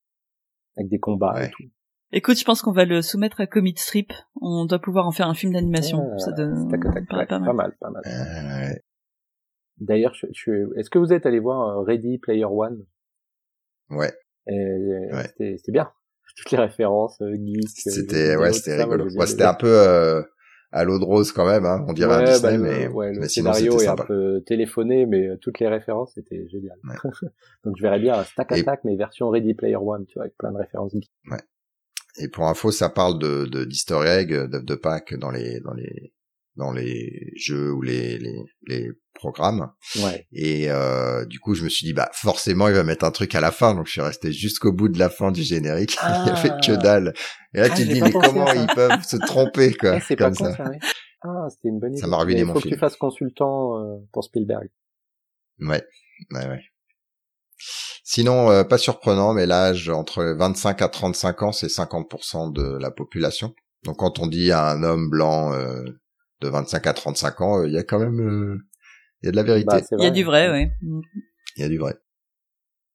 avec 0.77 0.88
des 0.88 0.99
combats 0.99 1.45
et 1.45 1.50
tout. 1.50 1.65
Écoute, 2.12 2.38
je 2.38 2.45
pense 2.45 2.62
qu'on 2.62 2.73
va 2.73 2.85
le 2.87 3.03
soumettre 3.03 3.41
à 3.41 3.47
Comic 3.47 3.79
Strip. 3.79 4.12
On 4.41 4.65
doit 4.65 4.79
pouvoir 4.79 5.07
en 5.07 5.12
faire 5.12 5.29
un 5.29 5.35
film 5.35 5.53
d'animation. 5.53 6.09
Ah, 6.15 6.19
ça 6.19 6.33
donne, 6.33 6.71
ouais, 6.73 6.79
pas 7.07 7.17
mal. 7.17 7.27
pas 7.27 7.53
mal, 7.53 7.77
pas 7.81 7.91
mal. 7.91 8.03
Euh, 8.07 8.69
ouais. 8.71 8.83
D'ailleurs, 9.79 10.15
je, 10.15 10.27
je, 10.33 10.79
est-ce 10.79 10.88
que 10.91 10.99
vous 10.99 11.12
êtes 11.12 11.27
allé 11.27 11.38
voir 11.38 11.79
euh, 11.79 11.83
Ready 11.83 12.19
Player 12.19 12.47
One? 12.47 12.85
Ouais. 13.91 14.12
Ouais. 14.47 15.23
C'était 15.29 15.57
c'était 15.59 15.73
bien. 15.73 15.91
Toutes 16.37 16.50
les 16.53 16.59
références 16.59 17.21
euh, 17.21 17.35
geeks. 17.35 17.87
euh, 17.87 17.91
C'était 17.91 18.37
ouais, 18.37 18.53
c'était 18.53 18.83
rigolo. 18.83 19.05
Ouais, 19.17 19.27
c'était 19.27 19.45
un 19.45 19.55
peu 19.55 19.67
euh, 19.69 20.23
à 20.73 20.85
l'eau 20.85 20.99
de 20.99 21.05
rose 21.05 21.33
quand 21.33 21.47
même, 21.47 21.65
hein, 21.67 21.85
on 21.88 21.93
dirait 21.93 22.15
un 22.15 22.19
Ouais, 22.25 22.33
Disney, 22.33 22.57
bah, 22.57 22.57
le- 22.57 22.62
mais, 22.62 22.88
ouais, 22.88 23.12
le 23.12 23.21
mais 23.21 23.29
sinon 23.29 23.53
scénario 23.53 23.73
c'était 23.73 23.85
est 23.85 23.88
un 23.88 23.91
sympa. 23.97 24.05
peu 24.07 24.43
téléphoné, 24.47 25.07
mais 25.07 25.37
toutes 25.41 25.59
les 25.61 25.69
références 25.69 26.12
c'était 26.15 26.47
génial. 26.49 26.77
Ouais. 26.85 26.97
Donc 27.65 27.77
je 27.77 27.83
verrais 27.83 27.99
bien 28.00 28.15
un 28.19 28.25
Stack 28.25 28.53
Et- 28.53 28.61
Attack, 28.61 28.81
mais 28.85 28.97
version 28.97 29.29
Ready 29.31 29.55
Player 29.55 29.77
One, 29.77 30.07
tu 30.07 30.15
vois, 30.15 30.25
avec 30.25 30.37
plein 30.38 30.53
de 30.53 30.59
références 30.59 30.93
geeks. 30.93 31.11
Et 32.20 32.28
pour 32.28 32.46
info, 32.48 32.70
ça 32.72 32.88
parle 32.88 33.18
de 33.18 33.44
de 33.46 33.64
d'Easter 33.64 34.00
egg, 34.06 34.30
d'œufs 34.32 34.64
de 34.64 34.75
Pâques 34.75 35.14
dans 35.14 35.30
les 35.30 35.60
dans 35.60 35.75
les 35.75 36.12
dans 36.56 36.72
les 36.72 37.32
jeux 37.37 37.70
ou 37.72 37.82
les 37.82 38.18
les, 38.18 38.34
les 38.66 38.88
programmes. 39.14 39.70
Ouais. 40.02 40.26
Et 40.32 40.70
euh, 40.70 41.25
du 41.25 41.38
coup, 41.40 41.54
je 41.54 41.62
me 41.64 41.68
suis 41.68 41.87
dit 41.87 41.92
bah 41.92 42.10
forcément, 42.12 42.68
il 42.68 42.75
va 42.75 42.82
mettre 42.84 43.04
un 43.04 43.10
truc 43.12 43.34
à 43.34 43.40
la 43.40 43.52
fin, 43.52 43.75
donc 43.75 43.87
je 43.87 43.92
suis 43.92 44.00
resté 44.00 44.32
jusqu'au 44.32 44.72
bout 44.72 44.88
de 44.88 44.98
la 44.98 45.08
fin 45.10 45.30
du 45.32 45.42
générique. 45.42 45.96
il 46.02 46.26
y 46.26 46.30
avait 46.30 46.48
que 46.64 46.72
Ah. 46.72 46.76
dalle. 46.76 47.14
Et 47.54 47.60
là, 47.60 47.68
Ah, 47.70 47.76
tu 47.76 47.87
te 47.87 47.92
dis 47.92 48.00
pas 48.00 48.06
mais 48.06 48.12
comment 48.12 48.46
ça. 48.46 48.56
ils 48.56 48.66
peuvent 48.75 49.02
se 49.04 49.16
tromper 49.16 49.75
quoi, 49.75 49.94
Ah, 49.94 50.00
c'est 50.06 50.16
pas 50.16 50.25
comme 50.26 50.37
con, 50.37 50.44
ça. 50.46 50.56
ça, 50.56 50.70
ouais. 50.70 50.78
Ah, 51.22 51.46
c'était 51.50 51.68
une 51.68 51.78
bonne 51.80 51.92
idée. 51.92 52.00
Ça 52.00 52.06
m'a 52.06 52.16
ruiné 52.18 52.44
mon 52.44 52.52
faut 52.54 52.58
que 52.60 52.62
film. 52.64 52.75
tu 52.75 52.78
fasses 52.80 52.96
consultant 52.96 53.78
euh, 53.80 53.96
pour 54.12 54.25
Spielberg. 54.25 54.68
Ouais, 55.60 55.82
ouais, 56.32 56.46
ouais. 56.48 56.62
Sinon, 58.11 58.50
euh, 58.50 58.65
pas 58.65 58.79
surprenant, 58.79 59.35
mais 59.35 59.45
l'âge 59.45 59.91
entre 59.91 60.25
25 60.25 60.81
à 60.81 60.88
35 60.88 61.43
ans, 61.43 61.53
c'est 61.53 61.67
50% 61.67 62.50
de 62.55 62.79
la 62.79 62.91
population. 62.91 63.55
Donc 63.85 63.99
quand 63.99 64.19
on 64.19 64.27
dit 64.27 64.50
à 64.50 64.71
un 64.71 64.83
homme 64.83 65.11
blanc 65.11 65.53
euh, 65.53 65.85
de 66.41 66.49
25 66.49 66.87
à 66.87 66.95
35 66.95 67.41
ans, 67.43 67.59
euh, 67.59 67.67
il 67.69 67.75
y 67.75 67.77
a 67.77 67.83
quand 67.83 67.99
même 67.99 68.19
euh, 68.19 68.57
il 69.21 69.27
y 69.27 69.29
a 69.29 69.33
de 69.33 69.37
la 69.37 69.43
vérité. 69.43 69.67
Bah, 69.67 69.81
Il 69.99 70.05
y 70.05 70.07
a 70.07 70.11
du 70.11 70.25
vrai. 70.25 70.73
Mm. 70.81 71.00
Il 71.57 71.61
y 71.61 71.65
a 71.67 71.69
du 71.69 71.77
vrai. 71.77 71.97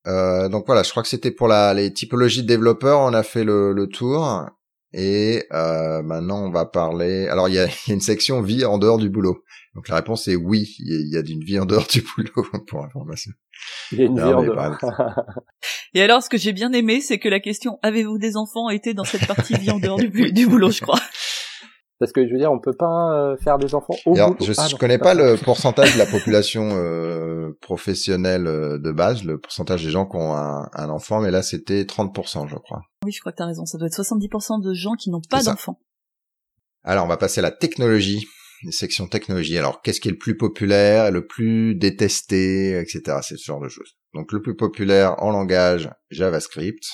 Euh, 0.08 0.48
donc 0.48 0.66
voilà, 0.66 0.82
je 0.82 0.90
crois 0.90 1.04
que 1.04 1.08
c'était 1.08 1.30
pour 1.30 1.46
la, 1.46 1.74
les 1.74 1.92
typologies 1.92 2.42
de 2.42 2.48
développeurs, 2.48 2.98
on 2.98 3.14
a 3.14 3.22
fait 3.22 3.44
le, 3.44 3.72
le 3.72 3.86
tour. 3.86 4.50
Et 4.92 5.44
euh, 5.52 6.02
maintenant, 6.02 6.44
on 6.44 6.50
va 6.50 6.64
parler... 6.64 7.28
Alors, 7.28 7.48
il 7.48 7.54
y 7.54 7.60
a, 7.60 7.66
il 7.66 7.88
y 7.88 7.90
a 7.92 7.94
une 7.94 8.00
section 8.00 8.42
vie 8.42 8.64
en 8.64 8.78
dehors 8.78 8.98
du 8.98 9.10
boulot. 9.10 9.44
Donc 9.76 9.88
la 9.88 9.94
réponse 9.94 10.26
est 10.26 10.34
oui, 10.34 10.74
il 10.80 10.88
y 10.88 10.96
a, 10.96 10.98
il 10.98 11.08
y 11.12 11.16
a 11.16 11.22
d'une 11.22 11.44
vie 11.44 11.60
en 11.60 11.66
dehors 11.66 11.86
du 11.86 12.02
boulot, 12.02 12.48
pour 12.66 12.84
information. 12.84 13.30
Il 13.92 13.98
y 13.98 14.02
a 14.02 14.04
une 14.06 14.14
Non, 14.14 14.42
dehors. 14.42 14.76
Et 15.94 16.02
alors, 16.02 16.22
ce 16.22 16.28
que 16.28 16.36
j'ai 16.36 16.52
bien 16.52 16.72
aimé, 16.72 17.00
c'est 17.00 17.18
que 17.18 17.28
la 17.28 17.40
question 17.40 17.78
"Avez-vous 17.82 18.18
des 18.18 18.36
enfants?" 18.36 18.68
était 18.70 18.94
dans 18.94 19.04
cette 19.04 19.26
partie 19.26 19.54
vie 19.54 19.70
en 19.70 19.78
dehors 19.78 19.98
du, 19.98 20.08
du 20.32 20.46
boulot, 20.46 20.70
je 20.70 20.80
crois. 20.80 20.98
Parce 22.00 22.10
que 22.12 22.26
je 22.26 22.32
veux 22.32 22.38
dire, 22.38 22.50
on 22.50 22.58
peut 22.58 22.74
pas 22.76 23.12
euh, 23.14 23.36
faire 23.36 23.56
des 23.58 23.74
enfants 23.74 23.94
au 24.04 24.14
alors, 24.16 24.32
boulot. 24.34 24.44
je, 24.44 24.52
Ah, 24.58 24.66
je 24.66 24.72
non, 24.72 24.78
connais 24.78 24.98
pas 24.98 25.14
le 25.14 25.36
pourcentage 25.36 25.94
de 25.94 25.98
la 25.98 26.06
population 26.10 26.70
euh, 26.72 27.56
professionnelle 27.60 28.46
euh, 28.48 28.78
de 28.78 28.90
base, 28.90 29.22
le 29.22 29.38
pourcentage 29.38 29.84
des 29.84 29.90
gens 29.90 30.04
qui 30.04 30.16
ont 30.16 30.34
un, 30.34 30.68
un 30.72 30.88
enfant, 30.90 31.20
mais 31.20 31.30
là 31.30 31.42
c'était 31.42 31.82
30%, 31.84 32.48
je 32.48 32.56
crois. 32.56 32.82
Oui, 33.04 33.12
je 33.12 33.20
crois 33.20 33.30
que 33.32 33.36
t'as 33.36 33.46
raison. 33.46 33.64
Ça 33.64 33.78
doit 33.78 33.86
être 33.86 33.94
70% 34.00 34.60
de 34.62 34.74
gens 34.74 34.94
qui 34.94 35.10
n'ont 35.10 35.22
pas 35.30 35.42
d'enfants. 35.42 35.78
Alors, 36.82 37.04
on 37.04 37.08
va 37.08 37.16
passer 37.16 37.38
à 37.38 37.42
la 37.42 37.50
technologie, 37.50 38.26
les 38.64 38.72
sections 38.72 39.06
technologie. 39.06 39.58
Alors, 39.58 39.82
qu'est-ce 39.82 40.00
qui 40.00 40.08
est 40.08 40.12
le 40.12 40.18
plus 40.18 40.36
populaire, 40.36 41.10
le 41.10 41.26
plus 41.26 41.74
détesté, 41.74 42.78
etc. 42.78 43.18
C'est 43.22 43.36
ce 43.36 43.44
genre 43.44 43.60
de 43.60 43.68
choses. 43.68 43.96
Donc, 44.14 44.32
le 44.32 44.40
plus 44.40 44.56
populaire 44.56 45.22
en 45.22 45.30
langage, 45.30 45.90
JavaScript. 46.10 46.84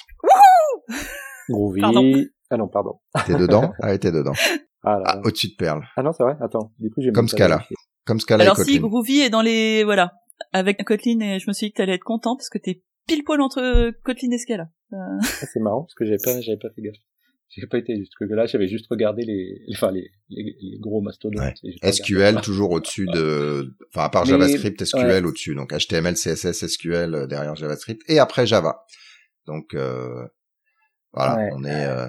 Groovy. 1.49 1.81
Pardon. 1.81 2.13
Ah 2.51 2.57
non, 2.57 2.69
pardon. 2.69 3.01
T'es 3.27 3.35
dedans 3.35 3.73
Ah, 3.83 3.97
t'es 3.99 4.13
dedans. 4.13 4.33
Ah, 4.83 4.99
là, 4.99 5.03
Ah, 5.07 5.21
au-dessus 5.25 5.49
de 5.49 5.55
Perl. 5.57 5.83
Ah 5.97 6.03
non, 6.03 6.13
c'est 6.13 6.23
vrai. 6.23 6.35
Attends. 6.41 6.73
Du 6.79 6.91
coup, 6.91 7.01
j'ai 7.01 7.13
Comme 7.13 7.29
Scala. 7.29 7.65
Comme 8.07 8.21
Scala 8.21 8.45
Alors 8.45 8.59
et 8.59 8.65
si 8.65 8.75
Kotlin. 8.77 8.89
Groovy 8.89 9.21
est 9.21 9.31
dans 9.31 9.43
les 9.43 9.85
voilà 9.85 10.13
avec 10.53 10.83
Kotlin 10.85 11.21
et 11.21 11.39
je 11.39 11.45
me 11.49 11.53
suis 11.53 11.67
dit 11.67 11.73
que 11.73 11.77
t'allais 11.77 11.95
être 11.95 12.03
content 12.05 12.35
parce 12.35 12.49
que 12.49 12.59
t'es 12.59 12.83
pile 13.07 13.23
poil 13.25 13.41
entre 13.41 13.93
Kotlin 14.03 14.31
et 14.33 14.39
Scala. 14.39 14.69
Euh, 14.93 14.97
Ah, 15.21 15.47
c'est 15.53 15.61
marrant 15.61 15.83
parce 15.83 15.95
que 15.95 16.05
j'avais 16.05 16.17
pas, 16.25 16.41
j'avais 16.41 16.59
pas 16.59 16.69
fait 16.75 16.83
gaffe. 16.83 16.97
J'ai 17.51 17.67
pas 17.67 17.79
été 17.79 17.97
jusque 17.97 18.21
là. 18.21 18.47
J'avais 18.47 18.69
juste 18.69 18.87
regardé 18.89 19.25
les, 19.25 19.61
enfin 19.73 19.91
les, 19.91 20.11
les, 20.29 20.57
les 20.61 20.79
gros 20.79 21.01
mastodontes. 21.01 21.43
Ouais. 21.65 21.93
SQL 21.93 22.41
toujours 22.43 22.71
au-dessus 22.71 23.07
de, 23.07 23.75
enfin 23.89 24.05
à 24.05 24.09
part 24.09 24.23
Mais- 24.25 24.31
JavaScript, 24.31 24.85
SQL 24.85 25.05
ouais. 25.07 25.25
au-dessus. 25.25 25.55
Donc 25.57 25.73
HTML, 25.73 26.15
CSS, 26.15 26.67
SQL 26.69 27.15
euh, 27.15 27.27
derrière 27.27 27.57
JavaScript 27.57 28.03
et 28.09 28.21
après 28.21 28.47
Java. 28.47 28.85
Donc 29.47 29.75
euh, 29.75 30.25
voilà, 31.13 31.37
Ouais. 31.37 31.51
on 31.55 31.65
est 31.65 31.87
euh, 31.87 32.07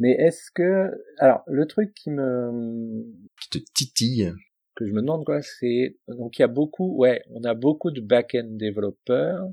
Mais 0.00 0.10
est-ce 0.18 0.50
que, 0.52 0.90
alors 1.18 1.42
le 1.46 1.66
truc 1.66 1.94
qui 1.94 2.10
me, 2.10 3.04
qui 3.40 3.50
te 3.60 3.64
titille. 3.72 4.32
que 4.74 4.84
je 4.84 4.92
me 4.92 5.00
demande 5.00 5.24
quoi, 5.24 5.42
c'est 5.42 5.96
donc 6.08 6.36
il 6.38 6.42
y 6.42 6.44
a 6.44 6.48
beaucoup, 6.48 6.96
ouais, 6.96 7.22
on 7.30 7.44
a 7.44 7.54
beaucoup 7.54 7.92
de 7.92 8.00
back-end 8.00 8.48
développeurs 8.50 9.46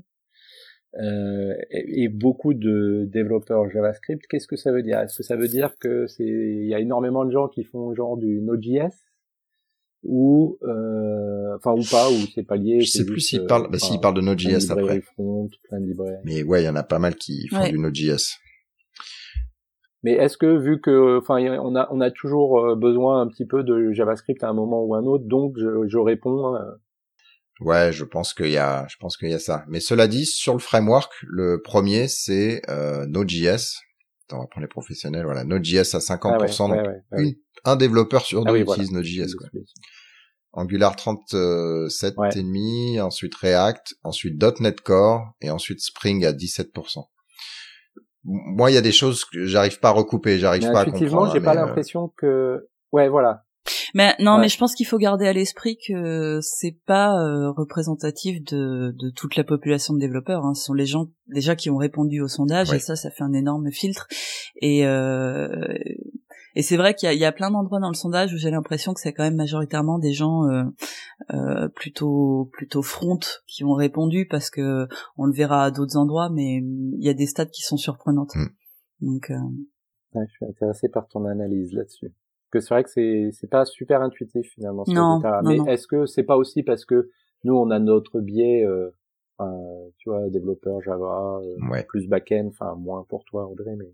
euh, 1.00 1.54
et, 1.70 2.02
et 2.04 2.08
beaucoup 2.08 2.52
de 2.54 3.08
développeurs 3.10 3.70
JavaScript. 3.70 4.26
Qu'est-ce 4.28 4.46
que 4.46 4.56
ça 4.56 4.72
veut 4.72 4.82
dire? 4.82 4.98
Est-ce 5.00 5.16
que 5.16 5.22
ça 5.22 5.36
veut 5.36 5.48
dire 5.48 5.74
que 5.80 6.06
c'est 6.06 6.24
il 6.24 6.66
y 6.66 6.74
a 6.74 6.80
énormément 6.80 7.24
de 7.24 7.30
gens 7.30 7.48
qui 7.48 7.64
font 7.64 7.94
genre 7.94 8.16
du 8.16 8.40
Node.js 8.42 8.90
ou 10.04 10.58
euh, 10.64 11.54
enfin 11.56 11.72
ou 11.72 11.82
pas 11.90 12.10
ou 12.10 12.14
c'est 12.34 12.42
pas 12.42 12.56
lié 12.56 12.80
Je 12.80 12.90
sais 12.90 13.04
plus 13.06 13.14
juste, 13.14 13.28
s'il 13.30 13.40
euh, 13.42 13.46
parle, 13.46 13.62
bah 13.64 13.68
enfin, 13.76 13.86
s'il 13.86 14.00
parle 14.00 14.14
de 14.14 14.20
Node.js 14.20 14.70
après. 14.70 15.00
front, 15.00 15.48
plein 15.68 15.80
de 15.80 15.86
librairies. 15.86 16.22
Mais 16.24 16.42
ouais, 16.42 16.62
il 16.62 16.66
y 16.66 16.68
en 16.68 16.76
a 16.76 16.82
pas 16.82 16.98
mal 16.98 17.14
qui 17.14 17.46
font 17.48 17.60
Ouais. 17.60 17.70
du 17.70 17.78
Node.js. 17.78 18.36
Mais 20.04 20.14
est-ce 20.14 20.36
que 20.36 20.58
vu 20.58 20.80
que, 20.80 21.18
enfin, 21.18 21.36
on 21.60 21.76
a 21.76 21.88
on 21.92 22.00
a 22.00 22.10
toujours 22.10 22.58
euh, 22.58 22.74
besoin 22.74 23.20
un 23.22 23.28
petit 23.28 23.46
peu 23.46 23.62
de 23.62 23.92
JavaScript 23.92 24.42
à 24.42 24.48
un 24.48 24.52
moment 24.52 24.82
ou 24.84 24.96
un 24.96 25.04
autre, 25.04 25.24
donc 25.26 25.54
je, 25.56 25.86
je 25.86 25.98
réponds. 25.98 26.56
euh, 26.56 26.60
Ouais, 27.60 27.92
je 27.92 28.04
pense 28.04 28.34
qu'il 28.34 28.50
y 28.50 28.56
a, 28.58 28.86
je 28.88 28.96
pense 28.98 29.16
qu'il 29.16 29.28
y 29.30 29.34
a 29.34 29.38
ça. 29.38 29.64
Mais 29.68 29.80
cela 29.80 30.08
dit, 30.08 30.26
sur 30.26 30.52
le 30.54 30.58
framework, 30.58 31.12
le 31.22 31.60
premier 31.62 32.08
c'est 32.08 32.62
euh, 32.68 33.06
Node.js. 33.06 33.76
Attends, 34.26 34.38
on 34.38 34.40
va 34.42 34.46
prendre 34.48 34.64
les 34.64 34.68
professionnels. 34.68 35.24
Voilà, 35.24 35.44
Node.js 35.44 35.94
à 35.94 35.98
50%. 36.00 36.22
ah 36.24 36.38
ouais, 36.38 36.48
donc 36.48 36.86
ouais, 36.86 37.02
ouais, 37.12 37.22
une- 37.24 37.34
un 37.64 37.76
développeur 37.76 38.24
sur 38.26 38.44
deux 38.44 38.50
Ah 38.50 38.52
oui, 38.54 38.62
voilà. 38.64 38.82
utilise 38.82 38.92
Node.js. 38.96 39.34
Quoi. 39.36 39.48
Angular 40.54 40.96
37 40.96 42.14
Ouais. 42.18 42.28
et 42.36 42.42
demi, 42.42 43.00
ensuite 43.00 43.34
React, 43.36 43.94
ensuite 44.02 44.42
.NET 44.60 44.80
Core 44.80 45.32
et 45.40 45.50
ensuite 45.50 45.80
Spring 45.80 46.24
à 46.26 46.32
17%. 46.32 47.08
Moi, 48.24 48.70
il 48.70 48.74
y 48.74 48.76
a 48.76 48.82
des 48.82 48.92
choses 48.92 49.24
que 49.24 49.46
j'arrive 49.46 49.80
pas 49.80 49.88
à 49.88 49.92
recouper, 49.92 50.38
j'arrive 50.38 50.62
pas 50.70 50.80
à 50.80 50.84
comprendre. 50.84 51.32
j'ai 51.32 51.38
hein, 51.38 51.42
pas 51.42 51.52
euh, 51.52 51.54
l'impression 51.54 52.08
que, 52.16 52.68
ouais, 52.92 53.08
voilà. 53.08 53.44
Mais 53.94 54.14
non, 54.18 54.34
Ouais. 54.34 54.42
mais 54.42 54.48
je 54.48 54.58
pense 54.58 54.74
qu'il 54.74 54.86
faut 54.86 54.98
garder 54.98 55.26
à 55.26 55.32
l'esprit 55.32 55.78
que 55.86 56.40
c'est 56.42 56.76
pas 56.86 57.14
euh, 57.22 57.50
représentatif 57.52 58.42
de, 58.44 58.94
de 58.98 59.10
toute 59.10 59.36
la 59.36 59.44
population 59.44 59.94
de 59.94 60.00
développeurs. 60.00 60.44
Hein. 60.44 60.54
Ce 60.54 60.64
sont 60.64 60.74
les 60.74 60.86
gens 60.86 61.06
déjà 61.28 61.54
qui 61.56 61.70
ont 61.70 61.76
répondu 61.76 62.20
au 62.20 62.28
sondage 62.28 62.70
Ouais. 62.70 62.76
et 62.76 62.80
ça, 62.80 62.96
ça 62.96 63.10
fait 63.10 63.22
un 63.22 63.32
énorme 63.32 63.70
filtre. 63.70 64.08
Et 64.60 64.86
euh, 64.86 65.48
et 66.54 66.60
c'est 66.62 66.76
vrai 66.76 66.94
qu'il 66.94 67.06
y 67.06 67.10
a, 67.10 67.14
il 67.14 67.18
y 67.18 67.24
a 67.24 67.32
plein 67.32 67.50
d'endroits 67.50 67.80
dans 67.80 67.88
le 67.88 67.94
sondage 67.94 68.34
où 68.34 68.36
j'ai 68.36 68.50
l'impression 68.50 68.92
que 68.92 69.00
c'est 69.00 69.12
quand 69.14 69.22
même 69.22 69.36
majoritairement 69.36 69.98
des 69.98 70.12
gens 70.12 70.44
euh, 70.50 70.64
euh, 71.32 71.68
plutôt 71.68 72.50
plutôt 72.52 72.82
front 72.82 73.20
qui 73.46 73.64
ont 73.64 73.72
répondu 73.72 74.26
parce 74.28 74.50
que 74.50 74.86
on 75.16 75.24
le 75.24 75.32
verra 75.32 75.64
à 75.64 75.70
d'autres 75.70 75.96
endroits, 75.96 76.28
mais 76.30 76.56
il 76.56 77.02
y 77.02 77.08
a 77.08 77.14
des 77.14 77.26
stats 77.26 77.46
qui 77.46 77.62
sont 77.62 77.78
surprenantes. 77.78 78.34
Mm. 78.34 78.46
Donc 79.00 79.30
euh, 79.30 79.34
Ouais, 80.14 80.26
je 80.28 80.32
suis 80.32 80.44
intéressé 80.46 80.88
par 80.90 81.08
ton 81.08 81.24
analyse 81.24 81.72
là-dessus. 81.72 82.12
Parce 82.52 82.64
que 82.64 82.68
c'est 82.68 82.74
vrai 82.74 82.84
que 82.84 82.90
c'est 82.90 83.30
c'est 83.32 83.48
pas 83.50 83.64
super 83.64 84.02
intuitif 84.02 84.46
finalement. 84.54 84.84
ce 84.84 84.92
Non, 84.92 85.20
Mais 85.42 85.58
est-ce 85.72 85.86
que 85.86 86.04
c'est 86.06 86.22
pas 86.24 86.36
aussi 86.36 86.62
parce 86.62 86.84
que 86.84 87.08
nous 87.44 87.54
on 87.54 87.70
a 87.70 87.78
notre 87.78 88.20
biais, 88.20 88.62
euh, 88.64 88.90
enfin, 89.38 89.52
tu 89.98 90.10
vois, 90.10 90.28
développeur 90.28 90.82
Java, 90.82 91.40
euh, 91.42 91.70
Ouais. 91.70 91.84
plus 91.88 92.06
back-end, 92.08 92.48
enfin 92.48 92.74
moins 92.78 93.04
pour 93.08 93.24
toi 93.24 93.48
Audrey, 93.48 93.74
mais 93.78 93.86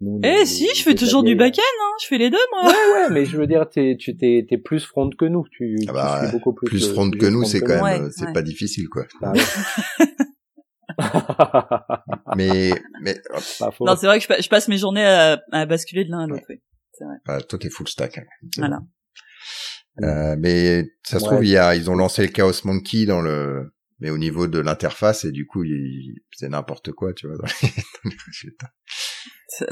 Nous, 0.00 0.20
Eh 0.22 0.46
si, 0.46 0.68
je 0.76 0.82
fais 0.84 0.94
toujours 0.94 1.24
du 1.24 1.34
back-end, 1.34 1.60
hein. 1.82 1.92
Je 2.00 2.06
fais 2.06 2.18
les 2.18 2.30
deux, 2.30 2.38
moi. 2.52 2.66
Ouais, 2.70 2.70
ouais, 2.94 3.10
mais 3.10 3.24
je 3.24 3.36
veux 3.36 3.48
dire, 3.48 3.68
t'es, 3.68 3.96
tu 3.98 4.16
t'es, 4.16 4.46
t'es 4.48 4.56
plus 4.58 4.84
front 4.86 5.10
que 5.10 5.24
nous. 5.24 5.44
Tu, 5.50 5.76
Ah 5.88 5.92
bah, 5.92 6.18
tu 6.20 6.26
suis 6.28 6.36
beaucoup 6.38 6.52
plus. 6.52 6.68
Plus 6.68 6.86
le 6.88 6.94
front 6.94 7.10
que 7.10 7.26
nous, 7.26 7.42
c'est 7.42 7.60
quand 7.60 7.74
même, 7.74 7.82
Ouais, 7.82 8.00
euh, 8.00 8.10
c'est 8.12 8.26
ouais. 8.26 8.32
pas 8.32 8.42
difficile, 8.42 8.88
quoi. 8.88 9.06
Bah 9.20 9.32
ouais. 9.32 9.40
mais, 12.36 12.70
mais. 13.02 13.16
Non, 13.80 13.96
c'est 13.96 14.06
vrai 14.06 14.18
que 14.18 14.22
je, 14.22 14.28
pa- 14.28 14.40
je 14.40 14.48
passe 14.48 14.68
mes 14.68 14.78
journées 14.78 15.04
à, 15.04 15.42
à 15.52 15.66
basculer 15.66 16.04
de 16.04 16.10
l'un 16.10 16.20
à 16.20 16.26
l'autre. 16.28 16.44
oui. 16.48 16.57
Bah, 17.26 17.40
toi, 17.42 17.58
t'es 17.58 17.70
full 17.70 17.88
stack. 17.88 18.18
hein. 18.18 18.22
Voilà. 18.56 18.80
Euh, 20.02 20.36
mais 20.38 20.84
ça 21.04 21.18
se 21.18 21.24
Ouais. 21.24 21.30
trouve, 21.30 21.44
il 21.44 21.50
y 21.50 21.56
a, 21.56 21.74
ils 21.74 21.90
ont 21.90 21.96
lancé 21.96 22.22
le 22.22 22.28
Chaos 22.28 22.52
Monkey 22.64 23.04
dans 23.04 23.20
le, 23.20 23.72
mais 23.98 24.10
au 24.10 24.18
niveau 24.18 24.46
de 24.46 24.60
l'interface 24.60 25.24
et 25.24 25.32
du 25.32 25.44
coup, 25.46 25.64
il- 25.64 26.20
c'est 26.36 26.48
n'importe 26.48 26.92
quoi, 26.92 27.12
tu 27.14 27.26
vois. 27.26 27.36
Dans 27.36 27.46
les, 27.46 27.68
dans 28.04 28.10
les 28.10 28.16
résultats. 28.26 28.70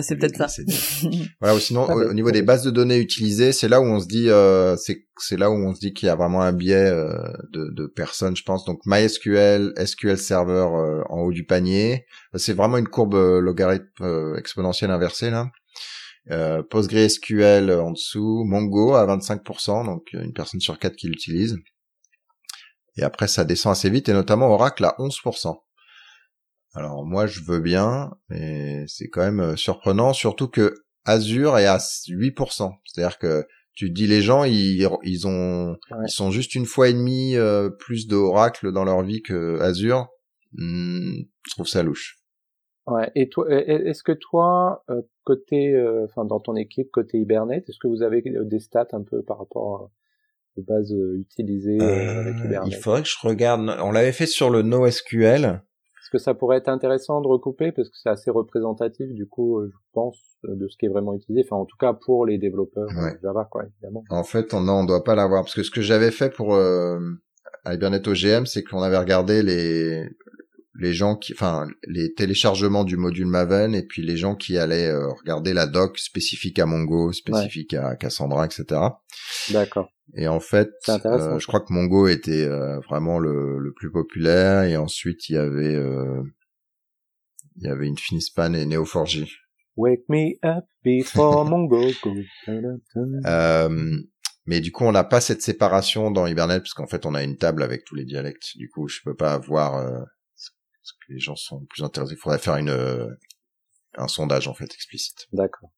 C'est 0.01 0.17
peut-être 0.17 0.37
ça. 0.49 0.63
Voilà. 1.41 1.55
Ou 1.55 1.61
sinon, 1.61 1.85
au, 1.85 2.09
au 2.11 2.13
niveau 2.13 2.33
des 2.33 2.41
ouais. 2.41 2.45
bases 2.45 2.65
de 2.65 2.71
données 2.73 2.99
utilisées, 2.99 3.53
c'est 3.53 3.69
là 3.69 3.81
où 3.81 3.85
on 3.85 4.01
se 4.01 4.07
dit, 4.09 4.29
euh, 4.31 4.75
c'est, 4.77 5.07
c'est 5.19 5.37
là 5.37 5.49
où 5.51 5.55
on 5.55 5.75
se 5.75 5.81
dit 5.81 5.93
qu'il 5.93 6.07
y 6.07 6.11
a 6.11 6.17
vraiment 6.17 6.43
un 6.43 6.53
biais 6.53 6.91
euh, 6.91 7.13
de, 7.53 7.71
de 7.73 7.87
personnes, 7.87 8.35
je 8.37 8.43
pense. 8.43 8.65
Donc 8.65 8.81
MySQL, 8.87 9.75
SQL 9.85 10.19
Server 10.19 10.67
euh, 10.73 11.03
en 11.09 11.21
haut 11.21 11.31
du 11.33 11.45
panier, 11.45 12.05
c'est 12.35 12.55
vraiment 12.55 12.79
une 12.79 12.89
courbe 12.89 13.15
euh, 13.15 13.39
logarithme 13.41 13.87
euh, 14.01 14.35
exponentielle 14.37 14.91
inversée 14.91 15.31
là. 15.31 15.51
Euh, 16.31 16.63
PostgreSQL 16.63 17.71
en 17.71 17.93
dessous, 17.93 18.43
Mongo 18.45 18.95
à 18.95 19.07
25%, 19.07 19.85
donc 19.85 20.09
euh, 20.15 20.23
une 20.25 20.33
personne 20.33 20.61
sur 20.61 20.79
quatre 20.79 20.97
qui 20.97 21.07
l'utilise. 21.09 21.57
Et 22.97 23.03
après, 23.03 23.29
ça 23.29 23.45
descend 23.45 23.73
assez 23.73 23.91
vite, 23.91 24.09
et 24.09 24.13
notamment 24.13 24.49
Oracle 24.53 24.85
à 24.85 24.97
11%. 24.99 25.57
Alors 26.75 27.05
moi, 27.07 27.27
je 27.27 27.41
veux 27.41 27.61
bien, 27.61 28.11
mais 28.29 28.85
c'est 28.89 29.09
quand 29.09 29.23
même 29.23 29.41
euh, 29.41 29.57
surprenant, 29.57 30.13
surtout 30.13 30.49
que 30.49 30.75
Azure 31.05 31.59
est 31.59 31.67
à 31.67 31.79
8%. 31.79 32.73
C'est-à-dire 32.85 33.19
que 33.19 33.47
tu 33.75 33.91
dis 33.91 34.07
les 34.07 34.23
gens, 34.23 34.45
ils, 34.45 34.89
ils 35.05 35.27
ont, 35.27 35.77
Ouais. 35.91 36.05
ils 36.07 36.11
sont 36.11 36.31
juste 36.31 36.55
une 36.55 36.67
fois 36.67 36.89
et 36.89 36.95
demie 36.95 37.37
euh, 37.37 37.71
plus 37.71 38.09
d'Oracle 38.09 38.73
dans 38.73 38.85
leur 38.85 39.03
vie 39.03 39.23
que 39.23 39.61
Azure. 39.61 40.09
Hmm, 40.55 41.19
je 41.47 41.51
trouve 41.53 41.69
ça 41.69 41.83
louche. 41.83 42.17
Ouais. 42.87 43.11
Et 43.15 43.29
toi, 43.29 43.47
est- 43.51 43.89
est-ce 43.89 44.03
que 44.03 44.13
toi, 44.13 44.85
euh, 44.91 45.03
côté, 45.25 45.75
euh, 45.75 46.05
enfin, 46.05 46.25
dans 46.25 46.41
ton 46.41 46.55
équipe, 46.57 46.91
côté 46.93 47.19
Hibernate, 47.19 47.69
est-ce 47.69 47.79
que 47.81 47.89
vous 47.89 48.03
avez 48.03 48.23
euh, 48.29 48.45
des 48.45 48.61
stats 48.61 48.89
un 48.93 49.03
peu 49.03 49.23
par 49.23 49.39
rapport 49.39 49.91
aux 50.57 50.63
bases 50.63 50.95
utilisées 51.15 51.81
avec 51.81 52.37
Hibernate? 52.45 52.69
il 52.69 52.77
faudrait 52.77 53.03
que 53.03 53.09
je 53.09 53.17
regarde. 53.27 53.61
On 53.83 53.91
l'avait 53.93 54.13
fait 54.13 54.27
sur 54.27 54.51
le 54.51 54.63
NoSQL. 54.63 55.45
Est-ce 55.45 56.11
que 56.13 56.19
ça 56.19 56.35
pourrait 56.35 56.59
être 56.59 56.69
intéressant 56.69 57.21
de 57.21 57.27
recouper 57.27 57.73
parce 57.73 57.89
que 57.91 57.97
c'est 58.01 58.09
assez 58.09 58.31
représentatif 58.31 59.09
du 59.13 59.27
coup, 59.27 59.61
je 59.67 59.77
pense, 59.93 60.17
de 60.45 60.69
ce 60.69 60.77
qui 60.77 60.87
est 60.87 60.89
vraiment 60.89 61.15
utilisé. 61.15 61.43
Enfin, 61.45 61.61
en 61.61 61.65
tout 61.65 61.77
cas 61.77 61.93
pour 61.95 62.25
les 62.25 62.39
développeurs 62.39 62.87
Ouais. 62.97 63.19
Java, 63.21 63.49
quoi, 63.51 63.65
évidemment. 63.65 64.05
En 64.11 64.23
fait, 64.23 64.55
on, 64.55 64.61
non, 64.61 64.75
on 64.75 64.85
doit 64.85 65.03
pas 65.03 65.17
l'avoir 65.17 65.43
parce 65.43 65.55
que 65.57 65.65
ce 65.65 65.71
que 65.73 65.81
j'avais 65.81 66.13
fait 66.13 66.31
pour 66.33 66.55
euh, 66.55 67.01
Hibernate 67.67 68.07
OGM, 68.07 68.47
c'est 68.47 68.63
qu'on 68.63 68.83
avait 68.83 68.97
regardé 68.99 69.43
les 69.43 70.09
les 70.79 70.93
gens 70.93 71.17
qui, 71.17 71.33
enfin, 71.33 71.67
les 71.87 72.13
téléchargements 72.15 72.85
du 72.85 72.97
module 72.97 73.27
Maven 73.27 73.75
et 73.75 73.83
puis 73.83 74.03
les 74.03 74.17
gens 74.17 74.35
qui 74.35 74.59
allaient 74.59 74.89
euh, 74.89 75.09
regarder 75.13 75.53
la 75.53 75.67
doc 75.67 75.99
spécifique 75.99 76.59
à 76.59 76.67
Mongo, 76.67 77.13
spécifique 77.13 77.75
à 77.75 77.97
Cassandra, 77.97 78.47
etc. 78.47 78.81
D'accord. 79.51 79.91
Et 80.15 80.29
en 80.29 80.41
fait, 80.41 80.71
euh, 80.89 81.39
je 81.39 81.47
crois 81.47 81.61
que 81.61 81.73
Mongo 81.73 82.07
était 82.07 82.45
euh, 82.45 82.79
vraiment 82.81 83.19
le, 83.19 83.59
le 83.59 83.73
plus 83.73 83.91
populaire 83.91 84.63
et 84.63 84.77
ensuite 84.77 85.29
il 85.29 85.35
y 85.35 85.39
avait 85.39 85.77
il 87.57 87.67
y 87.67 87.69
avait 87.69 87.89
Infinispan 87.89 88.55
et 88.55 88.67
Neo4j. 88.67 89.29
Wake 89.77 90.05
me 90.09 90.37
up 90.45 90.65
before 90.85 91.45
Mongo 91.49 91.91
go. 92.03 92.15
Euh, 93.27 93.99
mais 94.47 94.61
du 94.61 94.73
coup, 94.73 94.85
on 94.85 94.93
n'a 94.93 95.05
pas 95.05 95.21
cette 95.21 95.43
séparation 95.43 96.11
dans 96.11 96.27
Hibernate 96.27 96.63
parce 96.63 96.75
qu'en 96.75 96.87
fait, 96.87 97.05
on 97.05 97.15
a 97.15 97.23
une 97.23 97.37
table 97.37 97.63
avec 97.63 97.85
tous 97.85 97.95
les 97.95 98.05
dialectes. 98.05 98.57
Du 98.57 98.69
coup, 98.69 98.89
je 98.89 99.01
peux 99.05 99.15
pas 99.15 99.35
avoir 99.35 100.07
euh, 100.87 100.93
ce 100.93 100.93
ce 100.93 101.07
que 101.07 101.13
les 101.13 101.19
gens 101.19 101.37
sont 101.37 101.65
plus 101.67 101.83
intéressés. 101.83 102.15
Il 102.15 102.19
faudrait 102.19 102.39
faire 102.39 102.57
une 102.57 102.71
euh, 102.71 103.09
un 103.97 104.09
sondage 104.09 104.49
en 104.49 104.55
fait 104.55 104.73
explicite. 104.73 105.27
D'accord. 105.33 105.71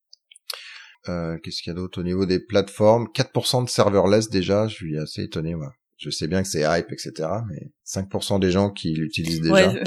Euh, 1.09 1.39
Qu'est-ce 1.43 1.63
qu'il 1.63 1.71
y 1.71 1.73
a 1.73 1.77
d'autre 1.77 2.01
au 2.01 2.05
niveau 2.05 2.27
des 2.27 2.41
plateformes? 2.41 3.07
4% 3.15 3.65
de 3.65 3.69
serverless 3.69 4.29
déjà. 4.29 4.67
Je 4.69 4.75
suis 4.75 4.99
assez 4.99 5.23
étonné. 5.23 5.55
Moi. 5.55 5.73
Je 5.97 6.11
sais 6.11 6.29
bien 6.29 6.43
que 6.43 6.49
c'est 6.49 6.63
hype, 6.63 6.93
etc. 6.93 7.29
Mais 7.49 7.73
5% 7.87 8.41
des 8.41 8.51
gens 8.51 8.71
qui 8.71 8.95
l'utilisent 8.95 9.41
déjà. 9.41 9.73
Ouais, 9.73 9.83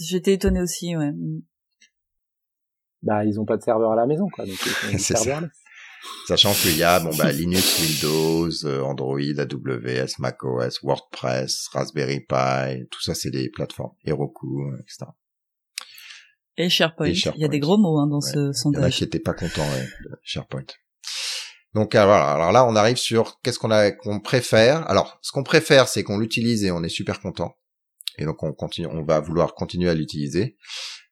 j'étais 0.00 0.34
étonnée 0.34 0.60
aussi, 0.60 0.96
ouais. 0.96 1.12
Bah, 3.02 3.24
ils 3.24 3.38
ont 3.38 3.44
pas 3.44 3.56
de 3.56 3.62
serveur 3.62 3.92
à 3.92 3.96
la 3.96 4.06
maison, 4.06 4.26
quoi. 4.32 4.44
Donc, 4.46 4.58
ils 4.90 4.98
ça. 4.98 5.16
serverless. 5.16 5.50
Sachant 6.26 6.52
qu'il 6.52 6.76
y 6.76 6.82
a 6.82 7.00
bon 7.00 7.14
bah 7.16 7.32
Linux, 7.32 7.78
Windows, 7.80 8.50
euh, 8.64 8.80
Android, 8.82 9.18
AWS, 9.18 10.18
macOS, 10.18 10.80
WordPress, 10.82 11.68
Raspberry 11.72 12.20
Pi, 12.20 12.86
tout 12.90 13.00
ça 13.02 13.14
c'est 13.14 13.30
des 13.30 13.48
plateformes. 13.50 13.92
Heroku, 14.04 14.62
euh, 14.70 14.78
etc. 14.82 15.06
Et 16.56 16.68
SharePoint. 16.68 17.06
Et 17.06 17.12
Il 17.12 17.40
y 17.40 17.44
a 17.44 17.48
des 17.48 17.60
gros 17.60 17.78
mots 17.78 17.98
hein, 17.98 18.06
dans 18.08 18.18
Ouais. 18.20 18.30
ce 18.30 18.36
Il 18.38 18.42
y 18.42 18.46
en 18.46 18.50
a 18.50 18.52
sondage. 18.52 18.96
qui 18.96 19.04
étaient 19.04 19.20
pas 19.20 19.32
contents 19.34 19.68
ouais, 19.68 19.84
de 20.04 20.16
SharePoint. 20.22 20.64
Donc 21.74 21.94
euh, 21.94 22.04
voilà, 22.04 22.32
alors 22.32 22.52
là 22.52 22.64
on 22.66 22.74
arrive 22.76 22.96
sur 22.96 23.40
qu'est-ce 23.42 23.58
qu'on 23.58 23.70
a 23.70 23.90
qu'on 23.92 24.20
préfère. 24.20 24.88
Alors 24.90 25.18
ce 25.22 25.32
qu'on 25.32 25.42
préfère 25.44 25.86
c'est 25.88 26.02
qu'on 26.02 26.18
l'utilise 26.18 26.64
et 26.64 26.70
on 26.70 26.82
est 26.82 26.88
super 26.88 27.20
content. 27.20 27.56
Et 28.16 28.24
donc 28.24 28.42
on 28.42 28.52
continue, 28.52 28.86
on 28.88 29.04
va 29.04 29.20
vouloir 29.20 29.54
continuer 29.54 29.88
à 29.90 29.94
l'utiliser. 29.94 30.56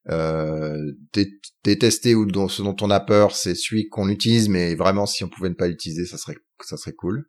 Euh, 0.09 0.92
dé- 1.12 1.40
détester 1.64 2.14
ou 2.14 2.29
ce 2.49 2.62
dont 2.62 2.77
on 2.81 2.90
a 2.90 3.01
peur, 3.01 3.35
c'est 3.35 3.57
celui 3.57 3.88
qu'on 3.88 4.09
utilise, 4.09 4.49
mais 4.49 4.75
vraiment 4.77 5.05
si 5.07 5.25
on 5.25 5.29
pouvait 5.29 5.49
ne 5.49 5.55
pas 5.55 5.66
l'utiliser, 5.66 6.07
ça 6.07 6.16
serait 6.16 6.37
ça 6.62 6.77
serait 6.77 6.92
cool. 6.95 7.27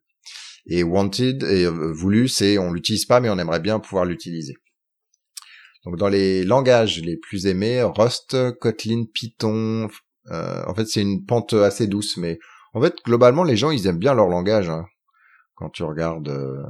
Et 0.68 0.84
wanted 0.84 1.44
et 1.44 1.66
euh, 1.66 1.92
voulu, 1.92 2.28
c'est 2.28 2.58
on 2.58 2.72
l'utilise 2.72 3.06
pas, 3.06 3.20
mais 3.20 3.30
on 3.30 3.40
aimerait 3.40 3.60
bien 3.62 3.80
pouvoir 3.80 4.06
l'utiliser. 4.06 4.54
Donc 5.86 5.98
dans 5.98 6.10
les 6.10 6.44
langages 6.44 7.02
les 7.02 7.18
plus 7.18 7.46
aimés, 7.48 7.82
Rust, 7.84 8.36
Kotlin, 8.60 9.06
Python. 9.12 9.88
euh, 10.32 10.63
en 10.68 10.76
fait, 10.76 10.86
c'est 10.86 11.02
une 11.02 11.26
pente 11.26 11.54
assez 11.54 11.88
douce, 11.88 12.18
mais 12.18 12.38
en 12.74 12.82
fait 12.82 12.94
globalement 13.06 13.44
les 13.44 13.58
gens 13.58 13.72
ils 13.72 13.88
aiment 13.88 13.98
bien 14.00 14.13
leur 14.13 14.28
langage. 14.28 14.70
hein. 14.70 14.86
Quand 15.56 15.70
tu 15.72 15.82
regardes, 15.84 16.28
euh, 16.30 16.62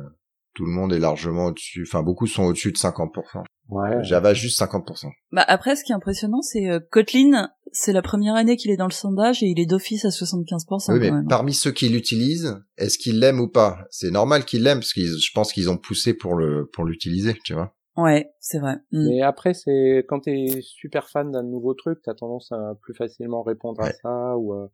tout 0.54 0.65
le 0.65 0.72
monde 0.72 0.93
est 0.93 1.00
largement 1.00 1.48
au-dessus. 1.48 1.84
Enfin, 1.86 2.02
beaucoup 2.04 2.28
sont 2.28 2.43
au-dessus 2.46 2.72
de 2.72 2.78
50%. 2.78 3.43
Ouais. 3.69 4.03
Java 4.03 4.34
juste 4.34 4.60
50%. 4.62 5.08
Bah 5.32 5.43
après, 5.47 5.75
ce 5.75 5.84
qui 5.84 5.91
est 5.91 5.95
impressionnant, 5.95 6.41
c'est 6.41 6.69
euh, 6.69 6.80
Kotlin, 6.91 7.49
c'est 7.71 7.91
la 7.93 8.01
première 8.01 8.36
année 8.36 8.56
qu'il 8.56 8.71
est 8.71 8.77
dans 8.77 8.88
le 8.88 8.93
sondage 8.93 9.43
et 9.43 9.47
il 9.47 9.60
est 9.60 9.65
d'office 9.65 10.06
à 10.06 10.10
75% 10.10 10.93
Oui, 10.93 10.99
mais 10.99 11.10
quand 11.10 11.15
même. 11.15 11.27
parmi 11.27 11.53
ceux 11.53 11.71
qui 11.71 11.89
l'utilisent, 11.89 12.58
est-ce 12.77 12.97
qu'ils 12.97 13.19
l'aiment 13.19 13.41
ou 13.41 13.49
pas? 13.49 13.80
C'est 13.89 14.12
normal 14.12 14.45
qu'ils 14.45 14.63
l'aiment 14.63 14.80
parce 14.80 14.93
que 14.93 15.01
je 15.01 15.32
pense 15.34 15.51
qu'ils 15.51 15.69
ont 15.69 15.77
poussé 15.77 16.13
pour 16.13 16.36
le 16.36 16.69
pour 16.71 16.86
l'utiliser, 16.86 17.36
tu 17.43 17.53
vois. 17.53 17.73
Ouais, 17.97 18.30
c'est 18.39 18.60
vrai. 18.60 18.75
Mm. 18.91 19.08
Mais 19.10 19.21
après, 19.21 19.53
c'est 19.53 20.06
quand 20.08 20.21
t'es 20.21 20.60
super 20.62 21.10
fan 21.10 21.32
d'un 21.32 21.43
nouveau 21.43 21.73
truc, 21.73 21.99
t'as 22.03 22.13
tendance 22.13 22.51
à 22.51 22.75
plus 22.82 22.93
facilement 22.93 23.41
répondre 23.43 23.82
à 23.82 23.91
ça 23.91 24.38
ou 24.38 24.53
euh, 24.53 24.67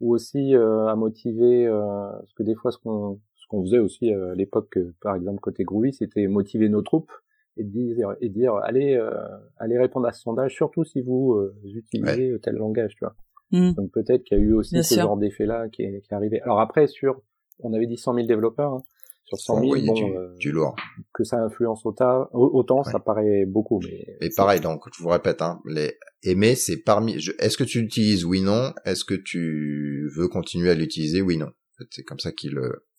ou 0.00 0.14
aussi 0.14 0.54
euh, 0.54 0.86
à 0.86 0.94
motiver. 0.94 1.66
Euh, 1.66 2.08
parce 2.20 2.32
que 2.34 2.44
des 2.44 2.54
fois, 2.54 2.70
ce 2.70 2.78
qu'on 2.78 3.20
ce 3.34 3.46
qu'on 3.48 3.62
faisait 3.64 3.78
aussi 3.80 4.12
euh, 4.12 4.32
à 4.32 4.34
l'époque, 4.36 4.76
euh, 4.76 4.94
par 5.02 5.16
exemple 5.16 5.40
côté 5.40 5.64
Groovy, 5.64 5.92
c'était 5.92 6.26
motiver 6.28 6.68
nos 6.68 6.82
troupes 6.82 7.10
et 7.58 7.64
dire 7.64 8.14
et 8.20 8.28
dire 8.28 8.54
allez 8.56 8.94
euh, 8.94 9.10
allez 9.58 9.76
répondre 9.78 10.06
à 10.06 10.12
ce 10.12 10.22
sondage, 10.22 10.54
surtout 10.54 10.84
si 10.84 11.02
vous 11.02 11.34
euh, 11.34 11.54
utilisez 11.64 12.38
tel 12.42 12.54
langage, 12.56 12.92
tu 12.96 13.04
vois. 13.04 13.14
Mm. 13.52 13.72
Donc 13.74 13.90
peut-être 13.92 14.24
qu'il 14.24 14.38
y 14.38 14.40
a 14.40 14.44
eu 14.44 14.52
aussi 14.54 14.74
Bien 14.74 14.82
ce 14.82 14.94
sûr. 14.94 15.02
genre 15.04 15.16
d'effet-là 15.16 15.68
qui 15.68 15.82
est, 15.82 16.00
qui 16.02 16.08
est 16.10 16.14
arrivé. 16.14 16.40
Alors 16.42 16.60
après, 16.60 16.86
sur, 16.86 17.20
on 17.60 17.72
avait 17.74 17.86
dit 17.86 17.96
100 17.96 18.14
000 18.14 18.26
développeurs, 18.26 18.72
hein. 18.74 18.82
sur 19.24 19.38
100 19.38 19.60
000, 19.60 19.72
oui, 19.72 19.86
bon, 19.86 19.94
du, 19.94 20.04
euh, 20.04 20.34
du 20.38 20.52
lourd. 20.52 20.76
que 21.14 21.24
ça 21.24 21.42
influence 21.42 21.84
autant, 21.86 22.28
autant 22.32 22.82
ça 22.82 22.98
paraît 23.00 23.44
beaucoup, 23.46 23.80
mais... 23.82 24.06
Et 24.20 24.28
pareil, 24.36 24.60
donc 24.60 24.82
je 24.96 25.02
vous 25.02 25.08
répète, 25.08 25.40
hein, 25.42 25.60
les 25.66 25.94
aimer, 26.22 26.54
c'est 26.56 26.76
parmi. 26.78 27.18
je- 27.20 27.32
Est-ce 27.38 27.56
que 27.56 27.64
tu 27.64 27.80
l'utilises 27.80 28.24
Oui, 28.24 28.42
non? 28.42 28.72
Est-ce 28.84 29.04
que 29.04 29.14
tu 29.14 30.10
veux 30.16 30.28
continuer 30.28 30.70
à 30.70 30.74
l'utiliser 30.74 31.22
Oui, 31.22 31.36
non? 31.38 31.46
En 31.46 31.76
fait, 31.78 31.88
c'est 31.90 32.02
comme 32.04 32.18
ça 32.18 32.32
qu'ils 32.32 32.58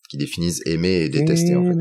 qu'ils 0.09 0.19
définissent 0.19 0.61
aimer 0.65 1.01
et 1.03 1.09
détester 1.09 1.55
en 1.55 1.63
fait. 1.65 1.77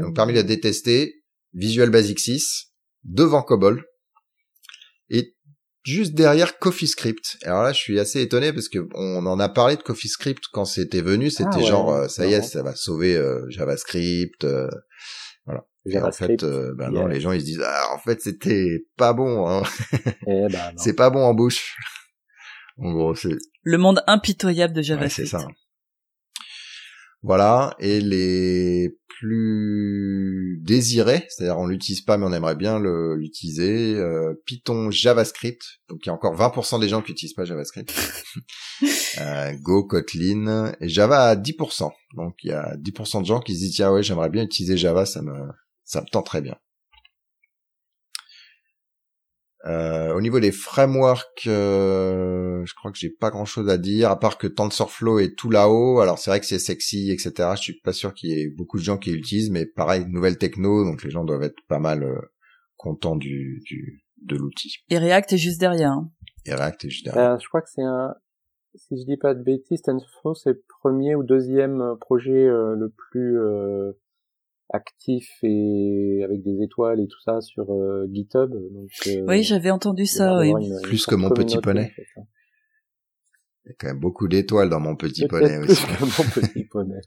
Donc 0.00 0.14
parmi 0.14 0.32
les 0.34 0.44
détestés, 0.44 1.24
Visual 1.54 1.90
Basic 1.90 2.20
6, 2.20 2.66
devant 3.04 3.42
Cobol, 3.42 3.84
et 5.10 5.34
juste 5.82 6.14
derrière 6.14 6.58
CoffeeScript. 6.58 7.38
Alors 7.42 7.62
là, 7.62 7.72
je 7.72 7.78
suis 7.78 7.98
assez 7.98 8.20
étonné 8.20 8.52
parce 8.52 8.68
que 8.68 8.78
on 8.94 9.26
en 9.26 9.40
a 9.40 9.48
parlé 9.48 9.76
de 9.76 9.82
CoffeeScript 9.82 10.44
quand 10.52 10.64
c'était 10.64 11.02
venu, 11.02 11.30
c'était 11.30 11.50
Ah 11.54 11.58
ouais, 11.58 11.64
genre 11.66 11.92
euh, 11.92 12.08
ça 12.08 12.26
y 12.26 12.34
est, 12.34 12.42
ça 12.42 12.62
va 12.62 12.74
sauver 12.74 13.16
euh, 13.16 13.44
JavaScript. 13.50 14.44
euh, 14.44 14.68
voilà. 15.44 15.64
Et 15.86 15.98
en 15.98 16.12
fait, 16.12 16.44
euh, 16.44 16.72
bah 16.76 16.90
non, 16.90 17.00
yeah. 17.00 17.08
les 17.08 17.20
gens 17.20 17.32
ils 17.32 17.40
se 17.40 17.44
disent 17.46 17.62
ah 17.64 17.88
en 17.92 17.98
fait 17.98 18.20
c'était 18.20 18.84
pas 18.96 19.12
bon, 19.12 19.48
hein. 19.48 19.62
Eh 20.28 20.46
ben, 20.50 20.72
c'est 20.76 20.94
pas 20.94 21.10
bon 21.10 21.24
en 21.24 21.34
bouche. 21.34 21.76
En 22.78 22.92
gros, 22.92 23.14
c'est 23.14 23.36
Le 23.64 23.78
monde 23.78 24.02
impitoyable 24.06 24.72
de 24.72 24.78
ouais, 24.78 24.84
JavaScript. 24.84 25.28
c'est 25.28 25.36
ça. 25.38 25.46
Voilà, 27.24 27.76
et 27.78 28.00
les 28.00 28.98
plus 29.06 30.60
désirés, 30.64 31.24
c'est-à-dire 31.28 31.56
on 31.56 31.68
l'utilise 31.68 32.00
pas 32.00 32.18
mais 32.18 32.26
on 32.26 32.32
aimerait 32.32 32.56
bien 32.56 32.80
l'utiliser, 32.80 33.94
euh, 33.94 34.34
Python, 34.44 34.90
JavaScript, 34.90 35.62
donc 35.88 36.00
il 36.02 36.08
y 36.08 36.10
a 36.10 36.14
encore 36.14 36.34
20% 36.34 36.80
des 36.80 36.88
gens 36.88 37.00
qui 37.00 37.12
n'utilisent 37.12 37.34
pas 37.34 37.44
JavaScript, 37.44 37.94
euh, 39.20 39.52
Go, 39.62 39.84
Kotlin, 39.84 40.74
et 40.80 40.88
Java 40.88 41.28
à 41.28 41.36
10%, 41.36 41.92
donc 42.16 42.34
il 42.42 42.50
y 42.50 42.52
a 42.52 42.76
10% 42.76 43.20
de 43.20 43.26
gens 43.26 43.38
qui 43.38 43.54
se 43.54 43.60
disent 43.60 43.76
tiens 43.76 43.92
ouais 43.92 44.02
j'aimerais 44.02 44.30
bien 44.30 44.42
utiliser 44.42 44.76
Java, 44.76 45.06
ça 45.06 45.22
me 45.22 45.32
ça 45.84 46.00
me 46.00 46.06
tend 46.10 46.22
très 46.22 46.40
bien. 46.40 46.56
Euh, 49.64 50.12
au 50.12 50.20
niveau 50.20 50.40
des 50.40 50.50
frameworks, 50.50 51.46
euh, 51.46 52.64
je 52.64 52.74
crois 52.74 52.90
que 52.90 52.98
j'ai 52.98 53.10
pas 53.10 53.30
grand 53.30 53.44
chose 53.44 53.68
à 53.68 53.78
dire, 53.78 54.10
à 54.10 54.18
part 54.18 54.36
que 54.36 54.48
TensorFlow 54.48 55.20
est 55.20 55.36
tout 55.36 55.50
là-haut. 55.50 56.00
Alors 56.00 56.18
c'est 56.18 56.30
vrai 56.30 56.40
que 56.40 56.46
c'est 56.46 56.58
sexy, 56.58 57.12
etc. 57.12 57.50
Je 57.56 57.62
suis 57.62 57.80
pas 57.80 57.92
sûr 57.92 58.12
qu'il 58.12 58.30
y 58.30 58.40
ait 58.40 58.48
beaucoup 58.48 58.78
de 58.78 58.82
gens 58.82 58.98
qui 58.98 59.12
l'utilisent, 59.12 59.50
mais 59.50 59.66
pareil, 59.66 60.04
nouvelle 60.08 60.36
techno, 60.36 60.84
donc 60.84 61.04
les 61.04 61.10
gens 61.10 61.24
doivent 61.24 61.44
être 61.44 61.60
pas 61.68 61.78
mal 61.78 62.02
euh, 62.02 62.20
contents 62.76 63.14
du, 63.14 63.62
du 63.64 64.02
de 64.22 64.36
l'outil. 64.36 64.78
Et 64.88 64.98
React 64.98 65.34
est 65.34 65.38
juste 65.38 65.60
derrière. 65.60 65.92
Hein. 65.92 66.10
Et 66.44 66.54
React 66.54 66.84
est 66.84 66.90
juste 66.90 67.04
derrière. 67.04 67.38
je 67.38 67.46
crois 67.46 67.62
que 67.62 67.70
c'est 67.72 67.82
un, 67.82 68.14
si 68.74 69.00
je 69.00 69.04
dis 69.06 69.16
pas 69.16 69.34
de 69.34 69.44
bêtises, 69.44 69.82
TensorFlow 69.82 70.34
c'est 70.34 70.50
le 70.50 70.64
premier 70.80 71.14
ou 71.14 71.22
deuxième 71.22 71.96
projet 72.00 72.46
le 72.48 72.92
plus 72.96 73.38
actif 74.72 75.28
et 75.42 76.22
avec 76.24 76.42
des 76.42 76.62
étoiles 76.62 77.00
et 77.00 77.06
tout 77.06 77.20
ça 77.24 77.40
sur 77.40 77.70
euh, 77.70 78.06
GitHub. 78.10 78.50
Donc, 78.50 78.90
euh, 79.06 79.24
oui, 79.28 79.42
j'avais 79.42 79.70
entendu 79.70 80.06
ça. 80.06 80.38
Oui. 80.40 80.52
plus 80.82 81.06
que 81.06 81.14
mon 81.14 81.30
petit 81.30 81.58
poney. 81.58 81.92
Hein. 82.16 82.22
Il 83.64 83.68
y 83.68 83.72
a 83.72 83.74
quand 83.78 83.86
même 83.88 84.00
beaucoup 84.00 84.26
d'étoiles 84.26 84.68
dans 84.68 84.80
mon 84.80 84.96
petit 84.96 85.26
poney 85.28 85.58
aussi. 85.58 85.84
Que 85.86 86.00
mon 86.00 86.46
petit 86.46 86.64
poney. 86.70 87.00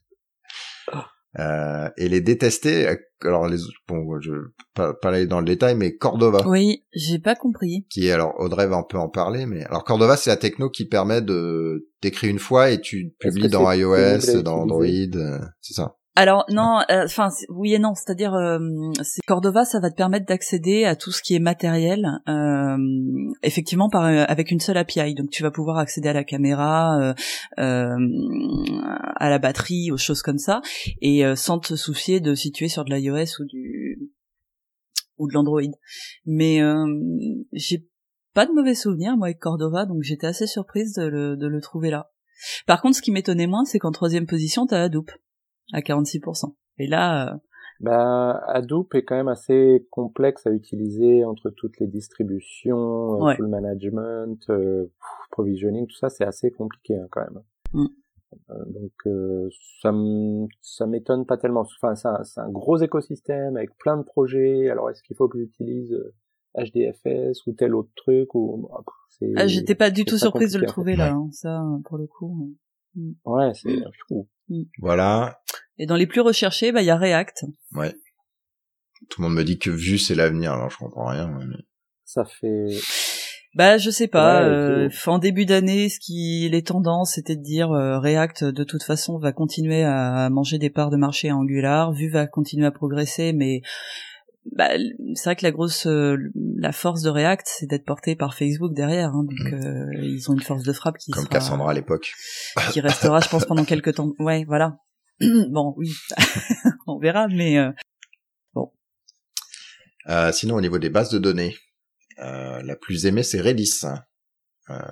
Euh, 1.37 1.89
et 1.97 2.07
les 2.07 2.21
détester, 2.21 2.87
alors 3.21 3.49
les 3.49 3.57
bon, 3.89 4.21
je 4.21 4.31
pas, 4.73 4.93
pas 4.93 5.09
aller 5.09 5.27
dans 5.27 5.39
le 5.39 5.45
détail, 5.45 5.75
mais 5.75 5.97
Cordova. 5.97 6.47
Oui, 6.47 6.85
j'ai 6.93 7.19
pas 7.19 7.35
compris. 7.35 7.85
Qui 7.89 8.07
est 8.07 8.11
alors 8.11 8.39
Audrey 8.39 8.67
va 8.67 8.77
un 8.77 8.83
peu 8.83 8.97
en 8.97 9.09
parler, 9.09 9.45
mais 9.45 9.65
alors 9.65 9.83
Cordova 9.83 10.15
c'est 10.15 10.29
la 10.29 10.37
techno 10.37 10.69
qui 10.69 10.85
permet 10.85 11.21
de 11.21 11.89
d'écrire 12.01 12.31
une 12.31 12.39
fois 12.39 12.71
et 12.71 12.79
tu 12.79 13.13
publies 13.19 13.49
dans 13.49 13.69
iOS, 13.69 14.43
dans 14.43 14.61
Android, 14.61 14.85
c'est 15.59 15.73
ça. 15.73 15.97
Alors 16.17 16.45
non, 16.49 16.79
euh, 16.89 17.03
enfin 17.03 17.27
oui 17.49 17.73
et 17.73 17.79
non, 17.79 17.93
c'est-à-dire 17.93 18.33
euh, 18.33 18.57
Cordova, 19.27 19.65
ça 19.65 19.81
va 19.81 19.91
te 19.91 19.95
permettre 19.95 20.25
d'accéder 20.25 20.85
à 20.85 20.95
tout 20.95 21.11
ce 21.11 21.21
qui 21.21 21.35
est 21.35 21.39
matériel, 21.39 22.07
euh, 22.29 22.77
effectivement 23.43 23.89
par 23.89 24.05
avec 24.05 24.49
une 24.49 24.61
seule 24.61 24.77
API. 24.77 25.13
Donc 25.13 25.29
tu 25.29 25.43
vas 25.43 25.51
pouvoir 25.51 25.77
accéder 25.77 26.07
à 26.07 26.13
la 26.13 26.23
caméra, 26.23 27.13
à 27.57 27.97
la 29.29 29.39
batterie, 29.39 29.91
aux 29.91 29.97
choses 29.97 30.21
comme 30.21 30.37
ça, 30.37 30.61
et 31.01 31.23
sans 31.35 31.59
te 31.59 31.75
soucier 31.75 32.21
de 32.21 32.33
situer 32.33 32.69
sur 32.69 32.85
de 32.85 32.95
l'iOS 32.95 33.41
ou 33.41 33.45
du 33.45 33.99
ou 35.17 35.27
de 35.27 35.33
l'Android. 35.33 35.61
Mais 36.25 36.61
j'ai 37.51 37.85
pas 38.33 38.45
de 38.45 38.53
mauvais 38.53 38.75
souvenirs 38.75 39.17
moi 39.17 39.27
avec 39.27 39.39
Cordova, 39.39 39.85
donc 39.85 40.01
j'étais 40.01 40.27
assez 40.27 40.47
surprise 40.47 40.93
de 40.93 41.07
le, 41.07 41.35
de 41.35 41.47
le 41.47 41.59
trouver 41.59 41.89
là. 41.89 42.11
Par 42.67 42.81
contre, 42.81 42.97
ce 42.97 43.01
qui 43.01 43.11
m'étonnait 43.11 43.47
moins, 43.47 43.65
c'est 43.65 43.79
qu'en 43.79 43.91
troisième 43.91 44.27
position, 44.27 44.65
t'as 44.65 44.83
Hadoop 44.83 45.11
à 45.73 45.81
46%. 45.81 46.53
Et 46.79 46.87
là... 46.87 47.33
Euh... 47.33 47.37
Ben, 47.81 48.39
Hadoop 48.47 48.95
est 48.95 49.03
quand 49.03 49.17
même 49.17 49.27
assez 49.27 49.85
complexe 49.91 50.47
à 50.47 50.51
utiliser 50.51 51.25
entre 51.25 51.49
toutes 51.49 51.77
les 51.79 51.87
distributions, 51.87 53.27
euh, 53.27 53.35
tout 53.35 53.41
le 53.41 53.49
management, 53.49 54.49
euh, 54.49 54.85
provisioning, 55.29 55.85
tout 55.85 55.97
ça, 55.97 56.09
c'est 56.09 56.23
assez 56.23 56.51
compliqué 56.51 56.95
hein, 56.95 57.07
quand 57.11 57.21
même. 57.21 57.43
Mm. 57.73 57.87
Euh, 58.49 58.65
donc 58.67 58.91
euh, 59.07 59.49
ça 59.81 59.93
ça 60.61 60.87
m'étonne 60.87 61.25
pas 61.25 61.37
tellement. 61.37 61.61
Enfin, 61.81 61.95
c'est 61.95 62.39
un, 62.39 62.49
gros 62.49 62.77
écosystème 62.77 63.57
avec 63.57 63.77
plein 63.77 63.97
de 63.97 64.03
projets. 64.03 64.69
Alors 64.69 64.89
est-ce 64.89 65.01
qu'il 65.03 65.15
faut 65.15 65.27
que 65.27 65.37
j'utilise 65.37 65.95
HDFS 66.57 67.45
ou 67.47 67.53
tel 67.53 67.75
autre 67.75 67.91
truc 67.95 68.33
ou 68.35 68.69
ah, 69.37 69.47
j'étais 69.47 69.75
pas 69.75 69.91
du 69.91 70.03
tout 70.03 70.17
surprise 70.17 70.53
de 70.53 70.59
le 70.59 70.65
trouver 70.65 70.95
là, 70.95 71.13
hein, 71.13 71.29
ça 71.31 71.63
pour 71.85 71.97
le 71.97 72.07
coup. 72.07 72.53
Mm. 72.95 73.11
Ouais, 73.25 73.51
c'est 73.53 73.77
fou. 74.07 74.27
Mm. 74.49 74.63
Voilà. 74.79 75.41
Et 75.77 75.85
dans 75.85 75.95
les 75.95 76.07
plus 76.07 76.21
recherchés, 76.21 76.71
bah 76.71 76.81
il 76.81 76.85
y 76.85 76.89
a 76.91 76.97
React. 76.97 77.45
Ouais. 77.73 77.93
Tout 79.09 79.21
le 79.21 79.27
monde 79.27 79.37
me 79.37 79.43
dit 79.43 79.59
que 79.59 79.69
Vue 79.69 79.97
c'est 79.97 80.15
l'avenir, 80.15 80.53
alors 80.53 80.69
je 80.69 80.77
comprends 80.77 81.07
rien. 81.07 81.31
Ça 82.05 82.25
fait. 82.25 82.67
Bah 83.55 83.77
je 83.77 83.89
sais 83.89 84.07
pas. 84.07 84.43
euh, 84.43 84.89
en 85.07 85.17
début 85.17 85.45
d'année, 85.45 85.89
ce 85.89 85.99
qui 85.99 86.47
les 86.51 86.63
tendances, 86.63 87.13
c'était 87.13 87.35
de 87.37 87.41
dire 87.41 87.71
euh, 87.71 87.99
React 87.99 88.43
de 88.45 88.63
toute 88.63 88.83
façon 88.83 89.17
va 89.17 89.31
continuer 89.31 89.83
à 89.83 90.29
manger 90.29 90.57
des 90.57 90.69
parts 90.69 90.89
de 90.89 90.97
marché 90.97 91.29
à 91.29 91.35
Angular, 91.37 91.93
Vue 91.93 92.09
va 92.09 92.27
continuer 92.27 92.65
à 92.65 92.71
progresser, 92.71 93.31
mais 93.33 93.61
bah, 94.51 94.69
c'est 95.15 95.23
vrai 95.25 95.35
que 95.35 95.43
la 95.43 95.51
grosse, 95.51 95.87
euh, 95.87 96.17
la 96.35 96.71
force 96.71 97.01
de 97.01 97.09
React, 97.09 97.47
c'est 97.47 97.65
d'être 97.65 97.85
porté 97.85 98.15
par 98.15 98.35
Facebook 98.35 98.73
derrière. 98.73 99.09
Hein, 99.09 99.23
donc 99.23 99.51
mm. 99.51 99.65
euh, 99.65 100.03
ils 100.03 100.29
ont 100.29 100.33
une 100.33 100.41
force 100.41 100.63
de 100.63 100.73
frappe 100.73 100.97
qui 100.97 101.11
comme 101.11 101.27
Cassandra 101.27 101.71
à 101.71 101.73
l'époque, 101.73 102.13
qui 102.71 102.79
restera, 102.79 103.19
je 103.19 103.29
pense, 103.29 103.45
pendant 103.45 103.65
quelques 103.65 103.95
temps. 103.95 104.13
Ouais, 104.19 104.45
voilà. 104.45 104.77
bon, 105.19 105.73
oui, 105.77 105.91
on 106.87 106.99
verra, 106.99 107.27
mais 107.27 107.57
euh, 107.57 107.71
bon. 108.53 108.71
sinon, 110.31 110.55
au 110.55 110.61
niveau 110.61 110.77
des 110.77 110.89
bases 110.89 111.09
de 111.09 111.19
données, 111.19 111.55
la 112.17 112.75
plus 112.75 113.05
aimée 113.07 113.23
c'est 113.23 113.41
Redis. 113.41 113.81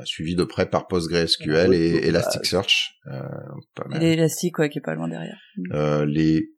suivi 0.04 0.36
de 0.36 0.44
près 0.46 0.68
par 0.68 0.88
PostgreSQL 0.88 1.74
et 1.74 2.08
Elasticsearch. 2.08 2.96
Euh, 3.08 4.00
et 4.02 4.14
Elastic, 4.14 4.58
ouais, 4.58 4.70
qui 4.70 4.80
est 4.80 4.82
pas 4.82 4.96
loin 4.96 5.08
derrière. 5.08 5.40
Euh, 5.74 6.06
les 6.06 6.53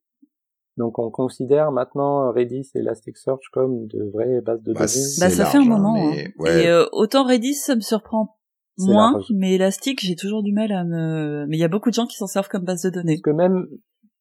donc 0.77 0.99
on 0.99 1.09
considère 1.09 1.71
maintenant 1.71 2.31
Redis 2.31 2.69
et 2.75 2.79
Elasticsearch 2.79 3.49
comme 3.53 3.87
de 3.87 4.03
vraies 4.11 4.41
bases 4.41 4.61
de 4.61 4.73
bah, 4.73 4.81
données. 4.81 5.05
Bah 5.19 5.29
ça 5.29 5.45
fait 5.45 5.57
un 5.57 5.61
hein, 5.61 5.65
moment. 5.65 5.95
Hein. 5.95 6.25
Et 6.45 6.67
euh, 6.67 6.85
autant 6.91 7.25
Redis 7.25 7.55
ça 7.55 7.75
me 7.75 7.81
surprend 7.81 8.37
moins, 8.77 9.21
mais 9.33 9.55
Elastic 9.55 10.01
j'ai 10.01 10.15
toujours 10.15 10.43
du 10.43 10.51
mal 10.51 10.71
à 10.73 10.83
me. 10.83 11.45
Mais 11.47 11.55
il 11.55 11.59
y 11.61 11.63
a 11.63 11.69
beaucoup 11.69 11.89
de 11.89 11.95
gens 11.95 12.07
qui 12.07 12.17
s'en 12.17 12.27
servent 12.27 12.49
comme 12.49 12.65
base 12.65 12.81
de 12.81 12.89
données. 12.89 13.13
Parce 13.13 13.21
que 13.21 13.29
même 13.29 13.67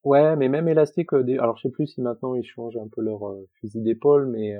ouais, 0.05 0.37
mais 0.37 0.47
même 0.47 0.69
Elastic, 0.69 1.11
euh, 1.13 1.25
alors 1.39 1.57
je 1.57 1.63
sais 1.63 1.71
plus 1.71 1.87
si 1.87 2.01
maintenant 2.01 2.35
ils 2.35 2.45
changent 2.45 2.77
un 2.77 2.87
peu 2.89 3.01
leur 3.01 3.27
euh, 3.27 3.49
fusil 3.59 3.81
d'épaule, 3.81 4.29
mais 4.31 4.53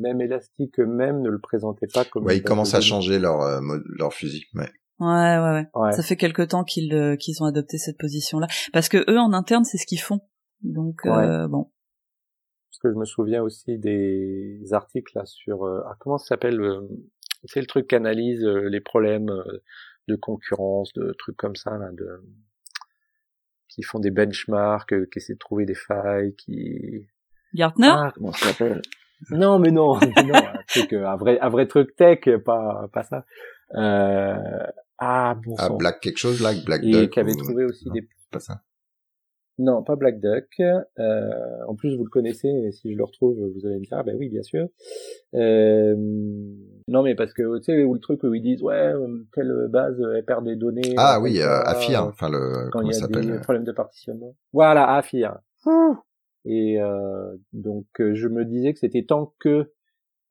même 0.00 0.22
Elastic 0.22 0.78
même 0.78 1.20
ne 1.20 1.28
le 1.28 1.40
présentait 1.40 1.88
pas 1.92 2.06
comme. 2.06 2.24
Ouais, 2.24 2.38
ils 2.38 2.42
commencent 2.42 2.74
à 2.74 2.80
changer 2.80 3.18
leur 3.18 3.60
leur 3.60 4.14
fusil. 4.14 4.46
Ouais. 4.54 4.70
Ouais, 5.00 5.38
ouais, 5.38 5.66
ouais, 5.74 5.92
Ça 5.92 6.02
fait 6.02 6.16
quelque 6.16 6.40
temps 6.40 6.64
qu'ils 6.64 7.18
qu'ils 7.20 7.42
ont 7.42 7.46
adopté 7.46 7.76
cette 7.76 7.98
position-là, 7.98 8.46
parce 8.72 8.88
que 8.88 9.04
eux 9.10 9.18
en 9.18 9.34
interne 9.34 9.64
c'est 9.64 9.76
ce 9.76 9.84
qu'ils 9.84 10.00
font. 10.00 10.20
Donc 10.64 11.06
euh, 11.06 11.46
bon. 11.46 11.70
Parce 12.70 12.80
que 12.80 12.90
je 12.90 12.98
me 12.98 13.04
souviens 13.04 13.42
aussi 13.42 13.78
des 13.78 14.60
articles 14.72 15.12
là 15.16 15.24
sur 15.26 15.64
euh, 15.64 15.82
ah, 15.86 15.96
comment 16.00 16.18
ça 16.18 16.28
s'appelle 16.28 16.60
euh, 16.60 16.88
c'est 17.44 17.60
le 17.60 17.66
truc 17.66 17.88
qui 17.88 17.94
analyse 17.94 18.42
les 18.42 18.80
problèmes 18.80 19.30
de 20.08 20.16
concurrence, 20.16 20.92
de 20.94 21.14
trucs 21.18 21.36
comme 21.36 21.56
ça 21.56 21.76
là, 21.76 21.90
de 21.92 22.22
qui 23.68 23.82
font 23.82 23.98
des 23.98 24.10
benchmarks, 24.10 25.10
qui 25.10 25.18
essaient 25.18 25.34
de 25.34 25.38
trouver 25.38 25.66
des 25.66 25.74
failles, 25.74 26.34
qui 26.36 27.06
Gartner? 27.52 27.90
Ah, 27.90 28.12
comment 28.14 28.32
ça 28.32 28.48
s'appelle? 28.48 28.80
Non 29.30 29.58
mais 29.58 29.70
non, 29.70 29.94
non 30.24 30.34
un 30.34 30.62
truc 30.66 30.92
un 30.94 31.16
vrai 31.16 31.38
un 31.40 31.48
vrai 31.50 31.66
truc 31.66 31.94
tech, 31.96 32.20
pas 32.44 32.88
pas 32.92 33.02
ça. 33.02 33.26
Euh, 33.74 34.66
ah 34.98 35.34
bon 35.34 35.54
ah, 35.58 35.68
Black 35.70 36.00
quelque 36.00 36.18
chose 36.18 36.40
là, 36.40 36.52
Black 36.64 36.82
Et 36.82 37.10
qui 37.10 37.20
avait 37.20 37.34
trouvé 37.34 37.64
aussi 37.64 37.90
des 37.90 38.08
pas 38.30 38.40
ça. 38.40 38.62
Non, 39.58 39.84
pas 39.84 39.94
Black 39.94 40.20
Duck. 40.20 40.48
Euh, 40.60 41.30
en 41.68 41.74
plus, 41.76 41.96
vous 41.96 42.04
le 42.04 42.10
connaissez, 42.10 42.48
et 42.48 42.72
si 42.72 42.92
je 42.92 42.98
le 42.98 43.04
retrouve, 43.04 43.36
vous 43.36 43.66
allez 43.66 43.76
me 43.76 43.84
dire, 43.84 43.98
ah 43.98 44.02
ben 44.02 44.16
oui, 44.18 44.28
bien 44.28 44.42
sûr. 44.42 44.66
Euh, 45.34 45.94
non, 46.88 47.02
mais 47.02 47.14
parce 47.14 47.32
que, 47.32 47.58
tu 47.58 47.64
sais, 47.64 47.84
où 47.84 47.94
le 47.94 48.00
truc 48.00 48.22
où 48.24 48.34
ils 48.34 48.42
disent, 48.42 48.62
ouais, 48.62 48.92
telle 49.32 49.52
base, 49.70 50.00
elle 50.14 50.24
perd 50.24 50.44
des 50.44 50.56
données. 50.56 50.94
Ah 50.96 51.20
oui, 51.20 51.40
euh, 51.40 51.62
Afir, 51.62 52.04
enfin 52.04 52.28
le, 52.28 52.68
quand 52.72 52.80
il 52.80 52.92
y 52.92 53.02
a 53.02 53.06
des 53.06 53.30
euh 53.30 53.40
problèmes 53.40 53.64
de 53.64 53.72
partitionnement. 53.72 54.34
Voilà, 54.52 54.96
Afir. 54.96 55.38
Et 56.44 56.80
euh, 56.80 57.36
donc, 57.52 57.86
je 57.98 58.28
me 58.28 58.44
disais 58.44 58.72
que 58.72 58.80
c'était 58.80 59.04
tant 59.04 59.34
que 59.38 59.72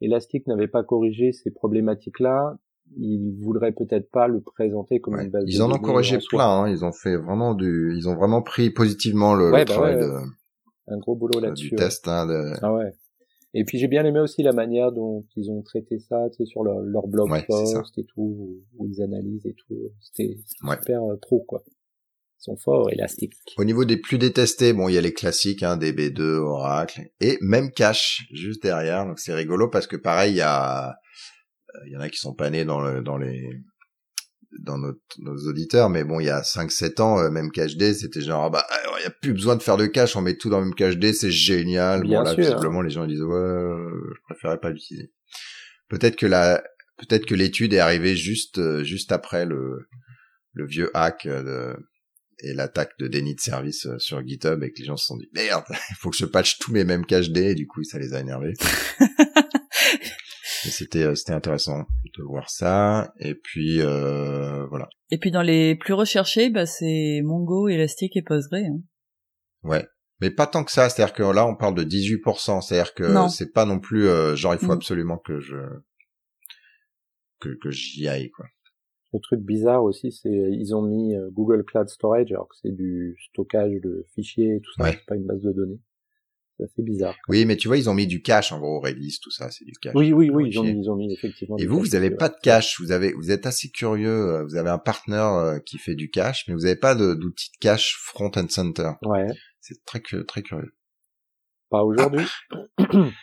Elastic 0.01 0.47
n'avait 0.47 0.67
pas 0.67 0.83
corrigé 0.83 1.31
ces 1.31 1.49
problématiques-là, 1.49 2.57
ils 2.97 3.35
voudraient 3.39 3.71
peut-être 3.71 4.09
pas 4.11 4.27
le 4.27 4.41
présenter 4.41 4.99
comme 4.99 5.19
une 5.19 5.29
base. 5.29 5.45
Ils 5.47 5.61
en 5.61 5.71
ont 5.71 5.79
corrigé 5.79 6.17
plein. 6.29 6.63
Hein. 6.63 6.69
Ils 6.69 6.85
ont 6.85 6.91
fait 6.91 7.17
vraiment 7.17 7.55
du, 7.55 7.93
ils 7.95 8.07
ont 8.07 8.15
vraiment 8.15 8.41
pris 8.41 8.69
positivement 8.69 9.33
le, 9.33 9.51
bah 9.51 9.65
travail 9.65 9.97
de 9.97 10.11
un 10.87 10.97
gros 10.97 11.15
boulot 11.15 11.39
là-dessus. 11.39 11.69
Du 11.69 11.75
test. 11.75 12.07
Hein, 12.07 12.25
de... 12.25 12.53
Ah 12.61 12.73
ouais. 12.73 12.93
Et 13.53 13.65
puis 13.65 13.77
j'ai 13.77 13.87
bien 13.87 14.03
aimé 14.03 14.19
aussi 14.19 14.41
la 14.41 14.51
manière 14.51 14.91
dont 14.91 15.25
ils 15.35 15.51
ont 15.51 15.61
traité 15.61 15.99
ça, 15.99 16.27
tu 16.31 16.37
sais, 16.37 16.45
sur 16.45 16.63
leur, 16.63 16.79
leur 16.79 17.07
blog 17.07 17.29
post 17.47 17.97
et 17.97 18.03
tout, 18.03 18.63
où 18.77 18.87
ils 18.87 19.01
analysent 19.01 19.45
et 19.45 19.53
tout. 19.53 19.75
C'était 20.01 20.37
super 20.47 21.03
euh, 21.03 21.17
pro 21.21 21.41
quoi. 21.41 21.63
Ils 21.67 22.51
sont 22.51 22.57
forts, 22.57 22.91
élastiques. 22.91 23.35
Au 23.57 23.63
niveau 23.63 23.85
des 23.85 23.97
plus 23.97 24.17
détestés, 24.17 24.73
bon, 24.73 24.89
il 24.89 24.95
y 24.95 24.97
a 24.97 25.01
les 25.01 25.13
classiques, 25.13 25.63
hein, 25.63 25.77
DB2, 25.77 26.21
Oracle, 26.39 27.03
et 27.21 27.37
même 27.41 27.71
Cache 27.71 28.27
juste 28.33 28.63
derrière. 28.63 29.05
Donc 29.05 29.19
c'est 29.19 29.33
rigolo 29.33 29.69
parce 29.69 29.87
que 29.87 29.95
pareil, 29.95 30.33
il 30.33 30.37
y 30.37 30.41
a 30.41 30.95
il 31.85 31.89
euh, 31.89 31.93
y 31.93 31.97
en 31.97 32.01
a 32.01 32.09
qui 32.09 32.17
sont 32.17 32.33
pas 32.33 32.49
nés 32.49 32.65
dans, 32.65 32.79
le, 32.79 33.01
dans 33.01 33.17
les 33.17 33.61
dans 34.59 34.77
notre, 34.77 34.99
nos 35.17 35.35
auditeurs, 35.47 35.89
mais 35.89 36.03
bon, 36.03 36.19
il 36.19 36.27
y 36.27 36.29
a 36.29 36.41
5-7 36.41 37.01
ans, 37.01 37.19
euh, 37.19 37.31
même 37.31 37.51
KHD, 37.51 37.93
c'était 37.93 38.21
genre, 38.21 38.43
ah 38.43 38.49
bah, 38.51 38.67
il 38.97 39.01
n'y 39.01 39.07
a 39.07 39.09
plus 39.09 39.33
besoin 39.33 39.55
de 39.55 39.63
faire 39.63 39.77
de 39.77 39.87
cache, 39.87 40.15
on 40.15 40.21
met 40.21 40.35
tout 40.35 40.49
dans 40.49 40.59
le 40.59 40.65
même 40.65 40.75
KHD, 40.75 41.11
c'est 41.11 41.31
génial. 41.31 42.03
Bien 42.03 42.19
bon, 42.19 42.25
là, 42.25 42.33
sûr. 42.35 42.43
visiblement, 42.43 42.81
les 42.81 42.91
gens 42.91 43.03
ils 43.05 43.13
disent, 43.13 43.23
ouais, 43.23 43.35
euh, 43.35 44.13
je 44.15 44.21
préférais 44.29 44.59
pas 44.59 44.69
l'utiliser. 44.69 45.11
Peut-être 45.89 46.15
que 46.15 46.27
la, 46.27 46.63
peut-être 46.97 47.25
que 47.25 47.33
l'étude 47.33 47.73
est 47.73 47.79
arrivée 47.79 48.15
juste, 48.15 48.83
juste 48.83 49.11
après 49.11 49.45
le, 49.45 49.87
le 50.53 50.67
vieux 50.67 50.91
hack 50.93 51.27
de, 51.27 51.75
et 52.43 52.53
l'attaque 52.53 52.91
de 52.99 53.07
déni 53.07 53.33
de 53.33 53.41
service 53.41 53.87
sur 53.97 54.25
GitHub 54.25 54.61
et 54.63 54.71
que 54.71 54.79
les 54.79 54.85
gens 54.85 54.97
se 54.97 55.07
sont 55.07 55.17
dit, 55.17 55.29
merde, 55.33 55.65
il 55.69 55.95
faut 55.99 56.11
que 56.11 56.17
je 56.17 56.25
patch 56.25 56.59
tous 56.59 56.71
mes 56.71 56.83
mêmes 56.83 57.05
KHD, 57.05 57.37
et 57.37 57.55
du 57.55 57.65
coup, 57.65 57.83
ça 57.83 57.97
les 57.97 58.13
a 58.13 58.19
énervés. 58.19 58.53
C'était, 60.69 61.03
euh, 61.03 61.15
c'était 61.15 61.33
intéressant 61.33 61.79
de 62.17 62.23
voir 62.23 62.49
ça. 62.49 63.13
Et 63.19 63.35
puis, 63.35 63.81
euh, 63.81 64.65
voilà. 64.67 64.87
Et 65.11 65.17
puis 65.17 65.31
dans 65.31 65.41
les 65.41 65.75
plus 65.75 65.93
recherchés, 65.93 66.49
bah, 66.49 66.65
c'est 66.65 67.21
Mongo, 67.23 67.67
Elastic 67.67 68.15
et 68.17 68.21
Postgre. 68.21 68.57
Hein. 68.57 68.79
Ouais. 69.63 69.85
Mais 70.21 70.29
pas 70.31 70.47
tant 70.47 70.63
que 70.63 70.71
ça, 70.71 70.89
c'est-à-dire 70.89 71.13
que 71.13 71.23
là 71.23 71.45
on 71.45 71.55
parle 71.55 71.75
de 71.75 71.83
18%, 71.83 72.61
c'est-à-dire 72.61 72.93
que 72.93 73.03
Non. 73.03 73.27
c'est 73.29 73.51
pas 73.51 73.65
non 73.65 73.79
plus 73.79 74.07
euh, 74.07 74.35
genre 74.35 74.53
il 74.53 74.59
faut 74.59 74.67
Mm. 74.67 74.71
absolument 74.71 75.17
que 75.17 75.39
je 75.39 75.57
que, 77.39 77.49
que 77.61 77.71
j'y 77.71 78.07
aille 78.07 78.29
quoi. 78.29 78.45
Le 79.13 79.19
truc 79.19 79.41
bizarre 79.41 79.83
aussi, 79.83 80.11
c'est 80.11 80.29
ils 80.31 80.73
ont 80.75 80.81
mis 80.81 81.15
euh, 81.15 81.29
Google 81.31 81.63
Cloud 81.65 81.87
Storage 81.89 82.31
alors 82.31 82.47
que 82.47 82.55
c'est 82.61 82.71
du 82.71 83.15
stockage 83.29 83.73
de 83.83 84.05
fichiers 84.15 84.55
et 84.55 84.59
tout 84.61 84.71
ça, 84.77 84.83
Ouais. 84.83 84.91
c'est 84.93 85.05
pas 85.05 85.15
une 85.15 85.25
base 85.25 85.41
de 85.41 85.51
données. 85.51 85.79
C'est 86.65 86.71
assez 86.71 86.81
bizarre. 86.83 87.15
Oui, 87.27 87.43
mais 87.45 87.57
tu 87.57 87.67
vois, 87.67 87.77
ils 87.77 87.89
ont 87.89 87.93
mis 87.93 88.07
du 88.07 88.21
cache 88.21 88.51
en 88.53 88.59
gros, 88.59 88.79
Redis, 88.79 89.19
tout 89.21 89.31
ça, 89.31 89.49
c'est 89.51 89.65
du 89.65 89.73
cache. 89.81 89.93
Oui, 89.95 90.13
oui, 90.13 90.29
oui, 90.29 90.49
ils 90.49 90.59
ont 90.59 90.63
mis, 90.63 90.79
ils 90.79 90.89
ont 90.89 90.95
mis 90.95 91.13
effectivement. 91.13 91.57
Et 91.57 91.63
du 91.63 91.67
vous, 91.67 91.79
vous 91.79 91.95
avez 91.95 92.09
c'est 92.09 92.15
pas 92.15 92.29
de 92.29 92.35
cache, 92.41 92.79
vous 92.79 92.91
avez 92.91 93.11
vous 93.13 93.31
êtes 93.31 93.45
assez 93.45 93.69
curieux, 93.69 94.09
euh, 94.35 94.43
vous 94.43 94.55
avez 94.55 94.69
un 94.69 94.77
partenaire 94.77 95.33
euh, 95.33 95.59
qui 95.59 95.77
fait 95.77 95.95
du 95.95 96.09
cache, 96.09 96.45
mais 96.47 96.53
vous 96.53 96.65
avez 96.65 96.75
pas 96.77 96.95
de- 96.95 97.13
d'outil 97.15 97.49
de 97.51 97.57
cache 97.59 97.97
front 98.01 98.31
and 98.37 98.47
center. 98.49 98.91
Ouais, 99.03 99.27
C'est 99.59 99.83
très 99.85 99.99
très 99.99 100.41
curieux. 100.41 100.73
pas 101.69 101.83
aujourd'hui. 101.83 102.25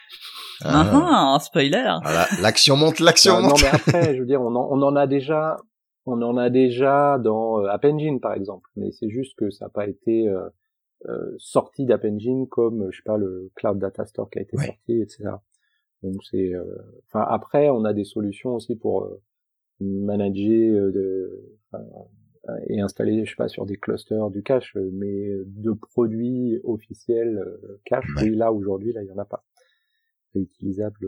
Ah, 0.62 1.34
ah, 1.34 1.38
spoiler 1.40 1.96
Voilà, 2.02 2.26
l'action 2.42 2.76
monte, 2.76 3.00
l'action 3.00 3.36
non, 3.36 3.40
non, 3.42 3.48
monte. 3.48 3.62
mais 3.62 3.68
après, 3.68 4.14
je 4.14 4.20
veux 4.20 4.26
dire, 4.26 4.42
on 4.42 4.54
en, 4.54 4.68
on 4.70 4.82
en 4.82 4.94
a 4.94 5.06
déjà, 5.06 5.56
on 6.04 6.20
en 6.20 6.36
a 6.36 6.50
déjà 6.50 7.18
dans 7.18 7.60
euh, 7.60 7.68
App 7.68 7.84
Engine 7.86 8.20
par 8.20 8.34
exemple, 8.34 8.68
mais 8.76 8.90
c'est 8.92 9.08
juste 9.08 9.32
que 9.38 9.50
ça 9.50 9.64
n'a 9.66 9.68
pas 9.70 9.86
été 9.86 10.28
euh, 10.28 10.48
euh, 11.08 11.34
sorti 11.38 11.86
d'App 11.86 12.04
Engine 12.04 12.46
comme, 12.48 12.82
euh, 12.82 12.90
je 12.90 12.98
sais 12.98 13.02
pas, 13.04 13.16
le 13.16 13.50
Cloud 13.54 13.78
Data 13.78 14.04
Store 14.06 14.28
qui 14.30 14.38
a 14.38 14.42
été 14.42 14.56
Ouais. 14.56 14.66
sorti, 14.66 15.00
etc. 15.00 15.30
Donc 16.02 16.16
c'est, 16.30 16.54
euh, 16.54 16.64
enfin 17.06 17.24
après, 17.28 17.68
on 17.70 17.84
a 17.84 17.92
des 17.92 18.04
solutions 18.04 18.54
aussi 18.54 18.76
pour 18.76 19.04
euh, 19.04 19.20
manager 19.80 20.74
euh, 20.76 20.92
de, 20.92 21.58
et 22.68 22.80
installer, 22.80 23.24
je 23.24 23.30
sais 23.30 23.36
pas, 23.36 23.48
sur 23.48 23.66
des 23.66 23.76
clusters 23.76 24.30
du 24.30 24.42
cache, 24.42 24.76
mais 24.92 25.30
de 25.46 25.72
produits 25.72 26.58
officiels 26.64 27.38
cache, 27.84 28.06
Ouais. 28.16 28.30
oui, 28.30 28.36
là 28.36 28.52
aujourd'hui, 28.52 28.92
là, 28.92 29.02
il 29.02 29.08
y 29.08 29.12
en 29.12 29.18
a 29.18 29.24
pas. 29.26 29.44
C'est 30.32 30.40
utilisable 30.40 30.98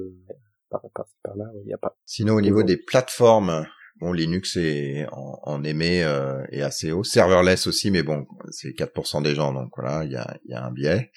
par 0.69 0.83
par 0.95 1.07
par 1.23 1.37
là, 1.37 1.51
il 1.63 1.69
y 1.69 1.73
a 1.73 1.79
pas. 1.79 1.97
Sinon, 2.05 2.35
au 2.35 2.41
niveau 2.41 2.63
des 2.63 2.77
plateformes, 2.77 3.67
bon, 4.01 4.13
Linux 4.13 4.57
est 4.57 5.07
en, 5.13 5.39
en 5.43 5.65
émet 5.65 6.03
euh, 6.03 6.45
est 6.51 6.63
assez 6.63 6.93
haut. 6.93 7.05
Serverless 7.05 7.67
aussi, 7.67 7.91
mais 7.91 8.03
bon, 8.03 8.27
c'est 8.51 8.71
4% 8.71 9.23
des 9.23 9.35
gens, 9.35 9.53
donc 9.53 9.71
voilà, 9.77 10.05
il 10.05 10.13
y 10.13 10.17
a, 10.17 10.37
il 10.45 10.51
y 10.51 10.55
a 10.55 10.65
un 10.65 10.71
biais. 10.71 11.11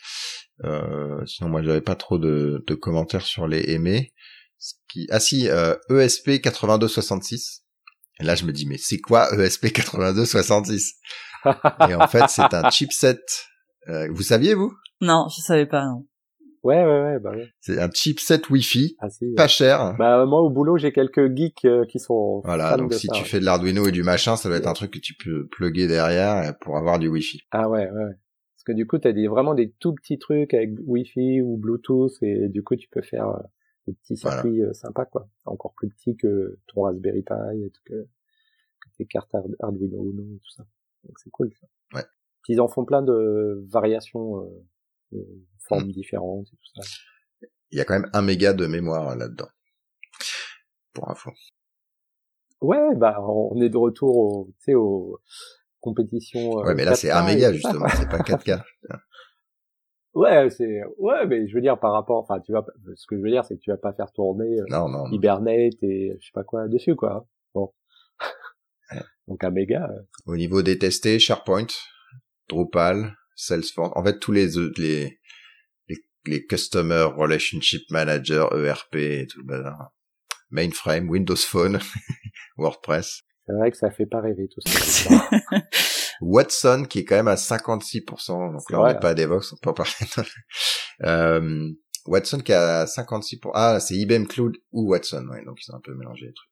Euh, 0.63 1.25
sinon, 1.25 1.49
moi, 1.49 1.61
j'avais 1.61 1.81
pas 1.81 1.95
trop 1.95 2.17
de, 2.17 2.63
commentaires 2.81 3.25
sur 3.25 3.47
les 3.47 3.71
aimés. 3.71 4.13
Qui... 4.89 5.07
Ah 5.11 5.19
si, 5.19 5.49
euh, 5.49 5.75
ESP 5.89 6.27
8266. 6.27 7.63
Et 8.19 8.23
là, 8.23 8.35
je 8.35 8.45
me 8.45 8.53
dis, 8.53 8.65
mais 8.65 8.77
c'est 8.77 8.99
quoi 8.99 9.33
E 9.33 9.41
ESP 9.41 9.65
8266 9.65 10.93
Et 11.89 11.95
en 11.95 12.07
fait, 12.07 12.23
c'est 12.29 12.53
un 12.53 12.69
chipset. 12.69 13.19
Euh, 13.89 14.07
vous 14.11 14.23
saviez, 14.23 14.53
vous? 14.53 14.73
Non, 15.01 15.27
je 15.29 15.41
savais 15.41 15.65
pas. 15.65 15.83
non. 15.85 16.07
Ouais, 16.65 16.83
ouais, 16.83 17.01
ouais, 17.03 17.19
bah 17.19 17.31
ouais. 17.31 17.47
C'est 17.61 17.79
un 17.79 17.89
chipset 17.91 18.41
Wi-Fi, 18.49 18.95
Ah, 18.99 19.09
si, 19.09 19.25
ouais. 19.27 19.35
pas 19.35 19.47
cher. 19.47 19.95
Bah 19.99 20.25
moi 20.25 20.41
au 20.41 20.49
boulot 20.49 20.77
j'ai 20.77 20.91
quelques 20.91 21.33
geeks 21.35 21.63
euh, 21.65 21.85
qui 21.85 21.99
sont 21.99 22.41
Voilà, 22.43 22.75
donc 22.75 22.89
de 22.91 22.95
si 22.95 23.07
ça, 23.07 23.13
tu 23.13 23.21
ouais. 23.21 23.27
fais 23.27 23.39
de 23.39 23.45
l'Arduino 23.45 23.85
et 23.87 23.91
du 23.91 24.01
machin, 24.03 24.35
ça 24.35 24.49
doit 24.49 24.57
être 24.57 24.67
un 24.67 24.73
truc 24.73 24.91
que 24.91 24.99
tu 24.99 25.13
peux 25.13 25.47
plugger 25.47 25.87
derrière 25.87 26.57
pour 26.59 26.75
avoir 26.77 26.97
du 26.99 27.07
Wi-Fi. 27.07 27.41
Ah 27.51 27.69
ouais, 27.69 27.89
ouais. 27.89 28.13
Parce 28.55 28.63
que 28.65 28.71
du 28.71 28.87
coup 28.87 28.97
t'as 28.97 29.11
des 29.13 29.27
vraiment 29.27 29.53
des 29.53 29.71
tout 29.79 29.93
petits 29.93 30.17
trucs 30.17 30.53
avec 30.55 30.71
Wi-Fi 30.87 31.41
ou 31.41 31.55
Bluetooth 31.57 32.13
et 32.23 32.49
du 32.49 32.63
coup 32.63 32.75
tu 32.75 32.87
peux 32.89 33.03
faire 33.03 33.29
euh, 33.29 33.39
des 33.87 33.93
petits 33.93 34.17
circuits 34.17 34.63
euh, 34.63 34.73
sympas 34.73 35.05
quoi. 35.05 35.29
Encore 35.45 35.73
plus 35.75 35.89
petits 35.89 36.17
que 36.17 36.57
ton 36.67 36.81
Raspberry 36.81 37.21
Pi 37.21 37.63
et 37.63 37.69
tout, 37.69 37.81
que, 37.85 38.07
tes 38.97 39.05
cartes 39.05 39.35
Ard- 39.35 39.43
Arduino 39.59 40.03
Uno 40.03 40.23
et 40.23 40.39
tout 40.39 40.51
ça. 40.55 40.63
Donc 41.03 41.19
c'est 41.19 41.29
cool. 41.29 41.51
Ça. 41.61 41.67
Ouais. 41.99 42.05
Ils 42.47 42.59
en 42.61 42.67
font 42.67 42.85
plein 42.85 43.01
de 43.03 43.63
variations, 43.69 44.37
euh. 44.41 44.47
Formes 45.67 45.91
différentes 45.91 46.47
et 46.47 46.55
tout 46.57 46.81
ça. 46.81 47.47
Il 47.71 47.77
y 47.77 47.81
a 47.81 47.85
quand 47.85 47.99
même 47.99 48.09
un 48.13 48.21
méga 48.21 48.53
de 48.53 48.65
mémoire 48.67 49.09
euh, 49.09 49.15
là-dedans. 49.15 49.49
Pour 50.93 51.09
info. 51.09 51.31
Ouais, 52.61 52.95
bah 52.95 53.17
on 53.21 53.61
est 53.61 53.69
de 53.69 53.77
retour 53.77 54.17
au, 54.17 54.45
tu 54.59 54.63
sais, 54.65 54.73
aux 54.75 55.19
compétitions. 55.81 56.59
euh, 56.59 56.63
Ouais, 56.67 56.75
mais 56.75 56.85
là 56.85 56.95
c'est 56.95 57.09
4K 57.09 57.17
un 57.17 57.25
méga 57.25 57.53
justement, 57.53 57.87
c'est 57.89 58.09
pas 58.09 58.19
4K. 58.19 58.63
Ouais, 60.13 60.49
c'est 60.49 60.81
ouais, 60.97 61.27
mais 61.27 61.45
je 61.45 61.53
veux 61.55 61.59
dire 61.61 61.77
par 61.77 61.91
rapport, 61.91 62.17
enfin 62.23 62.39
tu 62.39 62.53
vas, 62.53 62.65
ce 62.95 63.05
que 63.05 63.17
je 63.17 63.21
veux 63.21 63.29
dire 63.29 63.43
c'est 63.43 63.55
que 63.57 63.59
tu 63.59 63.69
vas 63.69 63.75
pas 63.77 63.91
faire 63.91 64.13
tourner 64.13 64.61
euh, 64.61 64.65
Non, 64.69 64.87
non. 64.87 65.09
non. 65.09 65.11
Hibernate 65.11 65.83
et 65.83 66.17
je 66.21 66.25
sais 66.25 66.31
pas 66.33 66.45
quoi 66.45 66.69
dessus 66.69 66.95
quoi. 66.95 67.27
Bon, 67.53 67.73
donc 69.27 69.43
un 69.43 69.49
méga. 69.51 69.89
euh, 69.91 70.01
Au 70.25 70.37
niveau 70.37 70.61
des 70.61 70.79
testés, 70.79 71.19
SharePoint, 71.19 71.67
Drupal, 72.47 73.13
Salesforce, 73.35 73.91
en 73.95 74.03
fait 74.03 74.19
tous 74.19 74.31
les 74.31 74.47
les 74.77 75.19
les, 75.87 75.97
les 76.25 76.45
Customer 76.45 77.03
Relationship 77.15 77.83
Manager, 77.91 78.53
ERP 78.57 78.95
et 78.95 79.27
tout 79.27 79.39
le 79.39 79.45
bazar. 79.45 79.91
Mainframe, 80.51 81.09
Windows 81.09 81.35
Phone, 81.35 81.79
WordPress, 82.57 83.21
C'est 83.47 83.53
vrai 83.53 83.71
que 83.71 83.77
ça 83.77 83.91
fait 83.91 84.05
pas 84.05 84.21
rêver 84.21 84.47
tout 84.47 84.61
ça. 84.65 85.29
Watson 86.21 86.85
qui 86.89 86.99
est 86.99 87.03
quand 87.05 87.15
même 87.15 87.27
à 87.27 87.35
56%. 87.35 88.05
Donc 88.53 88.61
C'est 88.65 88.73
là 88.73 88.81
on 88.81 88.87
n'est 88.87 88.99
pas 88.99 89.09
à 89.09 89.13
Devox, 89.15 89.51
on 89.53 89.57
peut 89.57 89.69
en 89.69 89.73
parler. 89.73 89.91
euh, 91.03 91.69
Watson 92.05 92.39
qui 92.39 92.51
est 92.51 92.55
à 92.55 92.85
56%. 92.85 93.51
Ah, 93.53 93.79
c'est 93.79 93.95
IBM 93.95 94.25
Cloud 94.25 94.55
ou 94.71 94.89
Watson, 94.91 95.27
ouais, 95.31 95.43
donc 95.43 95.57
ils 95.61 95.71
ont 95.71 95.75
un 95.75 95.81
peu 95.81 95.93
mélangé 95.95 96.27
les 96.27 96.33
trucs. 96.33 96.49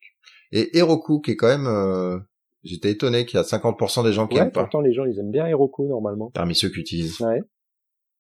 Et 0.52 0.78
Heroku 0.78 1.22
qui 1.22 1.32
est 1.32 1.36
quand 1.36 1.48
même, 1.48 1.68
euh, 1.68 2.20
j'étais 2.64 2.92
étonné 2.92 3.26
qu'il 3.26 3.38
y 3.38 3.40
a 3.40 3.44
50% 3.44 4.04
des 4.04 4.14
gens 4.14 4.28
qui 4.28 4.36
ouais, 4.38 4.44
aiment 4.44 4.52
pas, 4.52 4.62
pourtant 4.62 4.82
les 4.82 4.94
gens 4.94 5.06
ils 5.06 5.20
aiment 5.20 5.32
bien 5.32 5.46
Heroku 5.46 5.88
normalement. 5.88 6.30
parmi 6.32 6.56
ceux 6.56 6.70
qui 6.70 6.80
utilisent. 6.80 7.20
Ouais. 7.22 7.42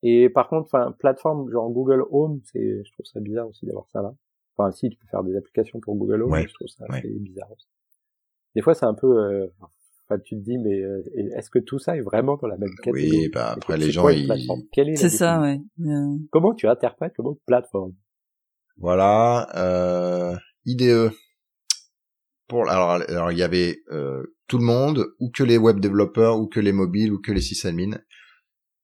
Et 0.01 0.29
par 0.29 0.49
contre, 0.49 0.65
enfin 0.65 0.93
plateforme 0.99 1.49
genre 1.49 1.69
Google 1.71 2.03
Home, 2.11 2.41
c'est, 2.51 2.83
je 2.83 2.91
trouve 2.91 3.05
ça 3.05 3.19
bizarre 3.19 3.47
aussi 3.47 3.65
d'avoir 3.65 3.87
ça 3.89 4.01
là. 4.01 4.13
Enfin 4.57 4.71
si 4.71 4.89
tu 4.89 4.97
peux 4.97 5.07
faire 5.07 5.23
des 5.23 5.35
applications 5.35 5.79
pour 5.79 5.95
Google 5.95 6.23
Home, 6.23 6.31
Ouais, 6.31 6.41
mais 6.41 6.47
je 6.47 6.53
trouve 6.53 6.67
ça 6.67 6.85
ouais. 6.89 6.97
assez 6.99 7.09
bizarre 7.19 7.51
aussi. 7.51 7.67
Des 8.55 8.61
fois 8.61 8.73
c'est 8.73 8.85
un 8.85 8.93
peu, 8.93 9.07
euh, 9.07 9.47
enfin 10.07 10.19
tu 10.23 10.35
te 10.35 10.41
dis 10.41 10.57
mais 10.57 10.81
euh, 10.81 11.03
est-ce 11.37 11.49
que 11.49 11.59
tout 11.59 11.79
ça 11.79 11.95
est 11.95 12.01
vraiment 12.01 12.35
dans 12.37 12.47
la 12.47 12.57
même 12.57 12.69
catégorie? 12.81 13.09
Oui, 13.11 13.29
bah 13.29 13.53
après 13.55 13.77
les 13.77 13.91
gens 13.91 14.09
ils, 14.09 14.25
plateforme? 14.25 14.61
Quelle 14.71 14.89
est 14.89 14.93
la 14.93 14.97
C'est 14.97 15.09
ça, 15.09 15.39
ouais. 15.41 15.59
Euh, 15.85 16.17
Comment 16.31 16.53
tu 16.53 16.67
interprètes 16.67 17.13
le 17.17 17.23
mot 17.23 17.39
plateforme? 17.45 17.93
Voilà, 18.77 19.47
euh, 19.55 20.35
IDE. 20.65 21.11
Pour 22.53 22.69
alors 22.69 22.91
alors 22.91 23.31
il 23.31 23.39
y 23.39 23.41
avait 23.41 23.81
euh, 23.91 24.21
tout 24.47 24.59
le 24.59 24.63
monde 24.63 25.07
ou 25.19 25.31
que 25.31 25.41
les 25.41 25.57
web 25.57 25.79
développeurs 25.79 26.37
ou 26.37 26.45
que 26.45 26.59
les 26.59 26.71
mobiles 26.71 27.11
ou 27.11 27.19
que 27.19 27.31
les 27.31 27.41
sysadmins. 27.41 27.97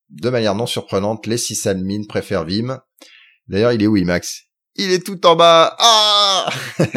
De 0.10 0.32
manière 0.32 0.55
non 0.55 0.65
surprenante, 0.65 1.27
les 1.27 1.38
sysadmins 1.38 2.08
préfèrent 2.10 2.45
Vim. 2.45 2.82
D'ailleurs, 3.47 3.71
il 3.71 3.84
est 3.84 3.86
où 3.86 3.95
Imax? 3.95 4.45
Il 4.73 4.89
est 4.89 5.05
tout 5.05 5.23
en 5.27 5.36
bas. 5.36 5.75
Ah 5.77 6.49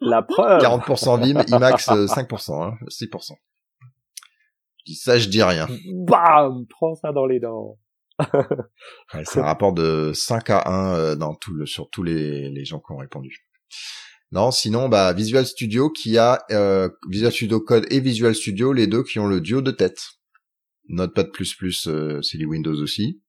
La 0.00 0.22
preuve 0.22 0.60
40% 0.62 1.20
Vim, 1.20 1.44
Imax 1.46 1.90
euh, 1.90 2.06
5%, 2.06 2.64
hein, 2.64 2.76
6%. 2.88 3.34
Je 4.78 4.84
dis 4.84 4.96
ça, 4.96 5.16
je 5.16 5.28
dis 5.28 5.44
rien. 5.44 5.68
Bam 5.94 6.66
Prends 6.68 6.96
ça 6.96 7.12
dans 7.12 7.26
les 7.26 7.38
dents. 7.38 7.78
Ouais, 9.14 9.22
c'est 9.22 9.38
un 9.38 9.44
rapport 9.44 9.72
de 9.72 10.10
5 10.12 10.50
à 10.50 10.68
1 10.68 10.94
euh, 10.94 11.14
dans 11.14 11.36
tout 11.36 11.54
le, 11.54 11.66
sur 11.66 11.88
tous 11.88 12.02
les, 12.02 12.50
les 12.50 12.64
gens 12.64 12.80
qui 12.80 12.90
ont 12.90 12.96
répondu. 12.96 13.48
Non, 14.30 14.50
sinon, 14.50 14.88
bah, 14.88 15.12
Visual 15.12 15.46
Studio 15.46 15.90
qui 15.90 16.18
a 16.18 16.44
euh, 16.50 16.88
Visual 17.08 17.32
Studio 17.32 17.60
Code 17.60 17.86
et 17.90 18.00
Visual 18.00 18.34
Studio, 18.34 18.72
les 18.72 18.86
deux 18.86 19.02
qui 19.02 19.18
ont 19.18 19.26
le 19.26 19.40
duo 19.40 19.62
de 19.62 19.70
tête. 19.70 20.00
Notepad++, 20.88 21.28
euh, 21.86 22.22
c'est 22.22 22.38
les 22.38 22.44
Windows 22.44 22.74
aussi. 22.82 23.22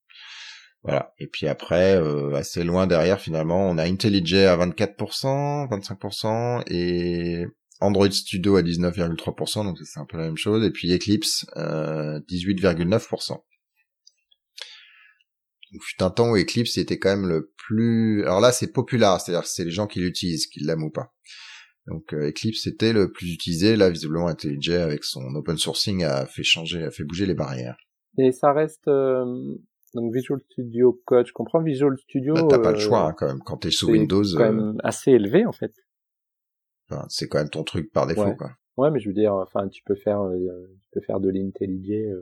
Voilà. 0.84 1.14
Et 1.20 1.28
puis 1.28 1.48
après, 1.48 1.96
euh, 1.96 2.34
assez 2.36 2.64
loin 2.64 2.88
derrière, 2.88 3.20
finalement, 3.20 3.70
on 3.70 3.78
a 3.78 3.84
IntelliJ 3.84 4.36
à 4.46 4.58
24%, 4.58 5.68
25%, 5.70 6.64
et 6.68 7.46
Android 7.82 8.12
Studio 8.12 8.56
à 8.56 8.62
19,3%, 8.62 9.64
donc 9.66 9.78
c'est 9.84 10.00
un 10.00 10.06
peu 10.06 10.18
la 10.18 10.26
même 10.26 10.38
chose. 10.38 10.66
Et 10.66 10.72
puis 10.72 10.92
Eclipse, 10.94 11.46
euh, 11.58 12.20
18,9%. 12.30 13.44
Donc, 15.72 15.84
fut 15.84 16.02
un 16.02 16.10
temps 16.10 16.32
où 16.32 16.38
Eclipse 16.38 16.78
était 16.78 17.00
quand 17.00 17.10
même 17.10 17.28
le 17.28 17.52
plus... 17.58 18.24
Alors 18.24 18.40
là, 18.40 18.52
c'est 18.52 18.72
populaire, 18.72 19.20
c'est-à-dire 19.20 19.44
que 19.44 19.50
c'est 19.50 19.66
les 19.66 19.72
gens 19.72 19.88
qui 19.88 20.00
l'utilisent, 20.00 20.48
qui 20.48 20.62
l'aiment 20.62 20.84
ou 20.84 20.90
pas. 20.90 21.14
Donc 21.88 22.14
euh, 22.14 22.30
Eclipse 22.30 22.68
était 22.68 22.94
le 22.94 23.12
plus 23.12 23.34
utilisé. 23.34 23.76
Là, 23.76 23.90
visiblement, 23.90 24.28
IntelliJ 24.28 24.72
avec 24.72 25.04
son 25.04 25.24
open 25.36 25.58
sourcing 25.58 26.04
a 26.04 26.26
fait 26.26 26.44
changer, 26.44 26.84
a 26.84 26.92
fait 26.92 27.04
bouger 27.04 27.26
les 27.26 27.34
barrières. 27.34 27.78
Et 28.18 28.32
ça 28.32 28.54
reste 28.54 28.88
euh, 28.88 29.26
donc 29.96 30.14
Visual 30.14 30.40
Studio 30.52 31.02
Code. 31.06 31.28
Je 31.28 31.34
comprends 31.34 31.62
Visual 31.62 31.98
Studio. 31.98 32.34
Bah, 32.36 32.46
T'as 32.50 32.60
pas 32.60 32.72
le 32.72 32.78
euh, 32.78 32.80
choix 32.80 33.08
hein, 33.08 33.14
quand 33.18 33.28
même. 33.28 33.42
Quand 33.44 33.58
t'es 33.58 33.72
sous 33.72 33.88
c'est 33.88 33.92
Windows, 33.92 34.24
quand 34.36 34.42
euh, 34.42 34.52
même 34.52 34.78
assez 34.84 35.12
élevé 35.12 35.46
en 35.46 35.52
fait. 35.52 35.74
enfin, 36.90 37.06
c'est 37.10 37.28
quand 37.28 37.40
même 37.40 37.50
ton 37.50 37.64
truc 37.64 37.92
par 37.92 38.06
défaut. 38.06 38.26
Ouais. 38.26 38.36
Quoi. 38.36 38.52
Ouais, 38.80 38.92
mais 38.92 39.00
je 39.02 39.10
veux 39.10 39.14
dire, 39.14 39.34
enfin, 39.34 39.68
tu 39.68 39.84
peux 39.84 39.96
faire, 39.96 40.22
euh, 40.22 40.38
tu 40.82 40.90
peux 40.94 41.02
faire 41.02 41.20
de 41.20 41.30
l'IntelliJ 41.30 41.92
euh, 41.92 42.22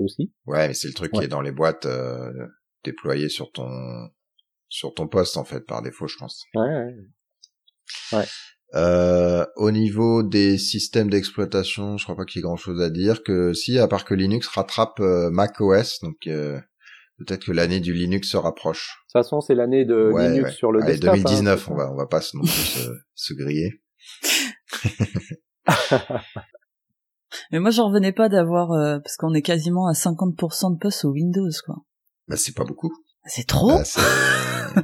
aussi. 0.00 0.32
Ouais, 0.46 0.68
mais 0.68 0.74
c'est 0.74 0.88
le 0.88 0.94
truc 0.94 1.12
Ouais. 1.12 1.20
qui 1.20 1.24
est 1.26 1.28
dans 1.28 1.40
les 1.40 1.52
boîtes 1.52 1.86
euh, 1.86 2.30
déployé 2.84 3.28
sur 3.28 3.50
ton 3.52 3.68
sur 4.68 4.92
ton 4.94 5.08
poste 5.08 5.36
en 5.36 5.44
fait 5.44 5.60
par 5.66 5.82
défaut, 5.82 6.06
je 6.08 6.16
pense. 6.18 6.44
Ouais, 6.54 6.94
ouais. 8.12 8.24
Euh, 8.74 9.46
au 9.56 9.70
niveau 9.70 10.22
des 10.22 10.58
systèmes 10.58 11.08
d'exploitation, 11.08 11.96
je 11.96 12.04
crois 12.04 12.16
pas 12.16 12.26
qu'il 12.26 12.40
y 12.40 12.40
ait 12.40 12.42
grand 12.42 12.56
chose 12.56 12.82
à 12.82 12.90
dire. 12.90 13.22
Que 13.22 13.54
si, 13.54 13.78
à 13.78 13.88
part 13.88 14.04
que 14.04 14.12
Linux 14.14 14.46
rattrape 14.48 15.00
euh, 15.00 15.30
Mac 15.30 15.58
OS, 15.60 16.00
donc 16.02 16.16
euh, 16.26 16.60
peut-être 17.16 17.46
que 17.46 17.52
l'année 17.52 17.80
du 17.80 17.94
Linux 17.94 18.28
se 18.30 18.36
rapproche. 18.36 18.88
De 18.88 19.06
toute 19.06 19.24
façon, 19.24 19.40
c'est 19.40 19.54
l'année 19.54 19.86
de 19.86 20.10
Ouais, 20.12 20.28
Linux 20.28 20.50
ouais. 20.50 20.54
sur 20.54 20.70
le 20.70 20.82
Allez, 20.82 20.92
desktop. 20.98 21.14
2019, 21.14 21.60
hein, 21.68 21.72
on 21.72 21.76
va 21.76 21.90
on 21.92 21.96
va 21.96 22.06
pas 22.06 22.20
non 22.34 22.42
plus 22.42 22.50
se, 22.50 22.90
se 23.14 23.32
griller. 23.32 23.80
Mais 27.52 27.60
moi, 27.60 27.70
j'en 27.70 27.88
revenais 27.88 28.12
pas 28.12 28.28
d'avoir, 28.28 28.72
euh, 28.72 28.98
parce 29.00 29.16
qu'on 29.16 29.32
est 29.34 29.42
quasiment 29.42 29.86
à 29.86 29.92
50% 29.92 30.74
de 30.74 30.78
postes 30.78 31.04
au 31.04 31.10
Windows, 31.12 31.48
quoi. 31.64 31.76
Bah 32.28 32.36
c'est 32.36 32.54
pas 32.54 32.64
beaucoup. 32.64 32.92
C'est 33.24 33.46
trop. 33.46 33.68
Bah, 33.68 33.82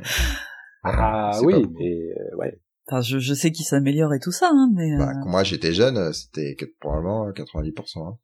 Ah 0.87 1.31
pas 1.33 1.41
oui, 1.43 1.67
mais 1.79 1.95
euh, 2.19 2.37
ouais. 2.37 2.61
Enfin, 2.87 3.01
je, 3.01 3.19
je 3.19 3.33
sais 3.33 3.51
qu'il 3.53 3.65
s'améliore 3.65 4.13
et 4.13 4.19
tout 4.21 4.33
ça, 4.33 4.51
hein, 4.53 4.71
mais. 4.75 4.97
Bah, 4.99 5.11
euh, 5.11 5.13
quand 5.23 5.31
moi 5.31 5.45
j'étais 5.45 5.73
jeune, 5.73 5.97
euh, 5.97 6.13
c'était 6.13 6.55
que- 6.55 6.67
probablement 6.81 7.31
90%. 7.33 8.07
hein. 8.07 8.19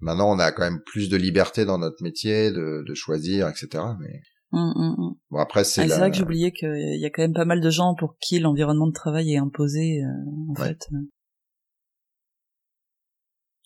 Maintenant, 0.00 0.30
on 0.32 0.38
a 0.38 0.52
quand 0.52 0.62
même 0.62 0.80
plus 0.86 1.08
de 1.08 1.16
liberté 1.16 1.64
dans 1.64 1.78
notre 1.78 2.02
métier, 2.02 2.50
de, 2.52 2.84
de 2.86 2.94
choisir, 2.94 3.48
etc. 3.48 3.68
Mais 4.00 4.20
hum, 4.52 4.72
hum. 4.76 5.14
bon, 5.30 5.38
après 5.38 5.60
Ah, 5.60 5.64
c'est 5.64 5.82
C'est 5.82 5.88
la... 5.88 5.98
vrai 5.98 6.10
que 6.10 6.16
j'oubliais 6.16 6.52
qu'il 6.52 6.98
y 7.00 7.04
a 7.04 7.10
quand 7.10 7.22
même 7.22 7.34
pas 7.34 7.44
mal 7.44 7.60
de 7.60 7.70
gens 7.70 7.94
pour 7.96 8.16
qui 8.20 8.38
l'environnement 8.38 8.86
de 8.86 8.92
travail 8.92 9.32
est 9.32 9.38
imposé, 9.38 10.02
euh, 10.02 10.08
en 10.50 10.60
Ouais. 10.60 10.68
fait. 10.68 10.88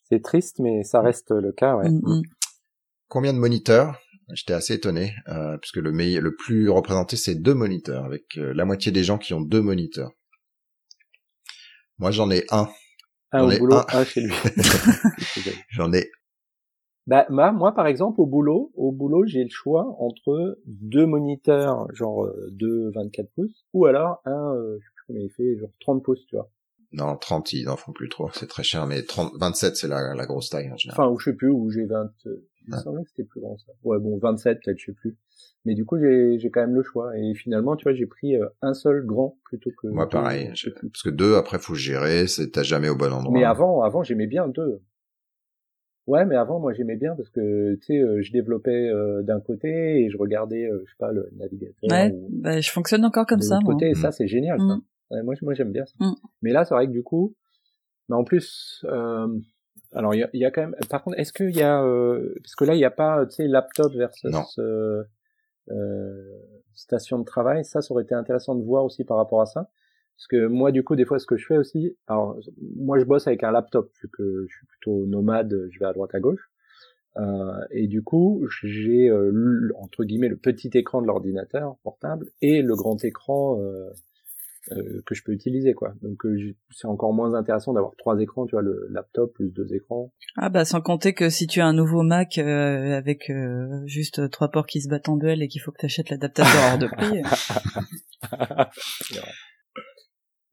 C'est 0.08 0.22
triste, 0.22 0.60
mais 0.60 0.84
ça 0.84 1.00
reste 1.00 1.32
le 1.32 1.52
cas, 1.52 1.76
ouais. 1.76 1.88
Hum, 1.88 2.00
hum. 2.04 2.22
combien 3.08 3.32
de 3.32 3.38
moniteurs? 3.38 3.98
J'étais 4.32 4.54
assez 4.54 4.74
étonné, 4.74 5.14
euh, 5.28 5.56
puisque 5.58 5.76
le 5.76 5.92
meilleur, 5.92 6.22
le 6.22 6.34
plus 6.34 6.68
représenté, 6.68 7.16
c'est 7.16 7.36
deux 7.36 7.54
moniteurs, 7.54 8.04
avec 8.04 8.38
euh, 8.38 8.52
la 8.54 8.64
moitié 8.64 8.90
des 8.92 9.04
gens 9.04 9.18
qui 9.18 9.34
ont 9.34 9.40
deux 9.40 9.62
moniteurs. 9.62 10.10
Moi, 11.98 12.10
j'en 12.10 12.30
ai 12.30 12.44
un. 12.50 12.68
Un 13.32 13.40
J'en 13.40 13.46
au 13.46 13.50
ai 13.50 13.58
boulot, 13.58 13.76
un. 13.76 13.86
un 13.88 14.04
chez 14.04 14.20
lui. 14.22 14.32
J'en 15.70 15.92
ai. 15.92 16.10
bah, 17.06 17.26
moi, 17.30 17.52
moi, 17.52 17.72
par 17.74 17.86
exemple, 17.86 18.20
au 18.20 18.26
boulot, 18.26 18.72
au 18.74 18.92
boulot, 18.92 19.24
j'ai 19.26 19.42
le 19.42 19.50
choix 19.50 19.96
entre 19.98 20.58
deux 20.66 21.06
moniteurs, 21.06 21.86
genre 21.94 22.24
euh, 22.24 22.48
deux 22.52 22.90
24 22.94 23.28
pouces, 23.34 23.66
ou 23.72 23.86
alors 23.86 24.20
un, 24.24 24.54
euh, 24.54 24.78
je 24.80 24.84
sais 24.84 24.92
plus 24.94 25.04
combien 25.06 25.22
il 25.22 25.30
fait, 25.30 25.58
genre 25.58 25.70
30 25.80 26.02
pouces, 26.04 26.26
tu 26.26 26.36
vois. 26.36 26.50
Non, 26.92 27.16
30, 27.16 27.52
ils 27.52 27.68
en 27.68 27.76
font 27.76 27.92
plus 27.92 28.08
trop, 28.08 28.30
c'est 28.32 28.46
très 28.46 28.62
cher, 28.62 28.86
mais 28.86 29.02
30, 29.02 29.32
27, 29.38 29.76
c'est 29.76 29.88
la, 29.88 30.14
la 30.14 30.26
grosse 30.26 30.50
taille 30.50 30.70
en 30.70 30.76
général. 30.76 31.00
Enfin, 31.00 31.12
ou 31.12 31.18
je 31.18 31.30
sais 31.30 31.36
plus, 31.36 31.48
où 31.50 31.70
j'ai 31.70 31.84
20, 31.84 32.04
euh, 32.26 32.44
il 32.66 32.70
me 32.70 32.76
Ouais. 32.76 32.82
semblait 32.82 33.02
que 33.04 33.10
c'était 33.10 33.24
plus 33.24 33.40
grand 33.40 33.56
ça. 33.58 33.72
Ouais, 33.84 33.98
bon, 33.98 34.16
27 34.18 34.60
peut-être, 34.64 34.78
je 34.78 34.86
sais 34.86 34.92
plus. 34.92 35.16
Mais 35.64 35.74
du 35.74 35.84
coup, 35.84 35.98
j'ai, 35.98 36.38
j'ai 36.38 36.50
quand 36.50 36.60
même 36.60 36.74
le 36.74 36.82
choix. 36.82 37.16
Et 37.18 37.34
finalement, 37.34 37.74
tu 37.76 37.82
vois, 37.82 37.92
j'ai 37.92 38.06
pris 38.06 38.36
euh, 38.36 38.46
un 38.62 38.72
seul 38.72 39.04
grand 39.04 39.36
plutôt 39.44 39.70
que. 39.82 39.88
Moi, 39.88 40.04
deux, 40.06 40.10
pareil. 40.10 40.50
je. 40.54 40.70
Parce 40.70 41.02
que 41.02 41.10
deux, 41.10 41.34
après, 41.34 41.58
faut 41.58 41.74
gérer, 41.74 42.26
c'est 42.28 42.50
t'as 42.52 42.62
jamais 42.62 42.88
au 42.88 42.96
bon 42.96 43.12
endroit. 43.12 43.32
Mais 43.32 43.44
avant, 43.44 43.82
avant, 43.82 44.02
j'aimais 44.04 44.26
bien 44.28 44.46
deux. 44.48 44.80
Ouais, 46.06 46.24
mais 46.24 46.36
avant, 46.36 46.60
moi, 46.60 46.72
j'aimais 46.72 46.94
bien 46.96 47.16
parce 47.16 47.30
que, 47.30 47.74
tu 47.80 47.86
sais, 47.86 47.98
euh, 47.98 48.22
je 48.22 48.30
développais 48.30 48.70
euh, 48.90 49.22
d'un 49.24 49.40
côté 49.40 50.04
et 50.04 50.08
je 50.08 50.16
regardais, 50.16 50.64
euh, 50.64 50.84
je 50.86 50.90
sais 50.92 50.96
pas, 51.00 51.10
le 51.10 51.28
navigateur. 51.36 51.74
Ouais, 51.90 52.12
ou 52.14 52.28
bah, 52.30 52.60
je 52.60 52.70
fonctionne 52.70 53.04
encore 53.04 53.26
comme 53.26 53.40
de 53.40 53.44
ça, 53.44 53.58
moi. 53.60 53.74
côté. 53.74 53.90
Et 53.90 53.94
ça, 53.96 54.12
c'est 54.12 54.28
génial, 54.28 54.60
ça. 54.60 54.78
Ouais, 55.10 55.22
moi, 55.22 55.34
moi, 55.42 55.54
j'aime 55.54 55.72
bien 55.72 55.86
ça. 55.86 55.94
Mm. 56.00 56.14
Mais 56.42 56.52
là, 56.52 56.64
c'est 56.64 56.74
vrai 56.74 56.86
que 56.86 56.92
du 56.92 57.02
coup, 57.02 57.34
mais 58.08 58.16
en 58.16 58.24
plus, 58.24 58.84
euh, 58.84 59.28
alors 59.92 60.14
il 60.14 60.18
y 60.18 60.22
a, 60.22 60.30
il 60.32 60.40
y 60.40 60.44
a 60.44 60.50
quand 60.50 60.62
même. 60.62 60.76
Par 60.90 61.02
contre, 61.02 61.18
est-ce 61.18 61.32
qu'il 61.32 61.56
y 61.56 61.62
a, 61.62 61.82
euh, 61.82 62.34
parce 62.42 62.54
que 62.54 62.64
là, 62.64 62.74
il 62.74 62.78
n'y 62.78 62.84
a 62.84 62.90
pas, 62.90 63.26
tu 63.26 63.36
sais, 63.36 63.46
laptop 63.46 63.92
versus 63.94 64.58
euh, 64.58 65.02
euh, 65.70 66.38
station 66.74 67.18
de 67.18 67.24
travail. 67.24 67.64
Ça, 67.64 67.80
ça 67.80 67.92
aurait 67.92 68.04
été 68.04 68.14
intéressant 68.14 68.54
de 68.54 68.62
voir 68.62 68.84
aussi 68.84 69.04
par 69.04 69.16
rapport 69.16 69.40
à 69.40 69.46
ça. 69.46 69.70
Parce 70.16 70.28
que 70.28 70.46
moi, 70.46 70.72
du 70.72 70.82
coup, 70.82 70.96
des 70.96 71.04
fois, 71.04 71.18
ce 71.18 71.26
que 71.26 71.36
je 71.36 71.44
fais 71.44 71.58
aussi, 71.58 71.96
alors 72.06 72.38
moi, 72.76 72.98
je 72.98 73.04
bosse 73.04 73.26
avec 73.26 73.44
un 73.44 73.50
laptop 73.50 73.90
vu 74.02 74.08
que 74.08 74.46
je 74.48 74.56
suis 74.56 74.66
plutôt 74.66 75.06
nomade, 75.06 75.68
je 75.70 75.78
vais 75.78 75.84
à 75.84 75.92
droite 75.92 76.14
à 76.14 76.20
gauche. 76.20 76.50
Euh, 77.18 77.64
et 77.70 77.86
du 77.86 78.02
coup, 78.02 78.46
j'ai 78.62 79.08
euh, 79.08 79.70
entre 79.76 80.04
guillemets 80.04 80.28
le 80.28 80.36
petit 80.36 80.70
écran 80.74 81.00
de 81.00 81.06
l'ordinateur 81.06 81.76
portable 81.82 82.26
et 82.42 82.60
le 82.60 82.74
grand 82.74 83.02
écran 83.04 83.58
euh, 83.60 83.90
euh, 84.72 85.02
que 85.06 85.14
je 85.14 85.22
peux 85.24 85.32
utiliser 85.32 85.74
quoi. 85.74 85.94
Donc 86.02 86.24
euh, 86.26 86.54
c'est 86.70 86.86
encore 86.86 87.12
moins 87.12 87.34
intéressant 87.34 87.72
d'avoir 87.72 87.94
trois 87.96 88.18
écrans, 88.20 88.46
tu 88.46 88.52
vois, 88.52 88.62
le 88.62 88.86
laptop 88.90 89.32
plus 89.34 89.50
deux 89.50 89.74
écrans. 89.74 90.12
Ah 90.36 90.48
bah 90.48 90.64
sans 90.64 90.80
compter 90.80 91.14
que 91.14 91.30
si 91.30 91.46
tu 91.46 91.60
as 91.60 91.66
un 91.66 91.72
nouveau 91.72 92.02
Mac 92.02 92.38
euh, 92.38 92.96
avec 92.96 93.30
euh, 93.30 93.82
juste 93.86 94.30
trois 94.30 94.50
ports 94.50 94.66
qui 94.66 94.80
se 94.80 94.88
battent 94.88 95.08
en 95.08 95.16
duel 95.16 95.42
et 95.42 95.48
qu'il 95.48 95.60
faut 95.60 95.72
que 95.72 95.78
tu 95.78 95.86
achètes 95.86 96.10
l'adaptateur 96.10 96.72
hors 96.72 96.78
de 96.78 96.86
prix. 96.86 97.22
Vrai. 99.16 99.28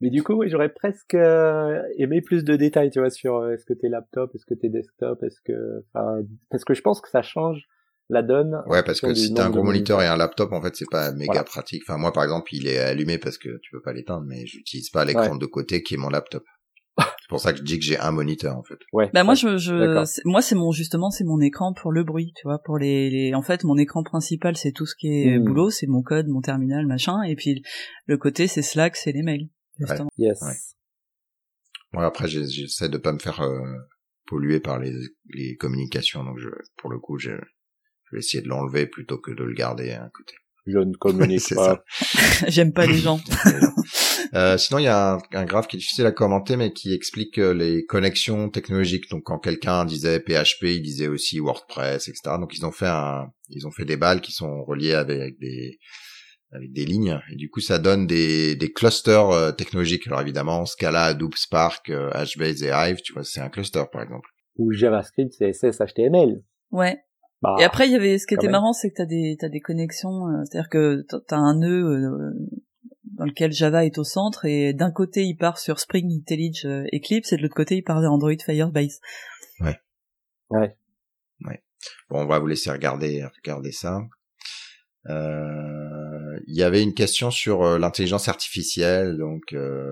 Mais 0.03 0.09
du 0.09 0.21
coup, 0.21 0.33
oui, 0.33 0.49
j'aurais 0.49 0.67
presque 0.67 1.13
euh, 1.13 1.81
aimé 1.95 2.19
plus 2.19 2.43
de 2.43 2.57
détails, 2.57 2.89
tu 2.89 2.99
vois, 2.99 3.09
sur 3.09 3.37
euh, 3.37 3.53
est-ce 3.53 3.63
que 3.63 3.71
t'es 3.71 3.87
laptop, 3.87 4.35
est-ce 4.35 4.45
que 4.45 4.53
t'es 4.53 4.67
desktop, 4.67 5.23
est-ce 5.23 5.39
que, 5.39 5.81
enfin, 5.93 6.23
parce 6.49 6.65
que 6.65 6.73
je 6.73 6.81
pense 6.81 6.99
que 6.99 7.07
ça 7.07 7.21
change 7.21 7.61
la 8.09 8.21
donne. 8.21 8.61
Ouais, 8.67 8.83
parce 8.83 9.01
que 9.01 9.13
si 9.13 9.33
t'as 9.33 9.45
un 9.45 9.49
gros 9.49 9.63
moniteur 9.63 10.01
et 10.01 10.07
un 10.07 10.17
laptop, 10.17 10.51
en 10.51 10.61
fait, 10.61 10.75
c'est 10.75 10.89
pas 10.89 11.11
méga 11.13 11.25
Voilà. 11.33 11.43
pratique. 11.43 11.83
Enfin, 11.87 11.97
moi, 11.97 12.11
par 12.13 12.23
exemple, 12.23 12.53
il 12.53 12.67
est 12.67 12.79
allumé 12.79 13.17
parce 13.17 13.37
que 13.37 13.49
tu 13.61 13.71
peux 13.71 13.81
pas 13.81 13.93
l'éteindre, 13.93 14.25
mais 14.27 14.45
j'utilise 14.45 14.89
pas 14.89 15.05
l'écran 15.05 15.35
de 15.35 15.45
côté 15.45 15.81
qui 15.83 15.93
est 15.95 15.97
mon 15.97 16.09
laptop. 16.09 16.43
c'est 16.99 17.27
pour 17.27 17.39
ça 17.39 17.53
que 17.53 17.57
je 17.59 17.63
dis 17.63 17.79
que 17.79 17.85
j'ai 17.85 17.97
un 17.97 18.11
moniteur, 18.11 18.55
en 18.55 18.61
fait. 18.63 18.77
Ouais. 18.91 19.09
Bah 19.15 19.23
moi 19.23 19.33
ouais. 19.33 19.39
je, 19.39 19.57
je 19.57 20.27
moi 20.29 20.43
c'est 20.43 20.53
mon 20.53 20.71
justement 20.71 21.09
c'est 21.09 21.23
mon 21.23 21.39
écran 21.41 21.73
pour 21.73 21.91
le 21.91 22.03
bruit, 22.03 22.33
tu 22.35 22.43
vois, 22.43 22.59
pour 22.59 22.77
les, 22.77 23.09
les 23.09 23.33
en 23.33 23.41
fait 23.41 23.63
mon 23.63 23.77
écran 23.77 24.03
principal 24.03 24.55
c'est 24.57 24.71
tout 24.73 24.85
ce 24.85 24.93
qui 24.95 25.07
est 25.07 25.39
Hmm. 25.39 25.43
boulot, 25.43 25.69
c'est 25.71 25.87
mon 25.87 26.03
code, 26.03 26.27
mon 26.27 26.41
terminal, 26.41 26.85
machin 26.85 27.23
et 27.23 27.35
puis 27.35 27.63
le 28.05 28.17
côté 28.17 28.45
c'est 28.45 28.61
Slack, 28.61 28.95
c'est 28.95 29.11
les 29.11 29.23
mails. 29.23 29.49
Justement. 29.79 30.09
Yes. 30.19 30.39
Ouais. 31.93 32.03
Après, 32.03 32.27
j'ai- 32.27 32.47
j'essaie 32.47 32.89
de 32.89 32.97
pas 32.97 33.11
me 33.13 33.19
faire 33.19 33.41
euh, 33.41 33.59
polluer 34.27 34.59
par 34.59 34.79
les, 34.79 34.93
les 35.33 35.55
communications, 35.55 36.23
donc 36.23 36.37
je, 36.39 36.49
pour 36.77 36.91
le 36.91 36.99
coup, 36.99 37.17
je, 37.17 37.31
je 38.13 38.17
vais 38.17 38.19
essayer 38.19 38.43
de 38.43 38.47
l'enlever 38.47 38.85
plutôt 38.85 39.17
que 39.17 39.31
de 39.31 39.43
le 39.43 39.53
garder 39.53 39.91
à 39.91 40.03
un 40.03 40.09
côté. 40.09 40.35
Je 40.67 40.77
ne 40.77 40.93
communique 40.99 41.53
pas. 41.55 41.83
J'aime 42.47 42.73
pas 42.73 42.85
les 42.85 42.97
gens. 42.97 43.19
Euh, 44.35 44.57
sinon, 44.57 44.79
il 44.79 44.85
y 44.85 44.87
a 44.87 45.13
un, 45.13 45.19
un 45.33 45.45
graphe 45.45 45.67
qui 45.67 45.75
est 45.75 45.79
difficile 45.79 46.07
à 46.07 46.11
commenter, 46.11 46.55
mais 46.55 46.73
qui 46.73 46.91
explique 46.91 47.37
euh, 47.37 47.53
les 47.53 47.85
connexions 47.85 48.49
technologiques. 48.49 49.07
Donc, 49.11 49.25
quand 49.25 49.37
quelqu'un 49.37 49.85
disait 49.85 50.19
PHP, 50.19 50.63
il 50.63 50.81
disait 50.81 51.07
aussi 51.07 51.39
WordPress, 51.39 52.07
etc. 52.07 52.37
Donc, 52.39 52.57
ils 52.57 52.65
ont 52.65 52.71
fait 52.71 52.87
un, 52.87 53.27
ils 53.49 53.67
ont 53.67 53.71
fait 53.71 53.85
des 53.85 53.95
balles 53.95 54.21
qui 54.21 54.31
sont 54.31 54.63
reliées 54.63 54.93
avec 54.93 55.37
des, 55.37 55.77
avec 56.51 56.71
des 56.71 56.83
lignes. 56.83 57.19
Et 57.31 57.35
du 57.35 57.51
coup, 57.51 57.59
ça 57.59 57.77
donne 57.77 58.07
des, 58.07 58.55
des 58.55 58.71
clusters 58.71 59.29
euh, 59.29 59.51
technologiques. 59.51 60.07
Alors, 60.07 60.21
évidemment, 60.21 60.65
Scala, 60.65 61.03
Hadoop, 61.03 61.35
Spark, 61.35 61.91
euh, 61.91 62.09
HBase 62.09 62.63
et 62.63 62.71
Hive, 62.73 63.01
tu 63.03 63.13
vois, 63.13 63.23
c'est 63.23 63.41
un 63.41 63.49
cluster, 63.49 63.83
par 63.91 64.01
exemple. 64.01 64.29
Ou 64.57 64.71
JavaScript, 64.71 65.31
CSS, 65.37 65.77
HTML. 65.77 66.41
Ouais. 66.71 66.97
Bah, 67.43 67.55
Et 67.59 67.63
après 67.63 67.87
il 67.87 67.91
y 67.91 67.95
avait 67.95 68.17
ce 68.17 68.25
qui 68.25 68.33
était 68.35 68.47
même. 68.47 68.53
marrant 68.53 68.73
c'est 68.73 68.89
que 68.89 68.95
t'as 68.95 69.05
des 69.05 69.35
t'as 69.39 69.49
des 69.49 69.59
connexions, 69.59 70.27
euh, 70.29 70.43
c'est-à-dire 70.45 70.69
que 70.69 71.05
t'as- 71.27 71.35
un 71.37 71.57
nœud 71.59 71.83
euh, 71.85 72.31
dans 73.17 73.25
lequel 73.25 73.51
Java 73.51 73.85
est 73.85 73.97
au 73.97 74.03
centre 74.03 74.45
et 74.45 74.73
d'un 74.73 74.91
côté 74.91 75.23
il 75.25 75.35
part 75.35 75.57
sur 75.59 75.79
Spring, 75.79 76.09
IntelliJ, 76.09 76.65
euh, 76.65 76.83
Eclipse 76.93 77.33
et 77.33 77.37
de 77.37 77.41
l'autre 77.41 77.53
côté 77.55 77.75
il 77.75 77.83
part 77.83 77.99
vers 78.01 78.11
Android 78.11 78.31
Firebase. 78.43 78.99
ouais. 79.59 80.73
Bon, 82.09 82.21
on 82.21 82.25
va 82.25 82.39
vous 82.39 82.47
laisser 82.47 82.71
regarder, 82.71 83.25
regarder 83.43 83.73
ça. 83.73 83.99
Euh, 85.09 86.39
Il 86.47 86.55
y 86.55 86.63
avait 86.63 86.81
une 86.81 86.93
question 86.93 87.29
sur 87.31 87.63
euh, 87.63 87.77
l'intelligence 87.77 88.27
artificielle, 88.29 89.17
donc 89.17 89.41
euh, 89.53 89.91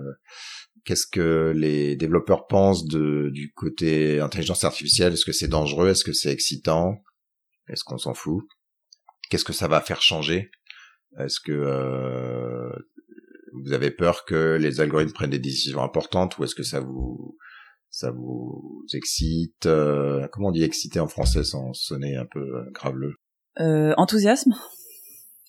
qu'est-ce 0.86 1.06
que 1.08 1.52
les 1.56 1.96
développeurs 1.98 2.48
pensent 2.48 2.86
de, 2.88 3.30
du 3.34 3.52
côté 3.54 4.20
intelligence 4.22 4.64
artificielle? 4.64 5.14
Est-ce 5.14 5.26
que 5.26 5.34
c'est 5.34 5.48
dangereux? 5.50 5.90
Est-ce 5.90 6.04
que 6.06 6.14
c'est 6.14 6.32
excitant? 6.32 6.96
Est-ce 7.68 7.84
qu'on 7.84 7.98
s'en 7.98 8.14
fout? 8.14 8.44
Qu'est-ce 9.30 9.46
que 9.46 9.54
ça 9.54 9.68
va 9.68 9.82
faire 9.82 10.02
changer? 10.02 10.52
Est-ce 11.18 11.40
que 11.40 11.52
euh, 11.52 12.70
vous 13.54 13.74
avez 13.74 13.92
peur 13.92 14.26
que 14.26 14.58
les 14.60 14.82
algorithmes 14.82 15.14
prennent 15.14 15.30
des 15.30 15.40
décisions 15.40 15.82
importantes 15.84 16.38
ou 16.38 16.44
est-ce 16.44 16.56
que 16.56 16.64
ça 16.64 16.80
vous 16.80 17.38
ça 17.90 18.12
vous 18.12 18.86
excite? 18.94 19.66
Euh, 19.66 20.28
Comment 20.32 20.50
on 20.50 20.52
dit 20.52 20.64
exciter 20.64 21.00
en 21.00 21.08
français 21.08 21.44
sans 21.44 21.74
sonner 21.74 22.16
un 22.16 22.26
peu 22.26 22.66
graveleux? 22.72 23.16
Euh, 23.60 23.94
enthousiasme. 23.98 24.54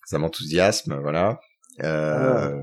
Ça 0.06 0.18
m'enthousiasme, 0.18 1.00
voilà. 1.00 1.40
Euh, 1.80 2.62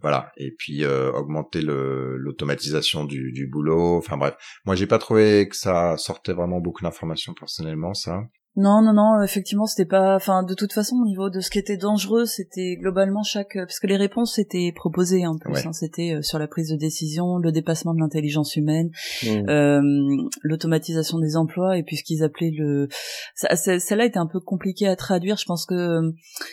Voilà. 0.00 0.32
Et 0.36 0.52
puis 0.52 0.84
euh, 0.84 1.12
augmenter 1.12 1.60
l'automatisation 1.62 3.04
du, 3.04 3.32
du 3.32 3.46
boulot. 3.46 3.96
Enfin 3.96 4.16
bref, 4.16 4.34
moi 4.64 4.74
j'ai 4.74 4.86
pas 4.86 4.98
trouvé 4.98 5.48
que 5.48 5.56
ça 5.56 5.96
sortait 5.96 6.32
vraiment 6.32 6.60
beaucoup 6.60 6.82
d'informations 6.82 7.34
personnellement 7.34 7.94
ça. 7.94 8.22
Non, 8.54 8.82
non, 8.82 8.92
non, 8.92 9.22
effectivement, 9.22 9.64
c'était 9.64 9.88
pas. 9.88 10.14
Enfin, 10.14 10.42
de 10.42 10.52
toute 10.52 10.74
façon, 10.74 10.96
au 10.96 11.06
niveau 11.06 11.30
de 11.30 11.40
ce 11.40 11.50
qui 11.50 11.58
était 11.58 11.78
dangereux, 11.78 12.26
c'était 12.26 12.76
globalement 12.76 13.22
chaque. 13.22 13.54
Parce 13.54 13.80
que 13.80 13.86
les 13.86 13.96
réponses 13.96 14.38
étaient 14.38 14.72
proposées 14.74 15.26
en 15.26 15.38
plus. 15.38 15.66
Hein, 15.66 15.72
c'était 15.72 16.16
euh, 16.16 16.22
sur 16.22 16.38
la 16.38 16.46
prise 16.46 16.68
de 16.68 16.76
décision, 16.76 17.38
le 17.38 17.50
dépassement 17.50 17.94
de 17.94 18.00
l'intelligence 18.00 18.54
humaine, 18.56 18.90
mmh. 19.22 19.48
euh, 19.48 19.80
l'automatisation 20.42 21.18
des 21.18 21.36
emplois, 21.36 21.78
et 21.78 21.82
puis 21.82 21.96
ce 21.96 22.04
qu'ils 22.04 22.22
appelaient 22.22 22.52
le. 22.54 22.88
Celle-là 23.34 24.04
était 24.04 24.18
un 24.18 24.28
peu 24.30 24.40
compliquée 24.40 24.86
à 24.86 24.96
traduire. 24.96 25.38
Je 25.38 25.46
pense 25.46 25.64
que 25.64 25.74
euh, 25.74 26.12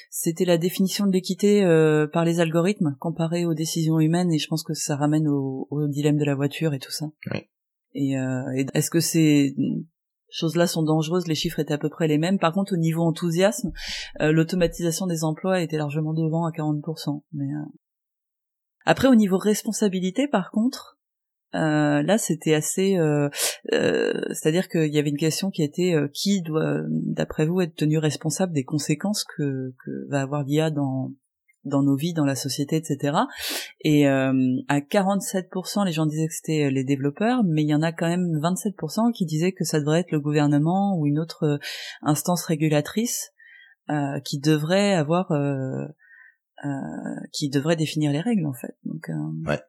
c'était 0.09 0.45
la 0.45 0.57
définition 0.57 1.05
de 1.05 1.11
l'équité 1.11 1.65
euh, 1.65 2.07
par 2.07 2.23
les 2.23 2.39
algorithmes 2.39 2.95
comparée 2.99 3.45
aux 3.45 3.53
décisions 3.53 3.99
humaines, 3.99 4.31
et 4.31 4.39
je 4.39 4.47
pense 4.47 4.63
que 4.63 4.73
ça 4.73 4.95
ramène 4.95 5.27
au, 5.27 5.67
au 5.69 5.87
dilemme 5.89 6.17
de 6.17 6.25
la 6.25 6.35
voiture 6.35 6.73
et 6.73 6.79
tout 6.79 6.91
ça. 6.91 7.07
Oui. 7.33 7.41
Et, 7.93 8.17
euh, 8.17 8.43
et 8.55 8.67
est-ce 8.73 8.89
que 8.89 9.01
c'est 9.01 9.53
choses-là 10.31 10.67
sont 10.67 10.83
dangereuses, 10.83 11.27
les 11.27 11.35
chiffres 11.35 11.59
étaient 11.59 11.73
à 11.73 11.77
peu 11.77 11.89
près 11.89 12.07
les 12.07 12.17
mêmes. 12.17 12.39
Par 12.39 12.53
contre, 12.53 12.73
au 12.73 12.77
niveau 12.77 13.03
enthousiasme, 13.03 13.71
euh, 14.21 14.31
l'automatisation 14.31 15.07
des 15.07 15.23
emplois 15.23 15.61
était 15.61 15.77
largement 15.77 16.13
devant 16.13 16.45
à 16.45 16.51
40%. 16.51 17.23
Mais 17.33 17.45
euh, 17.45 17.65
après, 18.85 19.07
au 19.07 19.15
niveau 19.15 19.37
responsabilité, 19.37 20.27
par 20.27 20.51
contre, 20.51 20.99
euh, 21.55 22.03
là, 22.03 22.17
c'était 22.17 22.53
assez. 22.53 22.97
C'est-à-dire 23.71 24.67
qu'il 24.69 24.93
y 24.93 24.99
avait 24.99 25.09
une 25.09 25.17
question 25.17 25.49
qui 25.49 25.63
était 25.63 25.95
qui 26.13 26.41
doit, 26.41 26.81
d'après 26.87 27.45
vous, 27.45 27.61
être 27.61 27.75
tenu 27.75 27.97
responsable 27.97 28.53
des 28.53 28.63
conséquences 28.63 29.23
que, 29.23 29.73
que 29.83 30.09
va 30.09 30.21
avoir 30.21 30.43
l'IA 30.43 30.69
dans 30.69 31.11
dans 31.63 31.83
nos 31.83 31.95
vies, 31.95 32.13
dans 32.13 32.25
la 32.25 32.35
société, 32.35 32.75
etc. 32.77 33.17
Et 33.81 34.07
euh, 34.07 34.33
à 34.67 34.79
47%, 34.79 35.85
les 35.85 35.91
gens 35.91 36.05
disaient 36.05 36.27
que 36.27 36.33
c'était 36.33 36.65
euh, 36.65 36.69
les 36.69 36.83
développeurs, 36.83 37.43
mais 37.43 37.63
il 37.63 37.69
y 37.69 37.75
en 37.75 37.81
a 37.81 37.91
quand 37.91 38.07
même 38.07 38.27
27% 38.41 39.11
qui 39.13 39.25
disaient 39.25 39.51
que 39.51 39.63
ça 39.63 39.79
devrait 39.79 40.01
être 40.01 40.11
le 40.11 40.19
gouvernement 40.19 40.97
ou 40.97 41.05
une 41.05 41.19
autre 41.19 41.43
euh, 41.43 41.57
instance 42.01 42.45
régulatrice 42.45 43.31
euh, 43.89 44.19
qui 44.21 44.39
devrait 44.39 44.93
avoir, 44.93 45.31
euh, 45.31 45.85
qui 47.31 47.49
devrait 47.49 47.75
définir 47.75 48.11
les 48.11 48.21
règles 48.21 48.45
en 48.45 48.53
fait. 48.53 48.77
Donc 48.83 49.09
ouais. 49.45 49.61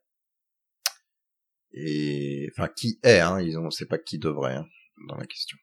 Et 1.72 2.48
enfin, 2.52 2.68
qui 2.76 2.98
est 3.04 3.20
hein 3.20 3.40
Ils 3.40 3.56
ont, 3.56 3.70
c'est 3.70 3.86
pas 3.86 3.98
qui 3.98 4.18
devrait 4.18 4.56
hein, 4.56 4.66
dans 5.08 5.16
la 5.16 5.26
question. 5.26 5.56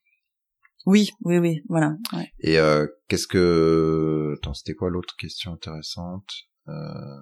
Oui, 0.88 1.12
oui, 1.26 1.38
oui, 1.38 1.62
voilà. 1.68 1.98
Ouais. 2.14 2.32
Et 2.40 2.58
euh, 2.60 2.88
qu'est-ce 3.10 3.28
que... 3.28 4.36
Attends, 4.38 4.54
c'était 4.54 4.74
quoi 4.74 4.90
l'autre 4.90 5.18
question 5.18 5.52
intéressante 5.52 6.30
euh... 6.70 7.18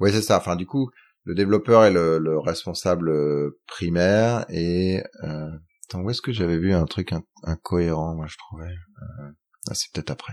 Ouais, 0.00 0.10
c'est 0.10 0.20
ça. 0.20 0.38
Enfin, 0.38 0.56
du 0.56 0.66
coup, 0.66 0.90
le 1.22 1.36
développeur 1.36 1.84
est 1.84 1.92
le, 1.92 2.18
le 2.18 2.40
responsable 2.40 3.10
euh, 3.10 3.60
primaire 3.68 4.44
et... 4.48 5.00
Euh... 5.22 5.48
Attends, 5.84 6.00
où 6.00 6.10
est-ce 6.10 6.20
que 6.20 6.32
j'avais 6.32 6.58
vu 6.58 6.72
un 6.72 6.86
truc 6.86 7.12
incohérent, 7.44 8.16
moi, 8.16 8.26
je 8.28 8.36
trouvais 8.36 8.72
euh... 8.72 9.30
Ah, 9.70 9.74
c'est 9.74 9.92
peut-être 9.92 10.10
après. 10.10 10.32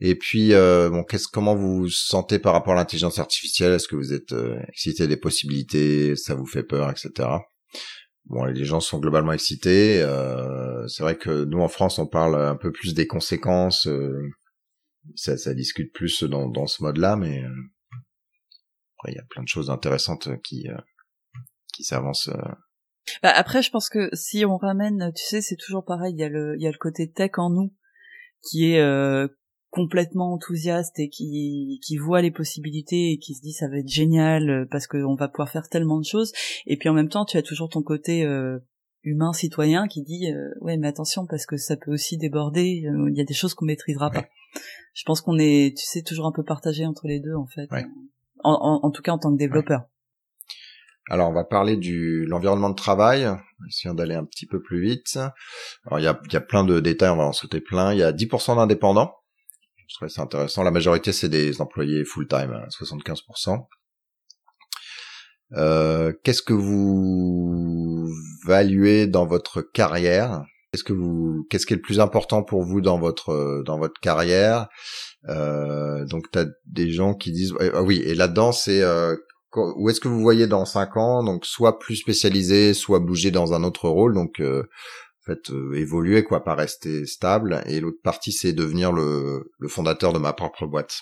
Et 0.00 0.16
puis, 0.16 0.52
euh, 0.52 0.90
bon, 0.90 1.04
qu'est-ce, 1.04 1.28
comment 1.28 1.54
vous 1.54 1.76
vous 1.76 1.88
sentez 1.88 2.40
par 2.40 2.54
rapport 2.54 2.72
à 2.72 2.76
l'intelligence 2.76 3.20
artificielle? 3.20 3.72
Est-ce 3.72 3.86
que 3.86 3.94
vous 3.94 4.12
êtes 4.12 4.32
euh, 4.32 4.58
excité 4.68 5.06
des 5.06 5.16
possibilités? 5.16 6.16
Ça 6.16 6.34
vous 6.34 6.46
fait 6.46 6.64
peur, 6.64 6.90
etc. 6.90 7.28
Bon, 8.28 8.44
les 8.44 8.64
gens 8.64 8.80
sont 8.80 8.98
globalement 8.98 9.32
excités. 9.32 10.02
Euh, 10.02 10.86
c'est 10.88 11.02
vrai 11.02 11.16
que 11.16 11.44
nous 11.44 11.60
en 11.60 11.68
France, 11.68 11.98
on 11.98 12.06
parle 12.06 12.34
un 12.34 12.56
peu 12.56 12.72
plus 12.72 12.94
des 12.94 13.06
conséquences. 13.06 13.86
Euh, 13.86 14.30
ça, 15.14 15.36
ça, 15.36 15.54
discute 15.54 15.92
plus 15.92 16.24
dans, 16.24 16.48
dans 16.48 16.66
ce 16.66 16.82
mode-là, 16.82 17.16
mais 17.16 17.44
euh, 17.44 17.50
il 19.06 19.14
y 19.14 19.18
a 19.18 19.24
plein 19.30 19.42
de 19.42 19.48
choses 19.48 19.70
intéressantes 19.70 20.28
qui 20.42 20.68
euh, 20.68 20.76
qui 21.72 21.84
s'avancent. 21.84 22.28
Euh. 22.28 22.54
Bah 23.22 23.30
après, 23.34 23.62
je 23.62 23.70
pense 23.70 23.88
que 23.88 24.08
si 24.12 24.44
on 24.44 24.56
ramène, 24.56 25.12
tu 25.14 25.24
sais, 25.24 25.40
c'est 25.40 25.56
toujours 25.56 25.84
pareil. 25.84 26.14
Il 26.14 26.20
y 26.20 26.24
a 26.24 26.28
le 26.28 26.56
il 26.56 26.62
y 26.62 26.66
a 26.66 26.72
le 26.72 26.78
côté 26.78 27.10
tech 27.10 27.32
en 27.36 27.50
nous 27.50 27.72
qui 28.42 28.72
est 28.72 29.28
complètement 29.76 30.32
enthousiaste 30.32 30.98
et 30.98 31.10
qui 31.10 31.80
qui 31.84 31.98
voit 31.98 32.22
les 32.22 32.30
possibilités 32.30 33.12
et 33.12 33.18
qui 33.18 33.34
se 33.34 33.42
dit 33.42 33.52
ça 33.52 33.68
va 33.68 33.76
être 33.76 33.88
génial 33.88 34.48
euh, 34.48 34.64
parce 34.70 34.86
qu'on 34.86 35.14
va 35.14 35.28
pouvoir 35.28 35.50
faire 35.50 35.68
tellement 35.68 35.98
de 35.98 36.04
choses 36.04 36.32
et 36.66 36.78
puis 36.78 36.88
en 36.88 36.94
même 36.94 37.10
temps 37.10 37.26
tu 37.26 37.36
as 37.36 37.42
toujours 37.42 37.68
ton 37.68 37.82
côté 37.82 38.24
euh, 38.24 38.58
humain 39.02 39.34
citoyen 39.34 39.86
qui 39.86 40.02
dit 40.02 40.32
euh, 40.32 40.48
ouais 40.62 40.78
mais 40.78 40.88
attention 40.88 41.26
parce 41.26 41.44
que 41.44 41.58
ça 41.58 41.76
peut 41.76 41.92
aussi 41.92 42.16
déborder 42.16 42.86
il 42.86 43.16
y 43.18 43.20
a 43.20 43.24
des 43.24 43.34
choses 43.34 43.52
qu'on 43.52 43.66
maîtrisera 43.66 44.10
pas 44.10 44.24
je 44.94 45.02
pense 45.04 45.20
qu'on 45.20 45.36
est 45.38 45.76
tu 45.76 45.84
sais 45.84 46.00
toujours 46.00 46.24
un 46.24 46.32
peu 46.32 46.42
partagé 46.42 46.86
entre 46.86 47.06
les 47.06 47.20
deux 47.20 47.34
en 47.34 47.46
fait 47.46 47.68
en, 48.42 48.80
en, 48.82 48.90
tout 48.90 49.02
cas 49.02 49.12
en 49.12 49.18
tant 49.18 49.30
que 49.30 49.38
développeur 49.38 49.82
Alors, 51.08 51.28
on 51.28 51.34
va 51.34 51.44
parler 51.44 51.76
du 51.76 52.26
l'environnement 52.26 52.70
de 52.70 52.74
travail. 52.74 53.28
Essayons 53.68 53.94
d'aller 53.94 54.14
un 54.14 54.24
petit 54.24 54.46
peu 54.46 54.60
plus 54.60 54.80
vite. 54.80 55.18
Alors, 55.84 56.00
il 56.00 56.04
y 56.04 56.08
a, 56.08 56.20
il 56.26 56.32
y 56.32 56.36
a 56.36 56.40
plein 56.40 56.64
de 56.64 56.80
détails, 56.80 57.10
on 57.10 57.16
va 57.16 57.24
en 57.24 57.32
sauter 57.32 57.60
plein. 57.60 57.92
Il 57.92 57.98
y 57.98 58.02
a 58.02 58.12
10% 58.12 58.56
d'indépendants. 58.56 59.14
Trouvais 59.94 60.10
ça 60.10 60.22
intéressant. 60.22 60.62
La 60.62 60.70
majorité, 60.70 61.12
c'est 61.12 61.28
des 61.28 61.60
employés 61.60 62.04
full-time, 62.04 62.66
75%. 62.70 63.66
Euh, 65.52 66.12
qu'est-ce 66.24 66.42
que 66.42 66.52
vous 66.52 68.10
valuez 68.44 69.06
dans 69.06 69.26
votre 69.26 69.62
carrière? 69.62 70.44
Qu'est-ce 70.72 70.84
que 70.84 70.92
vous, 70.92 71.46
qu'est-ce 71.48 71.66
qui 71.66 71.72
est 71.74 71.76
le 71.76 71.82
plus 71.82 72.00
important 72.00 72.42
pour 72.42 72.62
vous 72.62 72.80
dans 72.80 72.98
votre 72.98 73.62
dans 73.64 73.78
votre 73.78 74.00
carrière? 74.00 74.68
Euh, 75.28 76.04
Donc, 76.06 76.30
tu 76.32 76.38
as 76.40 76.46
des 76.66 76.90
gens 76.90 77.14
qui 77.14 77.32
disent, 77.32 77.54
ah 77.60 77.82
oui, 77.82 78.02
et 78.04 78.14
là-dedans, 78.14 78.52
c'est 78.52 78.82
euh, 78.82 79.16
où 79.54 79.88
est-ce 79.88 80.00
que 80.00 80.08
vous 80.08 80.20
voyez 80.20 80.46
dans 80.46 80.64
cinq 80.64 80.96
ans? 80.96 81.22
Donc, 81.24 81.46
soit 81.46 81.78
plus 81.78 81.96
spécialisé, 81.96 82.74
soit 82.74 83.00
bouger 83.00 83.30
dans 83.30 83.54
un 83.54 83.64
autre 83.64 83.88
rôle. 83.88 84.14
Donc, 84.14 84.40
euh, 84.40 84.64
fait 85.26 85.50
euh, 85.50 85.74
évoluer 85.74 86.24
quoi, 86.24 86.44
pas 86.44 86.54
rester 86.54 87.04
stable. 87.06 87.62
Et 87.66 87.80
l'autre 87.80 88.00
partie 88.02 88.32
c'est 88.32 88.52
devenir 88.52 88.92
le, 88.92 89.52
le 89.58 89.68
fondateur 89.68 90.12
de 90.12 90.18
ma 90.18 90.32
propre 90.32 90.66
boîte. 90.66 90.94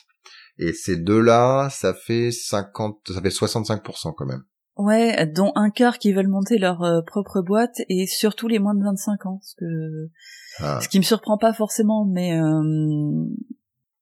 Et 0.58 0.72
ces 0.72 0.96
deux-là, 0.96 1.68
ça 1.70 1.94
fait 1.94 2.30
50, 2.30 3.12
ça 3.12 3.20
fait 3.20 3.28
65% 3.28 4.14
quand 4.16 4.26
même. 4.26 4.44
Ouais, 4.76 5.26
dont 5.26 5.52
un 5.54 5.70
quart 5.70 5.98
qui 5.98 6.12
veulent 6.12 6.28
monter 6.28 6.58
leur 6.58 6.82
euh, 6.82 7.00
propre 7.02 7.42
boîte 7.42 7.76
et 7.88 8.06
surtout 8.06 8.48
les 8.48 8.58
moins 8.58 8.74
de 8.74 8.82
25 8.82 9.26
ans, 9.26 9.40
ce 9.42 9.54
que 9.56 10.10
ah. 10.58 10.80
ce 10.80 10.88
qui 10.88 10.98
me 10.98 11.04
surprend 11.04 11.38
pas 11.38 11.52
forcément, 11.52 12.04
mais 12.04 12.36
euh... 12.36 13.24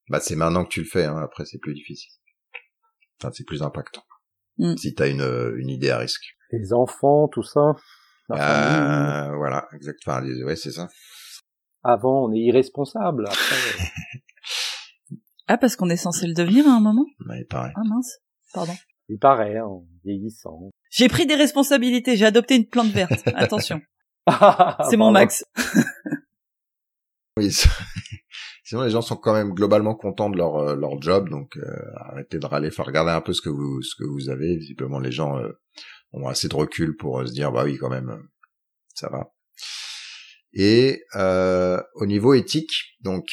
bah 0.09 0.19
c'est 0.21 0.35
maintenant 0.35 0.65
que 0.65 0.71
tu 0.71 0.81
le 0.81 0.87
fais, 0.87 1.05
hein. 1.05 1.19
après 1.23 1.45
c'est 1.45 1.59
plus 1.59 1.75
difficile. 1.75 2.13
Enfin, 3.21 3.31
c'est 3.35 3.45
plus 3.45 3.63
impactant. 3.63 4.03
Mm. 4.57 4.77
Si 4.77 4.95
t'as 4.95 5.11
une 5.11 5.55
une 5.59 5.69
idée 5.69 5.91
à 5.91 5.99
risque. 5.99 6.25
Les 6.53 6.73
enfants, 6.73 7.29
tout 7.29 7.43
ça. 7.43 7.75
Euh, 8.31 9.37
voilà, 9.37 9.69
exactement. 9.75 10.21
Ouais, 10.47 10.57
c'est 10.57 10.71
ça. 10.71 10.89
Avant, 11.83 12.27
on 12.27 12.33
est 12.33 12.39
irresponsable. 12.39 13.27
Après... 13.27 13.57
ah, 15.49 15.59
parce 15.59 15.77
qu'on 15.77 15.91
est 15.91 15.97
censé 15.97 16.27
le 16.27 16.35
devenir 16.35 16.67
à 16.67 16.73
un 16.73 16.81
moment? 16.81 17.07
Il 17.21 17.47
paraît. 17.49 17.73
Ah 17.77 17.83
mince, 17.85 18.19
pardon. 18.55 18.75
Il 19.09 19.19
paraît, 19.19 19.59
hein, 19.59 19.65
en 19.65 19.85
vieillissant. 20.05 20.71
J'ai 20.91 21.09
pris 21.09 21.27
des 21.27 21.35
responsabilités, 21.35 22.17
j'ai 22.17 22.27
adopté 22.27 22.57
une 22.57 22.67
plante 22.67 22.93
verte. 22.93 23.23
Attention. 23.35 23.81
c'est 24.89 24.97
mon 24.97 25.11
max. 25.11 25.45
oui, 27.37 27.53
sinon 28.63 28.83
les 28.83 28.91
gens 28.91 29.03
sont 29.03 29.17
quand 29.17 29.33
même 29.33 29.53
globalement 29.53 29.97
contents 29.97 30.31
de 30.31 30.37
leur 30.37 30.57
euh, 30.57 30.77
leur 30.77 31.03
job, 31.03 31.29
donc 31.29 31.57
euh, 31.57 31.63
arrêtez 31.97 32.39
de 32.39 32.47
râler, 32.47 32.71
faut 32.71 32.85
regarder 32.85 33.11
un 33.11 33.21
peu 33.21 33.33
ce 33.33 33.43
que 33.43 33.49
vous 33.49 33.83
ce 33.83 33.97
que 33.97 34.05
vous 34.05 34.31
avez. 34.31 34.57
Visiblement, 34.57 35.01
les 35.01 35.11
gens 35.11 35.39
euh, 35.39 35.51
ont 36.13 36.29
assez 36.29 36.49
de 36.49 36.55
recul 36.55 36.97
pour 36.97 37.21
euh, 37.21 37.27
se 37.27 37.33
dire 37.33 37.53
bah 37.53 37.65
oui 37.65 37.79
quand 37.79 37.91
même 37.91 38.11
euh, 38.11 38.23
ça 38.95 39.09
va. 39.09 39.33
Et 40.53 41.03
euh, 41.15 41.83
au 41.95 42.07
niveau 42.07 42.35
éthique, 42.35 42.97
donc 43.01 43.27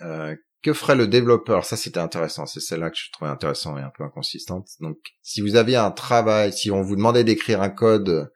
euh, 0.00 0.34
que 0.62 0.72
ferait 0.72 0.96
le 0.96 1.06
développeur? 1.06 1.64
Ça 1.64 1.76
c'était 1.76 2.00
intéressant, 2.00 2.46
c'est 2.46 2.60
celle-là 2.60 2.90
que 2.90 2.96
je 2.96 3.10
trouvais 3.12 3.30
intéressant 3.30 3.78
et 3.78 3.82
un 3.82 3.92
peu 3.96 4.02
inconsistante. 4.02 4.68
Donc 4.80 4.98
si 5.22 5.40
vous 5.40 5.56
aviez 5.56 5.76
un 5.76 5.90
travail, 5.90 6.52
si 6.52 6.70
on 6.70 6.82
vous 6.82 6.96
demandait 6.96 7.24
d'écrire 7.24 7.62
un 7.62 7.70
code 7.70 8.32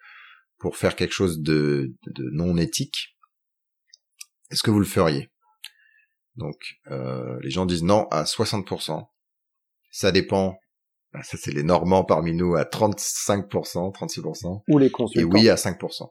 pour 0.59 0.77
faire 0.77 0.95
quelque 0.95 1.15
chose 1.15 1.41
de, 1.41 1.95
non 2.33 2.57
éthique, 2.57 3.17
est-ce 4.51 4.63
que 4.63 4.71
vous 4.71 4.81
le 4.81 4.87
feriez? 4.87 5.31
Donc 6.37 6.79
euh, 6.91 7.39
les 7.43 7.51
gens 7.51 7.67
disent 7.67 7.83
non 7.83 8.07
à 8.11 8.25
60%. 8.25 9.05
Ça 9.91 10.13
dépend 10.13 10.59
bah, 11.13 11.21
ça 11.23 11.37
c'est 11.39 11.53
les 11.53 11.63
Normands 11.63 12.05
parmi 12.05 12.35
nous 12.35 12.55
à 12.55 12.65
35%, 12.65 13.95
36%. 13.95 14.63
Ou 14.69 14.79
les 14.79 14.91
consultants. 14.91 15.21
Et 15.21 15.25
oui 15.25 15.49
à 15.49 15.55
5%. 15.55 16.11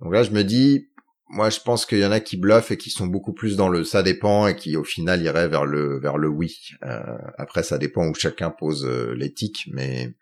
Donc 0.00 0.12
là 0.12 0.22
je 0.22 0.30
me 0.32 0.42
dis, 0.42 0.88
moi 1.28 1.50
je 1.50 1.60
pense 1.60 1.86
qu'il 1.86 1.98
y 1.98 2.04
en 2.04 2.12
a 2.12 2.20
qui 2.20 2.36
bluffent 2.36 2.70
et 2.70 2.76
qui 2.76 2.90
sont 2.90 3.06
beaucoup 3.06 3.32
plus 3.32 3.56
dans 3.56 3.68
le 3.68 3.84
ça 3.84 4.02
dépend 4.02 4.46
et 4.46 4.56
qui 4.56 4.76
au 4.76 4.84
final 4.84 5.22
iraient 5.22 5.48
vers 5.48 5.64
le 5.64 5.98
vers 6.00 6.18
le 6.18 6.28
oui. 6.28 6.58
Euh, 6.84 7.18
après 7.38 7.62
ça 7.62 7.78
dépend 7.78 8.08
où 8.08 8.14
chacun 8.14 8.50
pose 8.50 8.84
euh, 8.84 9.14
l'éthique, 9.14 9.68
mais 9.72 10.14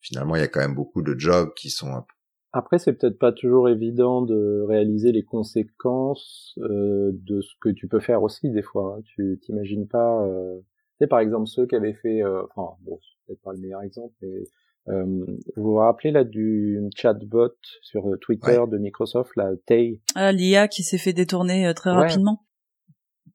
finalement 0.00 0.36
il 0.36 0.40
y 0.40 0.44
a 0.44 0.48
quand 0.48 0.60
même 0.60 0.74
beaucoup 0.74 1.02
de 1.02 1.18
jobs 1.18 1.52
qui 1.54 1.70
sont 1.70 2.04
après, 2.56 2.78
c'est 2.78 2.92
peut-être 2.92 3.18
pas 3.18 3.32
toujours 3.32 3.68
évident 3.68 4.22
de 4.22 4.64
réaliser 4.68 5.10
les 5.10 5.24
conséquences 5.24 6.56
euh, 6.58 7.10
de 7.12 7.40
ce 7.40 7.50
que 7.60 7.68
tu 7.70 7.88
peux 7.88 7.98
faire 7.98 8.22
aussi 8.22 8.48
des 8.48 8.62
fois. 8.62 8.94
Hein. 8.96 9.02
Tu 9.04 9.40
t'imagines 9.42 9.88
pas. 9.88 10.24
Euh 11.04 11.06
sais, 11.06 11.08
par 11.08 11.20
exemple, 11.20 11.46
ceux 11.46 11.66
qui 11.66 11.76
avaient 11.76 11.94
fait, 11.94 12.22
euh, 12.22 12.42
enfin, 12.54 12.76
bon, 12.82 12.98
c'est 13.02 13.26
peut-être 13.26 13.42
pas 13.42 13.52
le 13.52 13.58
meilleur 13.58 13.82
exemple, 13.82 14.14
mais 14.22 14.44
euh, 14.88 15.04
vous 15.56 15.62
vous 15.62 15.74
rappelez 15.76 16.10
là 16.10 16.24
du 16.24 16.80
chatbot 16.94 17.54
sur 17.82 18.08
euh, 18.08 18.16
Twitter 18.18 18.60
de 18.68 18.78
Microsoft, 18.78 19.32
la 19.36 19.50
Tay? 19.66 20.00
Ah, 20.14 20.32
l'IA 20.32 20.68
qui 20.68 20.82
s'est 20.82 20.98
fait 20.98 21.12
détourner 21.12 21.72
très 21.74 21.90
rapidement. 21.90 22.40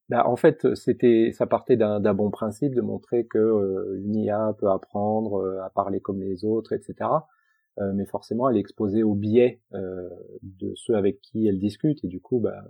Bah, 0.09 0.27
en 0.27 0.35
fait, 0.35 0.73
c'était, 0.73 1.31
ça 1.33 1.45
partait 1.45 1.77
d'un 1.77 2.13
bon 2.15 2.31
principe 2.31 2.73
de 2.73 2.81
montrer 2.81 3.27
que 3.27 3.95
une 4.03 4.15
IA 4.15 4.55
peut 4.57 4.69
apprendre 4.69 5.61
à 5.63 5.69
parler 5.69 5.99
comme 5.99 6.21
les 6.21 6.45
autres, 6.45 6.73
etc. 6.73 6.95
mais 7.77 8.05
forcément, 8.07 8.49
elle 8.49 8.57
est 8.57 8.59
exposée 8.59 9.03
au 9.03 9.13
biais 9.13 9.61
de 9.71 10.73
ceux 10.75 10.95
avec 10.95 11.21
qui 11.21 11.47
elle 11.47 11.59
discute, 11.59 12.03
et 12.03 12.07
du 12.07 12.19
coup, 12.21 12.39
bah, 12.39 12.63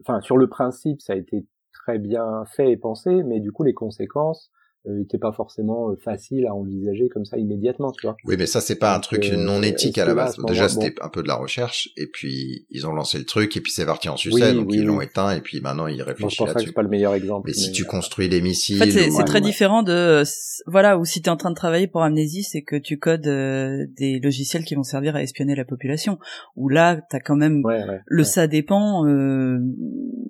enfin, 0.00 0.22
sur 0.22 0.38
le 0.38 0.48
principe, 0.48 1.02
ça 1.02 1.12
a 1.12 1.16
été 1.16 1.46
très 1.76 1.98
bien 1.98 2.44
fait 2.46 2.70
et 2.72 2.76
pensé, 2.76 3.22
mais 3.22 3.40
du 3.40 3.52
coup 3.52 3.62
les 3.62 3.74
conséquences 3.74 4.50
n'étaient 4.86 5.18
pas 5.18 5.32
forcément 5.32 5.90
euh, 5.90 5.96
faciles 5.96 6.46
à 6.46 6.54
envisager 6.54 7.08
comme 7.08 7.24
ça 7.24 7.38
immédiatement, 7.38 7.92
tu 7.92 8.06
vois. 8.06 8.16
Oui, 8.24 8.36
mais 8.38 8.46
ça 8.46 8.60
c'est 8.60 8.78
pas 8.78 8.94
un 8.94 9.00
truc 9.00 9.26
euh, 9.32 9.36
non 9.36 9.62
éthique 9.62 9.98
à 9.98 10.04
la 10.04 10.14
base. 10.14 10.36
Déjà 10.46 10.68
c'était 10.68 10.94
un 11.00 11.08
peu 11.08 11.22
de 11.22 11.28
la 11.28 11.36
recherche, 11.36 11.90
et 11.96 12.06
puis 12.06 12.66
ils 12.70 12.86
ont 12.86 12.92
lancé 12.92 13.18
le 13.18 13.24
truc, 13.24 13.56
et 13.56 13.60
puis 13.60 13.72
c'est 13.72 13.86
parti 13.86 14.08
en 14.08 14.16
sucette, 14.16 14.54
donc 14.54 14.72
ils 14.72 14.84
l'ont 14.84 15.00
éteint, 15.00 15.34
et 15.34 15.40
puis 15.40 15.60
maintenant 15.60 15.86
ils 15.86 16.02
réfléchissent 16.02 16.40
là-dessus. 16.40 16.66
c'est 16.66 16.72
pas 16.72 16.82
le 16.82 16.88
meilleur 16.88 17.14
exemple. 17.14 17.48
Mais, 17.48 17.54
si 17.54 17.72
tu 17.72 17.84
construis 17.84 18.28
des 18.28 18.40
missiles, 18.40 18.82
en 18.82 18.86
fait, 18.86 19.10
c'est 19.10 19.24
très 19.24 19.40
différent 19.40 19.82
de 19.82 20.22
voilà, 20.66 20.98
ou 20.98 21.04
si 21.04 21.22
tu 21.22 21.28
es 21.28 21.32
en 21.32 21.36
train 21.36 21.50
de 21.50 21.56
travailler 21.56 21.86
pour 21.86 22.02
Amnésie, 22.02 22.42
c'est 22.42 22.62
que 22.62 22.76
tu 22.76 22.98
codes 22.98 23.26
euh, 23.26 23.86
des 23.96 24.18
logiciels 24.18 24.64
qui 24.64 24.74
vont 24.74 24.82
servir 24.82 25.16
à 25.16 25.22
espionner 25.22 25.54
la 25.54 25.64
population. 25.64 26.18
Ou 26.56 26.68
là, 26.68 27.00
t'as 27.10 27.20
quand 27.20 27.36
même 27.36 27.62
le 28.06 28.24
ça 28.24 28.46
dépend. 28.46 29.06
Euh, 29.06 29.58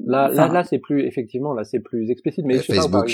Là, 0.07 0.29
là, 0.29 0.47
là, 0.47 0.63
c'est 0.63 0.79
plus 0.79 1.05
effectivement, 1.05 1.53
là, 1.53 1.65
c'est 1.65 1.81
plus 1.81 2.11
explicite. 2.11 2.45
Mais 2.45 2.59
Facebook, 2.59 3.11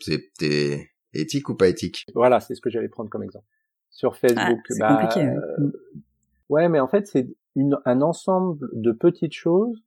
c'est 0.00 0.81
éthique 1.14 1.48
ou 1.48 1.54
pas 1.54 1.68
éthique 1.68 2.06
Voilà, 2.14 2.40
c'est 2.40 2.54
ce 2.54 2.60
que 2.60 2.70
j'allais 2.70 2.88
prendre 2.88 3.10
comme 3.10 3.22
exemple. 3.22 3.46
Sur 3.90 4.16
Facebook, 4.16 4.60
ah, 4.70 4.74
bah, 4.78 4.96
compliqué, 4.96 5.26
euh, 5.28 5.70
ouais, 6.48 6.68
mais 6.68 6.80
en 6.80 6.88
fait, 6.88 7.06
c'est 7.06 7.28
un 7.84 8.00
ensemble 8.00 8.68
de 8.72 8.92
petites 8.92 9.34
choses 9.34 9.82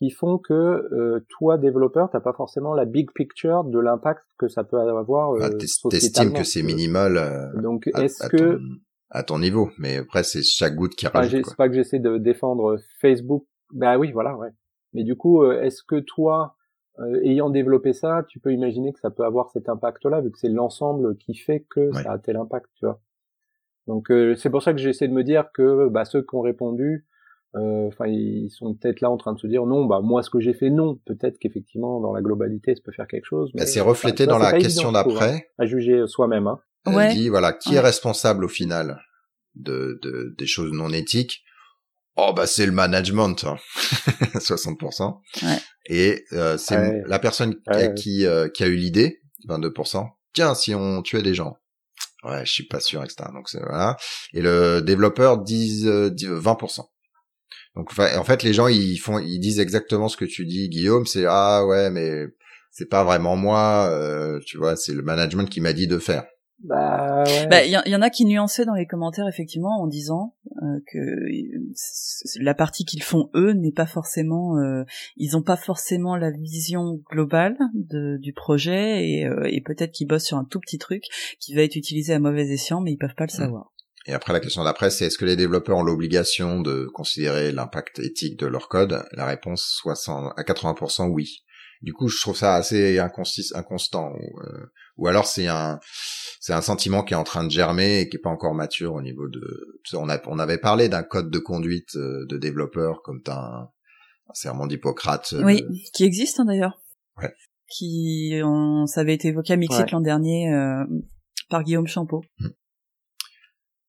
qui 0.00 0.10
font 0.10 0.38
que 0.38 0.54
euh, 0.54 1.20
toi, 1.28 1.58
développeur, 1.58 2.08
t'as 2.10 2.20
pas 2.20 2.32
forcément 2.32 2.72
la 2.72 2.86
big 2.86 3.10
picture 3.12 3.64
de 3.64 3.78
l'impact 3.78 4.24
que 4.38 4.48
ça 4.48 4.64
peut 4.64 4.78
avoir. 4.78 5.32
Euh, 5.34 5.40
ah, 5.42 5.50
T'estimes 5.90 6.32
que 6.32 6.42
c'est 6.42 6.62
minimal. 6.62 7.18
Euh, 7.18 7.60
Donc, 7.60 7.88
est-ce 7.94 8.26
que 8.28 8.58
à 9.10 9.22
ton 9.24 9.40
niveau, 9.40 9.70
mais 9.76 9.98
après 9.98 10.22
c'est 10.22 10.42
chaque 10.42 10.76
goutte 10.76 10.94
qui 10.94 11.06
rajoute. 11.06 11.44
c'est 11.44 11.56
pas 11.56 11.68
que 11.68 11.74
j'essaie 11.74 11.98
de 11.98 12.16
défendre 12.16 12.78
Facebook. 13.00 13.44
Bah 13.72 13.98
oui, 13.98 14.12
voilà, 14.12 14.36
ouais. 14.36 14.50
Mais 14.94 15.04
du 15.04 15.16
coup, 15.16 15.42
euh, 15.42 15.60
est-ce 15.62 15.82
que 15.82 16.00
toi, 16.00 16.56
euh, 17.00 17.20
ayant 17.24 17.50
développé 17.50 17.92
ça, 17.92 18.24
tu 18.28 18.40
peux 18.40 18.52
imaginer 18.52 18.92
que 18.92 19.00
ça 19.00 19.10
peut 19.10 19.24
avoir 19.24 19.50
cet 19.50 19.68
impact-là, 19.68 20.20
vu 20.20 20.30
que 20.30 20.38
c'est 20.38 20.48
l'ensemble 20.48 21.16
qui 21.16 21.34
fait 21.34 21.66
que 21.70 21.92
ça 21.92 22.12
a 22.12 22.18
tel 22.18 22.36
impact, 22.36 22.66
tu 22.74 22.86
vois. 22.86 23.00
Donc 23.86 24.10
euh, 24.10 24.34
c'est 24.36 24.50
pour 24.50 24.62
ça 24.62 24.72
que 24.72 24.78
j'essaie 24.78 25.08
de 25.08 25.12
me 25.12 25.24
dire 25.24 25.46
que 25.54 25.88
bah, 25.88 26.04
ceux 26.04 26.22
qui 26.22 26.34
ont 26.34 26.42
répondu, 26.42 27.06
enfin 27.54 28.06
ils 28.06 28.50
sont 28.50 28.74
peut-être 28.74 29.00
là 29.00 29.10
en 29.10 29.16
train 29.16 29.32
de 29.32 29.38
se 29.38 29.46
dire 29.46 29.66
non, 29.66 29.86
bah 29.86 30.00
moi 30.02 30.22
ce 30.22 30.30
que 30.30 30.38
j'ai 30.40 30.52
fait 30.52 30.70
non, 30.70 31.00
peut-être 31.06 31.38
qu'effectivement 31.38 32.00
dans 32.00 32.12
la 32.12 32.20
globalité 32.20 32.74
ça 32.74 32.82
peut 32.84 32.92
faire 32.92 33.08
quelque 33.08 33.24
chose. 33.24 33.50
Mais 33.54 33.66
c'est 33.66 33.80
reflété 33.80 34.26
dans 34.26 34.38
la 34.38 34.52
question 34.52 34.92
d'après. 34.92 35.34
Hein, 35.34 35.40
à 35.58 35.66
juger 35.66 36.06
soi-même. 36.06 36.46
Hein. 36.46 36.60
Elle 36.86 37.14
dit 37.14 37.28
voilà 37.28 37.52
qui 37.52 37.74
est 37.74 37.80
responsable 37.80 38.44
au 38.44 38.48
final 38.48 39.00
de, 39.54 39.98
de 40.02 40.34
des 40.38 40.46
choses 40.46 40.72
non 40.72 40.90
éthiques? 40.90 41.42
Oh 42.16 42.32
bah 42.34 42.46
c'est 42.46 42.66
le 42.66 42.72
management, 42.72 43.44
60%. 44.34 45.02
Hein. 45.02 45.18
Ouais. 45.42 45.58
Et 45.86 46.24
euh, 46.32 46.58
c'est 46.58 47.02
la 47.06 47.18
personne 47.18 47.56
qui, 47.96 48.26
euh, 48.26 48.48
qui, 48.48 48.62
a 48.62 48.66
eu 48.66 48.76
l'idée, 48.76 49.22
22%. 49.48 50.06
Tiens, 50.34 50.54
si 50.54 50.74
on 50.74 51.02
tuait 51.02 51.22
des 51.22 51.34
gens. 51.34 51.56
Ouais, 52.22 52.44
je 52.44 52.52
suis 52.52 52.66
pas 52.66 52.80
sûr, 52.80 53.02
etc. 53.02 53.30
Donc 53.32 53.48
c'est 53.48 53.60
voilà. 53.60 53.96
Et 54.34 54.42
le 54.42 54.80
développeur 54.80 55.38
dit 55.38 55.84
20%. 55.86 56.82
Donc 57.76 57.90
en 57.98 58.24
fait, 58.24 58.42
les 58.42 58.52
gens 58.52 58.66
ils 58.66 58.98
font, 58.98 59.18
ils 59.18 59.38
disent 59.38 59.60
exactement 59.60 60.08
ce 60.08 60.16
que 60.16 60.24
tu 60.24 60.44
dis, 60.44 60.68
Guillaume. 60.68 61.06
C'est 61.06 61.24
ah 61.26 61.64
ouais, 61.64 61.90
mais 61.90 62.26
c'est 62.70 62.88
pas 62.88 63.04
vraiment 63.04 63.36
moi. 63.36 63.88
Euh, 63.90 64.40
tu 64.46 64.58
vois, 64.58 64.76
c'est 64.76 64.92
le 64.92 65.02
management 65.02 65.48
qui 65.48 65.60
m'a 65.60 65.72
dit 65.72 65.86
de 65.86 65.98
faire. 65.98 66.24
Bah, 66.62 67.24
ouais. 67.26 67.46
bah, 67.46 67.64
y, 67.64 67.70
y, 67.70 67.96
en 67.96 68.02
a 68.02 68.10
qui 68.10 68.26
nuançaient 68.26 68.66
dans 68.66 68.74
les 68.74 68.86
commentaires 68.86 69.26
effectivement 69.26 69.80
en 69.80 69.86
disant 69.86 70.34
euh, 70.62 70.80
que 70.92 70.98
la 72.38 72.54
partie 72.54 72.84
qu'ils 72.84 73.02
font 73.02 73.30
eux 73.34 73.52
n'est 73.52 73.72
pas 73.72 73.86
forcément, 73.86 74.58
euh, 74.58 74.84
ils 75.16 75.36
ont 75.38 75.42
pas 75.42 75.56
forcément 75.56 76.16
la 76.16 76.30
vision 76.30 77.00
globale 77.10 77.56
de, 77.72 78.18
du 78.18 78.34
projet 78.34 79.08
et, 79.08 79.24
euh, 79.24 79.48
et 79.50 79.62
peut-être 79.62 79.92
qu'ils 79.92 80.06
bossent 80.06 80.26
sur 80.26 80.36
un 80.36 80.44
tout 80.44 80.60
petit 80.60 80.78
truc 80.78 81.04
qui 81.38 81.54
va 81.54 81.62
être 81.62 81.76
utilisé 81.76 82.12
à 82.12 82.18
mauvais 82.18 82.48
escient, 82.48 82.82
mais 82.82 82.92
ils 82.92 82.98
peuvent 82.98 83.14
pas 83.16 83.26
le 83.26 83.34
mmh. 83.34 83.42
savoir. 83.44 83.72
Et 84.06 84.12
après 84.12 84.32
la 84.32 84.40
question 84.40 84.64
d'après, 84.64 84.90
c'est 84.90 85.06
est-ce 85.06 85.18
que 85.18 85.24
les 85.24 85.36
développeurs 85.36 85.78
ont 85.78 85.82
l'obligation 85.82 86.60
de 86.60 86.86
considérer 86.92 87.52
l'impact 87.52 87.98
éthique 88.00 88.38
de 88.38 88.46
leur 88.46 88.68
code? 88.68 89.04
La 89.12 89.26
réponse 89.26 89.62
60 89.82 90.32
à 90.36 90.42
80% 90.42 91.08
oui. 91.10 91.44
Du 91.82 91.94
coup, 91.94 92.08
je 92.08 92.20
trouve 92.20 92.36
ça 92.36 92.56
assez 92.56 92.98
inconstant. 92.98 94.12
Ou, 94.12 94.40
euh, 94.40 94.66
ou 94.98 95.06
alors 95.06 95.24
c'est 95.24 95.46
un 95.46 95.80
c'est 96.38 96.52
un 96.52 96.60
sentiment 96.60 97.02
qui 97.02 97.14
est 97.14 97.16
en 97.16 97.24
train 97.24 97.42
de 97.42 97.50
germer 97.50 98.00
et 98.00 98.08
qui 98.10 98.18
est 98.18 98.20
pas 98.20 98.28
encore 98.28 98.54
mature 98.54 98.92
au 98.92 99.00
niveau 99.00 99.28
de. 99.28 99.80
On, 99.94 100.10
a, 100.10 100.20
on 100.26 100.38
avait 100.38 100.58
parlé 100.58 100.90
d'un 100.90 101.02
code 101.02 101.30
de 101.30 101.38
conduite 101.38 101.96
euh, 101.96 102.26
de 102.28 102.36
développeur 102.36 103.00
comme 103.02 103.22
un, 103.28 103.32
un 103.32 104.34
serment 104.34 104.66
d'Hippocrate. 104.66 105.32
Euh, 105.32 105.42
oui, 105.42 105.64
qui 105.94 106.04
existe 106.04 106.38
hein, 106.38 106.44
d'ailleurs. 106.44 106.82
Ouais. 107.16 107.32
Qui, 107.66 108.40
on, 108.44 108.84
ça 108.86 109.00
avait 109.00 109.14
été 109.14 109.28
évoqué 109.28 109.54
à 109.54 109.56
Mixit 109.56 109.90
l'an 109.90 110.00
dernier 110.00 110.52
par 111.48 111.62
Guillaume 111.62 111.86
Champeau. 111.86 112.22
Hmm. 112.38 112.48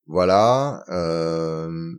Voilà. 0.06 0.82
Euh, 0.88 1.92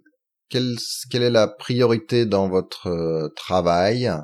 quelle, 0.50 0.76
quelle 1.12 1.24
est 1.24 1.30
la 1.30 1.48
priorité 1.48 2.26
dans 2.26 2.50
votre 2.50 3.32
travail? 3.36 4.08
euh, 4.08 4.18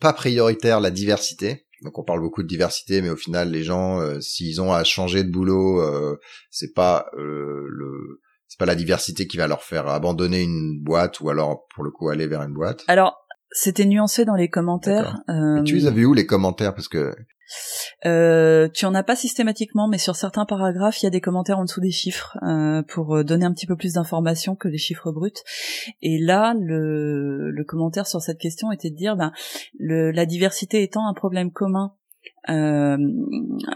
pas 0.00 0.12
prioritaire 0.12 0.80
la 0.80 0.90
diversité. 0.90 1.66
Donc 1.82 1.98
on 1.98 2.04
parle 2.04 2.20
beaucoup 2.20 2.42
de 2.42 2.48
diversité, 2.48 3.02
mais 3.02 3.10
au 3.10 3.16
final 3.16 3.50
les 3.50 3.62
gens, 3.62 4.00
euh, 4.00 4.20
s'ils 4.20 4.60
ont 4.62 4.72
à 4.72 4.82
changer 4.84 5.24
de 5.24 5.30
boulot, 5.30 5.82
euh, 5.82 6.18
c'est 6.50 6.72
pas 6.72 7.06
le 7.16 8.20
c'est 8.48 8.58
pas 8.58 8.66
la 8.66 8.74
diversité 8.74 9.26
qui 9.26 9.36
va 9.36 9.46
leur 9.46 9.62
faire 9.62 9.88
abandonner 9.88 10.42
une 10.42 10.80
boîte 10.82 11.20
ou 11.20 11.28
alors 11.28 11.66
pour 11.74 11.84
le 11.84 11.90
coup 11.90 12.08
aller 12.08 12.26
vers 12.26 12.42
une 12.42 12.54
boîte. 12.54 12.84
Alors 12.88 13.16
c'était 13.50 13.84
nuancé 13.84 14.24
dans 14.24 14.34
les 14.34 14.48
commentaires. 14.48 15.18
Euh... 15.28 15.62
tu 15.64 15.74
les 15.74 15.86
as 15.86 15.90
vus 15.90 16.06
où 16.06 16.14
les 16.14 16.26
commentaires? 16.26 16.74
Parce 16.74 16.88
que 16.88 17.14
euh, 18.04 18.68
tu 18.68 18.86
en 18.86 18.94
as 18.94 19.02
pas 19.02 19.16
systématiquement, 19.16 19.88
mais 19.88 19.98
sur 19.98 20.16
certains 20.16 20.44
paragraphes, 20.44 21.02
il 21.02 21.04
y 21.04 21.06
a 21.06 21.10
des 21.10 21.20
commentaires 21.20 21.58
en 21.58 21.64
dessous 21.64 21.80
des 21.80 21.90
chiffres 21.90 22.36
euh, 22.42 22.82
pour 22.82 23.16
euh, 23.16 23.24
donner 23.24 23.44
un 23.44 23.52
petit 23.52 23.66
peu 23.66 23.76
plus 23.76 23.94
d'informations 23.94 24.56
que 24.56 24.68
les 24.68 24.78
chiffres 24.78 25.12
bruts. 25.12 25.32
Et 26.02 26.18
là, 26.18 26.54
le, 26.58 27.50
le 27.50 27.64
commentaire 27.64 28.06
sur 28.06 28.20
cette 28.20 28.38
question 28.38 28.72
était 28.72 28.90
de 28.90 28.96
dire, 28.96 29.16
ben, 29.16 29.32
le, 29.78 30.10
la 30.10 30.26
diversité 30.26 30.82
étant 30.82 31.08
un 31.08 31.14
problème 31.14 31.50
commun 31.50 31.94
euh, 32.48 32.96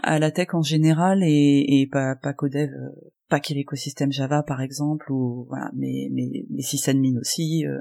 à 0.03 0.19
la 0.19 0.31
tech 0.31 0.49
en 0.53 0.61
général 0.61 1.23
et, 1.23 1.81
et 1.81 1.87
pas, 1.87 2.15
pas 2.15 2.33
qu'au 2.33 2.49
dev, 2.49 2.69
euh, 2.69 3.11
pas 3.31 3.39
qu'il 3.39 3.55
l'écosystème 3.55 4.11
Java 4.11 4.43
par 4.43 4.61
exemple 4.61 5.11
ou 5.11 5.45
voilà, 5.47 5.71
mais 5.73 6.09
mais 6.11 6.45
mais 6.49 6.61
sysadmin 6.61 7.17
aussi, 7.19 7.65
euh, 7.65 7.79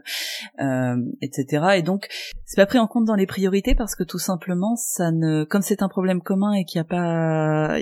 euh, 0.60 0.96
etc. 1.20 1.74
Et 1.76 1.82
donc 1.82 2.06
c'est 2.46 2.56
pas 2.56 2.66
pris 2.66 2.78
en 2.78 2.86
compte 2.86 3.04
dans 3.04 3.16
les 3.16 3.26
priorités 3.26 3.74
parce 3.74 3.96
que 3.96 4.04
tout 4.04 4.20
simplement 4.20 4.76
ça 4.76 5.10
ne, 5.10 5.44
comme 5.44 5.60
c'est 5.60 5.82
un 5.82 5.88
problème 5.88 6.22
commun 6.22 6.52
et 6.52 6.64
qu'il 6.64 6.78
n'y 6.78 6.86
a 6.86 6.88
pas, 6.88 7.78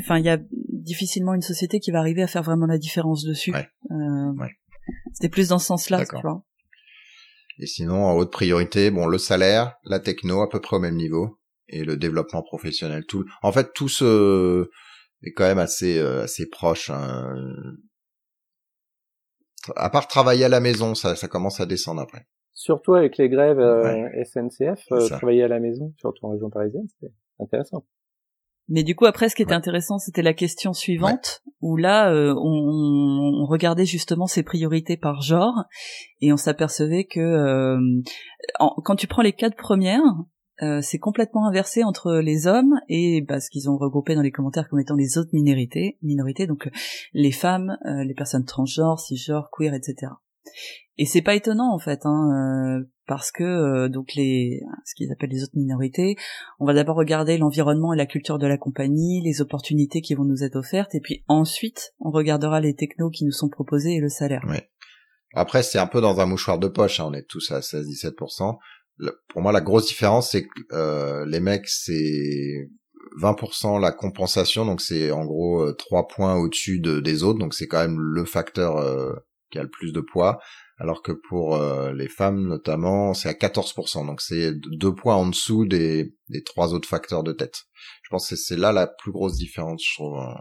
enfin 0.00 0.18
il 0.18 0.24
y 0.24 0.28
a 0.28 0.38
difficilement 0.68 1.32
une 1.32 1.42
société 1.42 1.78
qui 1.78 1.92
va 1.92 2.00
arriver 2.00 2.22
à 2.22 2.26
faire 2.26 2.42
vraiment 2.42 2.66
la 2.66 2.78
différence 2.78 3.24
dessus. 3.24 3.54
Ouais. 3.54 3.68
Euh, 3.92 4.32
ouais. 4.40 4.50
C'était 5.12 5.28
plus 5.28 5.48
dans 5.48 5.60
ce 5.60 5.66
sens-là, 5.66 6.04
tu 6.04 6.20
vois. 6.20 6.42
Et 7.58 7.66
sinon, 7.66 8.04
en 8.04 8.16
haute 8.16 8.32
priorité, 8.32 8.90
bon, 8.90 9.06
le 9.06 9.18
salaire, 9.18 9.76
la 9.84 10.00
techno 10.00 10.42
à 10.42 10.48
peu 10.48 10.60
près 10.60 10.76
au 10.76 10.80
même 10.80 10.96
niveau 10.96 11.38
et 11.68 11.84
le 11.84 11.96
développement 11.96 12.42
professionnel. 12.42 13.04
Tout, 13.06 13.24
en 13.42 13.52
fait, 13.52 13.72
tout 13.72 13.88
ce 13.88 14.68
est 15.22 15.32
quand 15.32 15.44
même 15.44 15.58
assez 15.58 15.98
euh, 15.98 16.22
assez 16.22 16.48
proche. 16.48 16.90
Hein. 16.90 17.34
À 19.76 19.90
part 19.90 20.08
travailler 20.08 20.44
à 20.44 20.48
la 20.48 20.60
maison, 20.60 20.94
ça, 20.94 21.14
ça 21.14 21.28
commence 21.28 21.60
à 21.60 21.66
descendre 21.66 22.00
après. 22.00 22.26
Surtout 22.52 22.94
avec 22.94 23.16
les 23.16 23.28
grèves 23.28 23.60
euh, 23.60 24.08
SNCF, 24.24 24.84
euh, 24.92 25.08
travailler 25.08 25.44
à 25.44 25.48
la 25.48 25.60
maison, 25.60 25.94
surtout 25.98 26.26
en 26.26 26.30
région 26.30 26.50
parisienne, 26.50 26.86
c'est 27.00 27.12
intéressant. 27.40 27.84
Mais 28.68 28.84
du 28.84 28.94
coup, 28.94 29.06
après, 29.06 29.28
ce 29.28 29.34
qui 29.34 29.42
était 29.42 29.54
intéressant, 29.54 29.98
c'était 29.98 30.22
la 30.22 30.34
question 30.34 30.72
suivante, 30.72 31.42
où 31.60 31.76
là, 31.76 32.12
on, 32.12 33.42
on, 33.42 33.44
regardait 33.46 33.84
justement 33.84 34.26
ses 34.26 34.44
priorités 34.44 34.96
par 34.96 35.20
genre, 35.20 35.64
et 36.20 36.32
on 36.32 36.36
s'apercevait 36.36 37.04
que 37.04 37.76
quand 38.58 38.94
tu 38.94 39.08
prends 39.08 39.22
les 39.22 39.32
quatre 39.32 39.56
premières, 39.56 40.00
euh, 40.60 40.80
c'est 40.82 40.98
complètement 40.98 41.46
inversé 41.46 41.82
entre 41.82 42.14
les 42.16 42.46
hommes 42.46 42.74
et 42.88 43.22
bah, 43.22 43.40
ce 43.40 43.48
qu'ils 43.50 43.70
ont 43.70 43.78
regroupé 43.78 44.14
dans 44.14 44.22
les 44.22 44.30
commentaires 44.30 44.68
comme 44.68 44.80
étant 44.80 44.94
les 44.94 45.16
autres 45.16 45.30
minorités, 45.32 45.98
minorités 46.02 46.46
donc 46.46 46.66
euh, 46.66 46.70
les 47.14 47.32
femmes, 47.32 47.78
euh, 47.86 48.04
les 48.04 48.14
personnes 48.14 48.44
transgenres, 48.44 49.00
cisgenres, 49.00 49.48
queer, 49.50 49.74
etc. 49.74 50.12
Et 50.98 51.06
c'est 51.06 51.22
pas 51.22 51.34
étonnant 51.34 51.72
en 51.72 51.78
fait, 51.78 52.00
hein, 52.04 52.82
parce 53.06 53.32
que 53.32 53.42
euh, 53.42 53.88
donc 53.88 54.14
les 54.14 54.60
ce 54.84 54.94
qu'ils 54.94 55.10
appellent 55.10 55.30
les 55.30 55.42
autres 55.42 55.56
minorités, 55.56 56.16
on 56.60 56.66
va 56.66 56.74
d'abord 56.74 56.96
regarder 56.96 57.38
l'environnement 57.38 57.92
et 57.92 57.96
la 57.96 58.06
culture 58.06 58.38
de 58.38 58.46
la 58.46 58.58
compagnie, 58.58 59.22
les 59.22 59.40
opportunités 59.40 60.02
qui 60.02 60.14
vont 60.14 60.24
nous 60.24 60.44
être 60.44 60.56
offertes, 60.56 60.94
et 60.94 61.00
puis 61.00 61.24
ensuite 61.28 61.94
on 62.00 62.10
regardera 62.10 62.60
les 62.60 62.74
technos 62.74 63.10
qui 63.10 63.24
nous 63.24 63.32
sont 63.32 63.48
proposés 63.48 63.94
et 63.94 64.00
le 64.00 64.08
salaire. 64.08 64.44
Ouais. 64.48 64.68
Après 65.34 65.62
c'est 65.62 65.78
un 65.78 65.86
peu 65.86 66.00
dans 66.00 66.20
un 66.20 66.26
mouchoir 66.26 66.58
de 66.58 66.68
poche, 66.68 67.00
hein, 67.00 67.06
on 67.08 67.14
est 67.14 67.26
tous 67.26 67.50
à 67.50 67.60
16-17%. 67.60 68.58
Pour 69.28 69.42
moi 69.42 69.52
la 69.52 69.60
grosse 69.60 69.86
différence 69.86 70.30
c'est 70.30 70.44
que 70.44 70.48
euh, 70.72 71.26
les 71.26 71.40
mecs 71.40 71.68
c'est 71.68 72.68
20% 73.20 73.80
la 73.80 73.92
compensation, 73.92 74.64
donc 74.64 74.80
c'est 74.80 75.10
en 75.10 75.24
gros 75.24 75.72
3 75.72 76.08
points 76.08 76.36
au-dessus 76.36 76.80
de, 76.80 77.00
des 77.00 77.22
autres, 77.22 77.38
donc 77.38 77.54
c'est 77.54 77.66
quand 77.66 77.80
même 77.80 77.98
le 77.98 78.24
facteur 78.24 78.76
qui 79.50 79.58
a 79.58 79.62
le 79.62 79.68
plus 79.68 79.92
de 79.92 80.00
poids 80.00 80.40
alors 80.82 81.02
que 81.02 81.12
pour 81.12 81.54
euh, 81.54 81.92
les 81.92 82.08
femmes 82.08 82.48
notamment, 82.48 83.14
c'est 83.14 83.28
à 83.28 83.34
14%, 83.34 84.04
donc 84.04 84.20
c'est 84.20 84.52
deux 84.52 84.92
points 84.92 85.14
en 85.14 85.28
dessous 85.28 85.64
des, 85.64 86.12
des 86.28 86.42
trois 86.42 86.74
autres 86.74 86.88
facteurs 86.88 87.22
de 87.22 87.32
tête. 87.32 87.62
Je 88.02 88.08
pense 88.10 88.28
que 88.28 88.34
c'est 88.34 88.56
là 88.56 88.72
la 88.72 88.88
plus 88.88 89.12
grosse 89.12 89.36
différence, 89.36 89.80
je 89.86 89.94
trouve, 89.94 90.18
euh, 90.18 90.34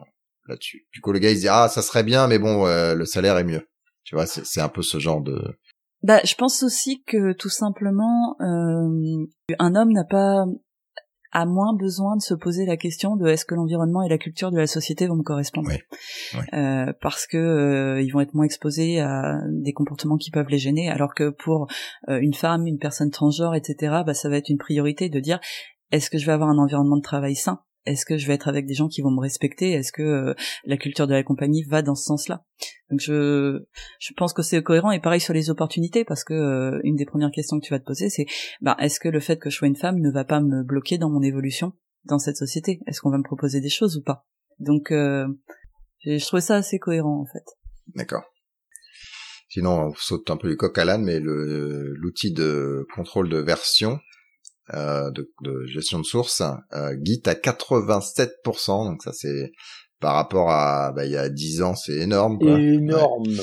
là-dessus. 0.48 0.88
Du 0.94 1.00
coup, 1.00 1.12
le 1.12 1.20
gars, 1.20 1.30
il 1.30 1.36
se 1.36 1.42
dit, 1.42 1.48
ah, 1.48 1.70
ça 1.70 1.84
serait 1.84 2.04
bien, 2.04 2.28
mais 2.28 2.40
bon, 2.40 2.66
euh, 2.66 2.96
le 2.96 3.06
salaire 3.06 3.38
est 3.38 3.44
mieux. 3.44 3.70
Tu 4.04 4.16
vois, 4.16 4.26
c'est 4.26 4.62
un 4.62 4.68
peu 4.68 4.82
ce 4.82 4.98
genre 4.98 5.22
de... 5.22 5.40
Bah, 6.04 6.20
je 6.24 6.36
pense 6.36 6.64
aussi 6.64 7.04
que 7.04 7.34
tout 7.34 7.50
simplement, 7.50 8.36
un 8.40 9.76
homme 9.76 9.92
n'a 9.92 10.04
pas 10.04 10.46
a 11.32 11.46
moins 11.46 11.74
besoin 11.74 12.18
de 12.18 12.22
se 12.22 12.34
poser 12.34 12.66
la 12.66 12.78
question 12.78 13.16
de 13.16 13.28
est-ce 13.28 13.46
que 13.46 13.56
l'environnement 13.56 14.04
et 14.04 14.10
la 14.10 14.18
culture 14.18 14.52
de 14.52 14.58
la 14.58 14.68
société 14.68 15.08
vont 15.08 15.16
me 15.16 15.24
correspondre? 15.24 15.72
Euh, 16.54 16.92
parce 17.02 17.26
que 17.26 17.38
euh, 17.38 18.02
ils 18.02 18.12
vont 18.12 18.20
être 18.20 18.34
moins 18.34 18.46
exposés 18.46 19.00
à 19.00 19.40
des 19.48 19.74
comportements 19.74 20.18
qui 20.18 20.32
peuvent 20.32 20.50
les 20.50 20.58
gêner. 20.58 20.90
Alors 20.90 21.14
que 21.14 21.30
pour 21.30 21.68
euh, 22.10 22.20
une 22.20 22.34
femme 22.34 22.68
une 22.68 22.80
personne 22.80 23.12
transgenre 23.12 23.56
etc 23.56 24.02
bah 24.06 24.14
ça 24.14 24.30
va 24.30 24.38
être 24.38 24.50
une 24.50 24.58
priorité 24.58 25.10
de 25.10 25.20
dire 25.20 25.40
est-ce 25.92 26.10
que 26.10 26.18
je 26.18 26.26
vais 26.26 26.32
avoir 26.32 26.50
un 26.50 26.58
environnement 26.58 26.98
de 26.98 27.02
travail 27.02 27.36
sain? 27.36 27.62
Est-ce 27.86 28.06
que 28.06 28.18
je 28.18 28.28
vais 28.28 28.34
être 28.34 28.48
avec 28.48 28.66
des 28.66 28.74
gens 28.74 28.88
qui 28.88 29.02
vont 29.02 29.12
me 29.12 29.20
respecter? 29.20 29.72
Est-ce 29.72 29.92
que 29.92 30.02
euh, 30.02 30.34
la 30.66 30.78
culture 30.78 31.08
de 31.08 31.14
la 31.14 31.24
compagnie 31.24 31.64
va 31.64 31.82
dans 31.82 31.96
ce 31.96 32.04
sens-là? 32.04 32.44
Donc 32.90 33.00
je 33.00 33.60
je 34.00 34.14
pense 34.16 34.34
que 34.34 34.42
c'est 34.42 34.62
cohérent 34.62 34.92
et 34.92 35.00
pareil 35.00 35.22
sur 35.22 35.34
les 35.34 35.50
opportunités 35.50 36.06
parce 36.06 36.24
que 36.24 36.34
euh, 36.34 36.80
une 36.84 36.96
des 36.96 37.06
premières 37.06 37.32
questions 37.32 37.60
que 37.60 37.66
tu 37.66 37.74
vas 37.74 37.80
te 37.80 37.86
poser 37.86 38.10
c'est 38.10 38.26
bah 38.62 38.76
est-ce 38.80 39.00
que 39.00 39.10
le 39.10 39.20
fait 39.20 39.38
que 39.38 39.50
je 39.50 39.56
sois 39.56 39.68
une 39.68 39.76
femme 39.76 40.00
ne 40.00 40.12
va 40.12 40.26
pas 40.26 40.42
me 40.42 40.64
bloquer 40.64 40.98
dans 40.98 41.10
mon 41.10 41.22
évolution 41.22 41.74
dans 42.06 42.20
cette 42.20 42.38
société? 42.38 42.82
Est-ce 42.88 43.02
qu'on 43.02 43.12
va 43.12 43.18
me 43.18 43.24
proposer 43.24 43.62
des 43.62 43.70
choses 43.70 43.98
ou 43.98 44.04
pas? 44.04 44.28
Donc 44.60 44.92
euh, 44.92 45.28
je 46.06 46.24
trouvais 46.26 46.42
ça 46.42 46.58
assez 46.58 46.80
cohérent 46.80 47.22
en 47.22 47.26
fait. 47.26 47.44
D'accord. 47.96 48.24
Sinon, 49.50 49.88
on 49.88 49.94
saute 49.96 50.30
un 50.30 50.38
peu 50.38 50.50
du 50.50 50.56
coq 50.56 50.78
à 50.78 50.86
l'âne, 50.86 51.04
mais 51.04 51.20
l'outil 51.20 52.32
de 52.32 52.88
contrôle 52.96 53.28
de 53.28 53.38
version 53.38 54.00
de, 54.74 55.32
de, 55.42 55.66
gestion 55.68 56.00
de 56.00 56.06
source, 56.06 56.42
euh, 56.74 56.96
Git 57.04 57.24
à 57.26 57.34
87%, 57.34 58.86
donc 58.86 59.04
ça 59.04 59.12
c'est 59.14 59.52
par 60.00 60.16
rapport 60.16 60.50
à 60.50 60.92
bah, 60.94 61.06
il 61.06 61.12
y 61.12 61.18
a 61.18 61.30
10 61.30 61.62
ans, 61.62 61.76
c'est 61.76 61.98
énorme. 61.98 62.40
Quoi. 62.40 62.60
Énorme. 62.60 63.40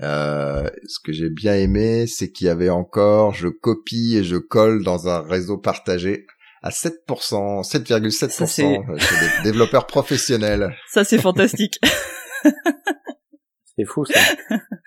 Euh, 0.00 0.68
ce 0.86 0.98
que 1.04 1.12
j'ai 1.12 1.28
bien 1.28 1.54
aimé, 1.54 2.06
c'est 2.06 2.30
qu'il 2.30 2.46
y 2.46 2.50
avait 2.50 2.70
encore, 2.70 3.34
je 3.34 3.48
copie 3.48 4.16
et 4.16 4.24
je 4.24 4.36
colle 4.36 4.82
dans 4.82 5.08
un 5.08 5.20
réseau 5.20 5.58
partagé 5.58 6.26
à 6.62 6.70
7%, 6.70 7.62
7,7% 7.62 8.46
chez 8.46 8.62
des 8.64 9.50
développeurs 9.50 9.86
professionnels. 9.86 10.74
Ça 10.88 11.04
c'est 11.04 11.18
fantastique. 11.18 11.78
c'est 13.76 13.84
fou 13.84 14.04
ça. 14.06 14.20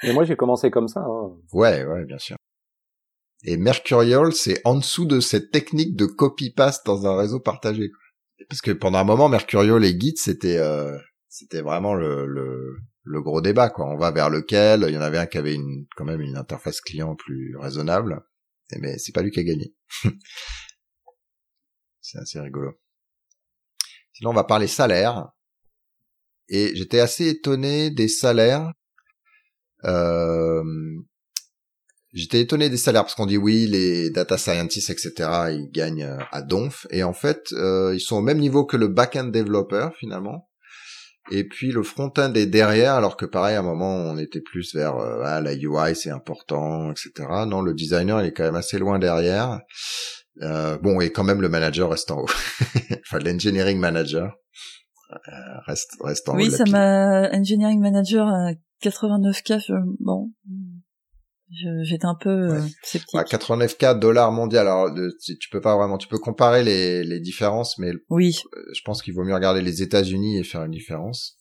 Et 0.03 0.13
moi 0.13 0.23
j'ai 0.23 0.35
commencé 0.35 0.71
comme 0.71 0.87
ça. 0.87 1.01
Hein. 1.01 1.35
Ouais, 1.53 1.85
ouais, 1.85 2.05
bien 2.05 2.17
sûr. 2.17 2.37
Et 3.47 3.57
Mercurial, 3.57 4.33
c'est 4.33 4.59
en 4.65 4.75
dessous 4.75 5.05
de 5.05 5.19
cette 5.19 5.51
technique 5.51 5.95
de 5.95 6.07
copy-paste 6.07 6.83
dans 6.85 7.05
un 7.05 7.15
réseau 7.15 7.39
partagé. 7.39 7.91
Parce 8.49 8.61
que 8.61 8.71
pendant 8.71 8.97
un 8.97 9.03
moment, 9.03 9.29
Mercurial 9.29 9.85
et 9.85 9.99
Git, 9.99 10.17
c'était 10.17 10.57
euh, 10.57 10.97
c'était 11.29 11.61
vraiment 11.61 11.93
le, 11.93 12.25
le, 12.25 12.77
le, 13.03 13.21
gros 13.21 13.41
débat. 13.41 13.69
Quoi. 13.69 13.85
On 13.85 13.97
va 13.97 14.09
vers 14.09 14.31
lequel? 14.31 14.85
Il 14.87 14.95
y 14.95 14.97
en 14.97 15.01
avait 15.01 15.19
un 15.19 15.27
qui 15.27 15.37
avait 15.37 15.53
une, 15.53 15.85
quand 15.95 16.05
même 16.05 16.21
une 16.21 16.37
interface 16.37 16.81
client 16.81 17.15
plus 17.15 17.55
raisonnable. 17.57 18.25
Mais 18.79 18.97
c'est 18.97 19.13
pas 19.13 19.21
lui 19.21 19.29
qui 19.29 19.41
a 19.41 19.43
gagné. 19.43 19.75
c'est 22.01 22.17
assez 22.17 22.39
rigolo. 22.39 22.71
Sinon, 24.13 24.31
on 24.31 24.33
va 24.33 24.43
parler 24.43 24.67
salaire. 24.67 25.29
Et 26.47 26.75
j'étais 26.75 26.99
assez 26.99 27.27
étonné 27.27 27.91
des 27.91 28.07
salaires. 28.07 28.71
Euh, 29.83 30.63
J'étais 32.15 32.39
étonné 32.39 32.69
des 32.69 32.77
salaires 32.77 33.03
parce 33.03 33.13
qu'on 33.13 33.25
dit 33.25 33.35
oui, 33.35 33.67
les 33.67 34.09
data 34.09 34.37
scientists, 34.37 34.89
etc., 34.89 35.11
ils 35.51 35.69
gagnent 35.69 36.03
euh, 36.03 36.23
à 36.31 36.41
donf. 36.41 36.87
Et 36.89 37.03
en 37.03 37.11
fait, 37.11 37.51
euh, 37.51 37.91
ils 37.93 37.99
sont 37.99 38.15
au 38.15 38.21
même 38.21 38.37
niveau 38.37 38.65
que 38.65 38.77
le 38.77 38.87
back-end 38.87 39.25
developer 39.25 39.89
finalement. 39.99 40.47
Et 41.29 41.43
puis 41.43 41.73
le 41.73 41.83
front-end 41.83 42.33
est 42.33 42.45
derrière, 42.45 42.93
alors 42.93 43.17
que 43.17 43.25
pareil, 43.25 43.55
à 43.55 43.59
un 43.59 43.63
moment, 43.63 43.93
on 43.93 44.17
était 44.17 44.39
plus 44.39 44.73
vers 44.73 44.95
euh, 44.95 45.23
ah, 45.25 45.41
la 45.41 45.55
UI, 45.55 45.93
c'est 45.93 46.09
important, 46.09 46.89
etc. 46.91 47.11
Non, 47.47 47.61
le 47.61 47.73
designer, 47.73 48.21
il 48.21 48.27
est 48.27 48.31
quand 48.31 48.43
même 48.43 48.55
assez 48.55 48.79
loin 48.79 48.97
derrière. 48.97 49.59
Euh, 50.41 50.77
bon, 50.77 51.01
et 51.01 51.11
quand 51.11 51.25
même, 51.25 51.41
le 51.41 51.49
manager 51.49 51.89
reste 51.89 52.11
en 52.11 52.21
haut. 52.21 52.29
enfin, 53.05 53.19
l'engineering 53.19 53.77
manager 53.77 54.37
reste, 55.67 55.91
reste 55.99 56.29
en 56.29 56.35
oui, 56.35 56.47
haut. 56.47 56.51
Oui, 56.51 56.55
ça 56.55 56.63
m'a... 56.65 57.29
Engineering 57.33 57.81
manager 57.81 58.25
à 58.25 58.51
89K, 58.81 59.59
bon 59.99 60.31
J'étais 61.51 62.05
un 62.05 62.15
peu 62.15 62.29
euh, 62.29 62.61
sceptique. 62.81 63.15
89K 63.15 63.99
dollars 63.99 64.31
mondial. 64.31 64.67
Alors, 64.67 64.89
tu 65.19 65.49
peux 65.51 65.61
pas 65.61 65.75
vraiment, 65.77 65.97
tu 65.97 66.07
peux 66.07 66.17
comparer 66.17 66.63
les, 66.63 67.03
les 67.03 67.19
différences, 67.19 67.77
mais 67.77 67.91
oui. 68.09 68.35
Euh, 68.55 68.61
je 68.73 68.81
pense 68.83 69.03
qu'il 69.03 69.13
vaut 69.13 69.23
mieux 69.23 69.35
regarder 69.35 69.61
les 69.61 69.83
États-Unis 69.83 70.39
et 70.39 70.43
faire 70.43 70.63
une 70.63 70.71
différence. 70.71 71.37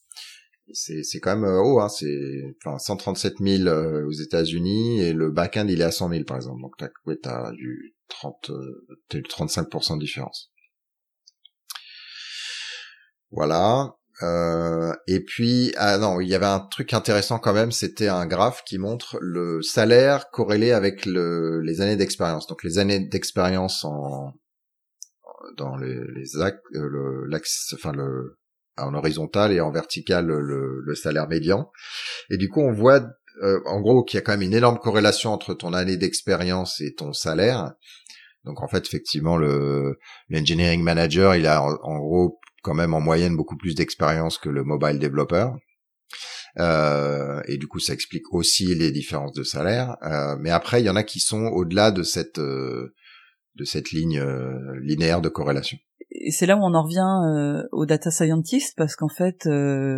C'est 0.73 1.03
c'est 1.03 1.21
quand 1.21 1.35
même 1.35 1.45
euh, 1.45 1.61
haut, 1.61 1.81
hein. 1.81 1.89
C'est 1.89 2.55
enfin 2.65 2.79
137 2.79 3.35
000 3.41 3.69
aux 3.69 4.13
États-Unis 4.13 5.01
et 5.01 5.13
le 5.13 5.31
back-end 5.31 5.67
il 5.69 5.81
est 5.81 5.85
à 5.85 5.91
100 5.91 6.11
000 6.11 6.25
par 6.25 6.37
exemple. 6.37 6.61
Donc 6.61 6.73
t'as 6.79 6.89
ouais, 7.07 7.19
as 7.25 7.53
du 7.53 7.95
30, 8.09 8.51
t'as 9.09 9.19
eu 9.19 9.23
35% 9.23 9.97
de 9.97 10.01
différence. 10.01 10.53
Voilà. 13.31 13.97
Euh, 14.23 14.93
et 15.07 15.21
puis, 15.21 15.73
ah 15.77 15.99
non, 15.99 16.21
il 16.21 16.29
y 16.29 16.35
avait 16.35 16.47
un 16.47 16.61
truc 16.61 16.95
intéressant 16.95 17.39
quand 17.39 17.53
même, 17.53 17.73
c'était 17.73 18.09
un 18.09 18.27
graphe 18.27 18.63
qui 18.65 18.79
montre 18.79 19.19
le 19.21 19.61
salaire 19.63 20.31
corrélé 20.31 20.73
avec 20.73 21.05
le, 21.05 21.61
les 21.61 21.81
années 21.81 21.97
d'expérience. 21.97 22.47
Donc 22.47 22.63
les 22.63 22.79
années 22.79 23.01
d'expérience 23.01 23.85
en 23.85 24.35
dans 25.57 25.77
les, 25.77 26.01
les 26.15 26.41
actes, 26.41 26.65
euh, 26.75 27.27
l'axe, 27.29 27.75
enfin 27.75 27.93
le 27.93 28.39
en 28.77 28.95
horizontal 28.95 29.53
et 29.53 29.61
en 29.61 29.71
vertical 29.71 30.27
le, 30.27 30.81
le, 30.81 30.95
salaire 30.97 31.29
médian. 31.29 31.71
Et 32.31 32.37
du 32.37 32.49
coup, 32.49 32.61
on 32.61 32.73
voit 32.73 33.05
euh, 33.43 33.61
en 33.67 33.81
gros 33.81 34.03
qu'il 34.03 34.17
y 34.17 34.19
a 34.19 34.23
quand 34.23 34.33
même 34.33 34.43
une 34.43 34.55
énorme 34.55 34.79
corrélation 34.79 35.33
entre 35.33 35.55
ton 35.55 35.73
année 35.73 35.97
d'expérience 35.97 36.81
et 36.81 36.95
ton 36.95 37.13
salaire. 37.13 37.75
Donc 38.45 38.63
en 38.63 38.69
fait, 38.69 38.85
effectivement, 38.85 39.37
le 39.37 39.99
l'engineering 40.29 40.83
manager, 40.83 41.37
il 41.37 41.47
a 41.47 41.63
en 41.63 41.99
gros 41.99 42.41
quand 42.65 42.75
même 42.75 42.95
en 42.95 43.01
moyenne 43.01 43.37
beaucoup 43.37 43.57
plus 43.57 43.75
d'expérience 43.75 44.39
que 44.39 44.49
le 44.49 44.65
mobile 44.65 44.99
développeur. 44.99 45.57
Euh, 46.59 47.41
et 47.47 47.59
du 47.59 47.69
coup, 47.69 47.79
ça 47.79 47.93
explique 47.93 48.33
aussi 48.33 48.75
les 48.75 48.91
différences 48.91 49.35
de 49.35 49.45
salaire. 49.45 49.97
Euh, 50.03 50.37
mais 50.41 50.51
après, 50.51 50.81
il 50.81 50.87
y 50.87 50.91
en 50.91 50.97
a 50.97 51.03
qui 51.03 51.21
sont 51.21 51.47
au-delà 51.47 51.91
de 51.91 52.03
cette 52.03 52.39
euh, 52.39 52.95
de 53.57 53.65
cette 53.65 53.91
ligne 53.91 54.19
euh, 54.19 54.81
linéaire 54.81 55.21
de 55.21 55.29
corrélation. 55.29 55.79
Et 56.11 56.31
c'est 56.31 56.47
là 56.47 56.57
où 56.57 56.61
on 56.61 56.75
en 56.75 56.85
revient 56.85 57.61
euh, 57.61 57.69
au 57.73 57.87
data 57.87 58.11
scientist 58.11 58.75
parce 58.77 58.97
qu'en 58.97 59.09
fait, 59.09 59.49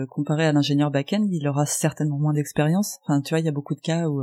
comparé 0.09 0.47
à 0.47 0.53
l'ingénieur 0.53 0.91
back-end, 0.91 1.27
il 1.31 1.47
aura 1.47 1.67
certainement 1.67 2.19
moins 2.19 2.33
d'expérience. 2.33 2.99
Enfin, 3.03 3.21
tu 3.21 3.31
vois, 3.31 3.41
il 3.41 3.47
y 3.47 3.49
a 3.49 3.53
beaucoup 3.53 3.75
de 3.75 3.81
cas 3.81 4.09
où 4.09 4.23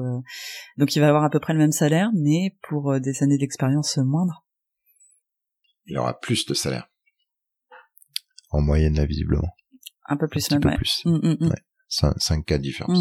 donc 0.78 0.96
il 0.96 1.00
va 1.00 1.08
avoir 1.08 1.24
à 1.24 1.30
peu 1.30 1.40
près 1.40 1.54
le 1.54 1.60
même 1.60 1.72
salaire, 1.72 2.10
mais 2.16 2.58
pour 2.68 3.00
des 3.00 3.24
années 3.24 3.38
d'expérience 3.38 3.98
moindres. 3.98 4.44
Il 5.86 5.98
aura 5.98 6.20
plus 6.20 6.46
de 6.46 6.54
salaire 6.54 6.88
en 8.54 8.62
moyenne 8.62 8.96
là 8.96 9.06
visiblement. 9.06 9.50
Un 10.06 10.18
peu 10.18 10.28
plus 10.28 10.52
un 10.52 10.60
même. 10.60 10.72
Peu 10.72 10.78
plus. 10.78 11.02
Mm, 11.06 11.12
mm, 11.12 11.38
mm. 11.40 11.50
Ouais. 11.50 11.62
5, 11.90 12.46
cas 12.46 12.58
de 12.58 12.64
différence. 12.64 12.98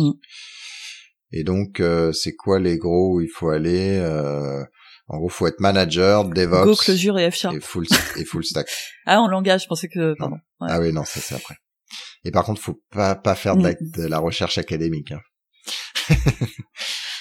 Et 1.31 1.45
donc 1.45 1.81
euh, 1.81 2.13
c'est 2.13 2.35
quoi 2.35 2.59
les 2.59 2.77
gros 2.77 3.15
où 3.15 3.21
il 3.21 3.29
faut 3.29 3.49
aller 3.49 3.99
euh, 3.99 4.63
En 5.09 5.19
gros, 5.19 5.29
faut 5.29 5.47
être 5.47 5.61
manager, 5.61 6.25
DevOps, 6.25 6.65
Go, 6.65 6.77
closure 6.77 7.19
et 7.19 7.31
F 7.31 7.47
Et 7.47 7.61
full, 7.61 7.87
et 8.17 8.25
full 8.25 8.45
stack. 8.45 8.69
ah, 9.07 9.21
en 9.21 9.29
langage, 9.29 9.63
je 9.63 9.69
pensais 9.69 9.89
que 9.89 10.15
pardon. 10.19 10.37
Ah 10.61 10.81
oui, 10.81 10.93
non, 10.93 11.05
ça 11.05 11.21
c'est 11.21 11.35
après. 11.35 11.57
Et 12.25 12.31
par 12.31 12.45
contre, 12.45 12.61
faut 12.61 12.83
pas 12.91 13.15
pas 13.15 13.35
faire 13.35 13.57
de 13.57 13.63
la, 13.63 13.75
de 13.75 14.07
la 14.07 14.19
recherche 14.19 14.59
académique. 14.59 15.13
Hein. 15.13 15.21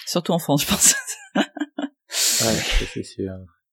Surtout 0.05 0.33
en 0.33 0.39
France, 0.39 0.63
je 0.63 0.67
pense. 0.67 0.95
ouais, 1.35 2.87
c'est 2.93 3.03
sûr 3.03 3.31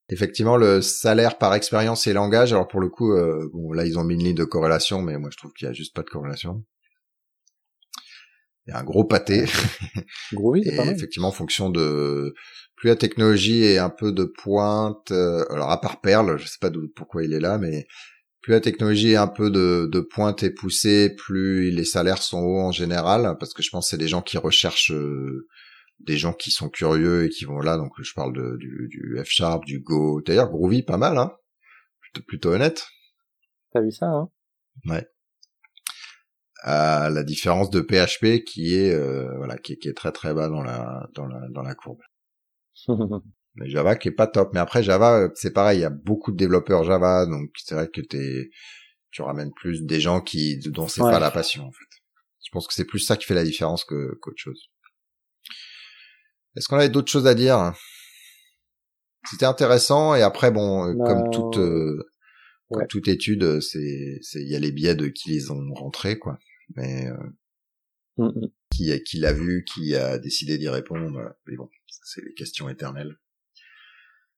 effectivement 0.09 0.57
le 0.57 0.81
salaire 0.81 1.39
par 1.39 1.55
expérience 1.55 2.07
et 2.07 2.13
langage 2.13 2.53
alors 2.53 2.69
pour 2.69 2.81
le 2.81 2.89
coup 2.89 3.13
euh, 3.13 3.49
bon 3.53 3.73
là 3.73 3.85
ils 3.85 3.99
ont 3.99 4.05
mis 4.05 4.15
une 4.15 4.25
ligne 4.25 4.35
de 4.35 4.45
corrélation 4.45 5.03
mais 5.03 5.19
moi 5.19 5.31
je 5.33 5.37
trouve 5.37 5.53
qu'il 5.53 5.67
y 5.67 5.71
a 5.71 5.75
juste 5.75 5.95
pas 5.95 6.03
de 6.03 6.09
corrélation 6.09 6.65
il 8.69 8.73
y 8.73 8.75
a 8.75 8.81
un 8.81 8.85
gros 8.85 9.05
pâté. 9.05 9.45
Et 9.45 10.63
c'est 10.63 10.77
pas 10.77 10.85
mal. 10.85 10.95
effectivement, 10.95 11.29
en 11.29 11.33
fonction 11.33 11.71
de 11.71 12.35
plus 12.77 12.89
la 12.89 12.97
technologie 12.97 13.65
est 13.65 13.79
un 13.79 13.91
peu 13.91 14.13
de 14.13 14.25
pointe, 14.25 15.11
euh, 15.11 15.45
alors 15.51 15.71
à 15.71 15.81
part 15.81 16.01
Perle, 16.01 16.39
je 16.39 16.47
sais 16.47 16.59
pas 16.61 16.71
pourquoi 16.95 17.25
il 17.25 17.33
est 17.33 17.41
là, 17.41 17.59
mais 17.59 17.87
plus 18.43 18.53
la 18.53 18.61
technologie 18.61 19.13
est 19.13 19.17
un 19.17 19.27
peu 19.27 19.51
de, 19.51 19.89
de 19.91 20.01
pointe 20.01 20.43
et 20.43 20.51
poussée, 20.51 21.15
plus 21.17 21.71
les 21.71 21.85
salaires 21.85 22.23
sont 22.23 22.41
hauts 22.41 22.61
en 22.61 22.71
général, 22.71 23.37
parce 23.41 23.53
que 23.53 23.63
je 23.63 23.71
pense 23.71 23.87
que 23.87 23.91
c'est 23.91 23.99
des 23.99 24.07
gens 24.07 24.23
qui 24.23 24.39
recherchent 24.39 24.93
euh, 24.93 25.49
des 26.01 26.17
gens 26.17 26.33
qui 26.33 26.51
sont 26.51 26.69
curieux 26.69 27.25
et 27.25 27.29
qui 27.29 27.45
vont 27.45 27.61
là, 27.61 27.77
donc 27.77 27.93
je 28.01 28.13
parle 28.15 28.33
de, 28.33 28.57
du, 28.59 28.89
du 28.89 29.19
F 29.23 29.29
Sharp, 29.29 29.65
du 29.65 29.81
Go, 29.81 30.21
d'ailleurs 30.23 30.49
Groovy 30.51 30.83
pas 30.83 30.97
mal, 30.97 31.19
hein, 31.19 31.33
plutôt, 32.01 32.23
plutôt 32.27 32.49
honnête. 32.51 32.87
T'as 33.73 33.83
vu 33.83 33.91
ça, 33.91 34.07
hein? 34.07 34.31
À 36.61 37.09
la 37.11 37.23
différence 37.23 37.71
de 37.71 37.81
PHP 37.81 38.43
qui 38.45 38.75
est 38.75 38.93
euh, 38.93 39.33
voilà 39.37 39.57
qui 39.59 39.75
est, 39.75 39.77
qui 39.77 39.89
est 39.89 39.97
très 39.97 40.11
très 40.11 40.35
bas 40.35 40.49
dans 40.49 40.63
la 40.63 41.09
dans 41.15 41.27
la 41.27 41.41
dans 41.51 41.63
la 41.63 41.75
courbe. 41.77 42.01
Mais 43.55 43.69
Java 43.69 43.95
qui 43.97 44.09
est 44.09 44.13
pas 44.13 44.27
top. 44.27 44.51
Mais 44.55 44.61
après 44.61 44.83
Java 44.83 45.21
euh, 45.21 45.29
c'est 45.37 45.53
pareil, 45.53 45.79
il 45.79 45.83
y 45.83 45.85
a 45.85 45.91
beaucoup 45.91 46.33
de 46.33 46.37
développeurs 46.37 46.83
Java 46.83 47.27
donc 47.27 47.51
c'est 47.57 47.75
vrai 47.77 47.89
que 47.89 48.01
t'es 48.01 48.51
tu 49.13 49.23
ramènes 49.23 49.53
plus 49.55 49.83
des 49.85 50.01
gens 50.01 50.21
qui 50.21 50.59
dont 50.71 50.89
c'est 50.89 51.01
Ouais. 51.03 51.13
pas 51.13 51.21
la 51.21 51.31
passion 51.31 51.65
en 51.65 51.71
fait. 51.73 51.85
Je 52.45 52.51
pense 52.51 52.67
que 52.67 52.75
c'est 52.75 52.85
plus 52.85 52.99
ça 53.01 53.17
qui 53.17 53.25
fait 53.27 53.35
la 53.35 53.45
différence 53.45 53.85
que 53.85 54.19
qu'autre 54.21 54.39
chose. 54.39 54.69
Est-ce 56.59 56.69
qu'on 56.69 56.77
avait 56.77 56.89
d'autres 56.89 57.11
choses 57.11 57.27
à 57.27 57.35
dire? 57.35 57.73
C'était 59.31 59.47
intéressant 59.47 60.15
et 60.15 60.23
après 60.23 60.51
bon 60.51 60.87
euh, 60.89 60.95
comme 61.07 61.31
toute 61.31 61.59
euh, 61.59 62.03
comme 62.71 62.83
ouais. 62.83 62.87
toute 62.89 63.09
étude 63.09 63.43
euh, 63.45 63.61
c'est 63.61 64.19
c'est 64.23 64.41
il 64.41 64.49
y 64.49 64.57
a 64.57 64.59
les 64.59 64.73
biais 64.73 64.95
de 64.95 65.07
qui 65.09 65.31
les 65.31 65.51
ont 65.51 65.73
rentrés 65.75 66.19
quoi. 66.19 66.39
Mais 66.77 67.07
euh, 67.09 67.17
Mm, 68.19 68.27
mm. 68.27 68.49
qui, 68.75 69.03
qui 69.05 69.19
l'a 69.19 69.33
vu, 69.33 69.65
qui 69.65 69.95
a 69.95 70.19
décidé 70.19 70.59
d'y 70.59 70.69
répondre. 70.69 71.21
Mais 71.47 71.57
bon, 71.57 71.69
c'est 72.03 72.21
les 72.25 72.35
questions 72.35 72.69
éternelles. 72.69 73.17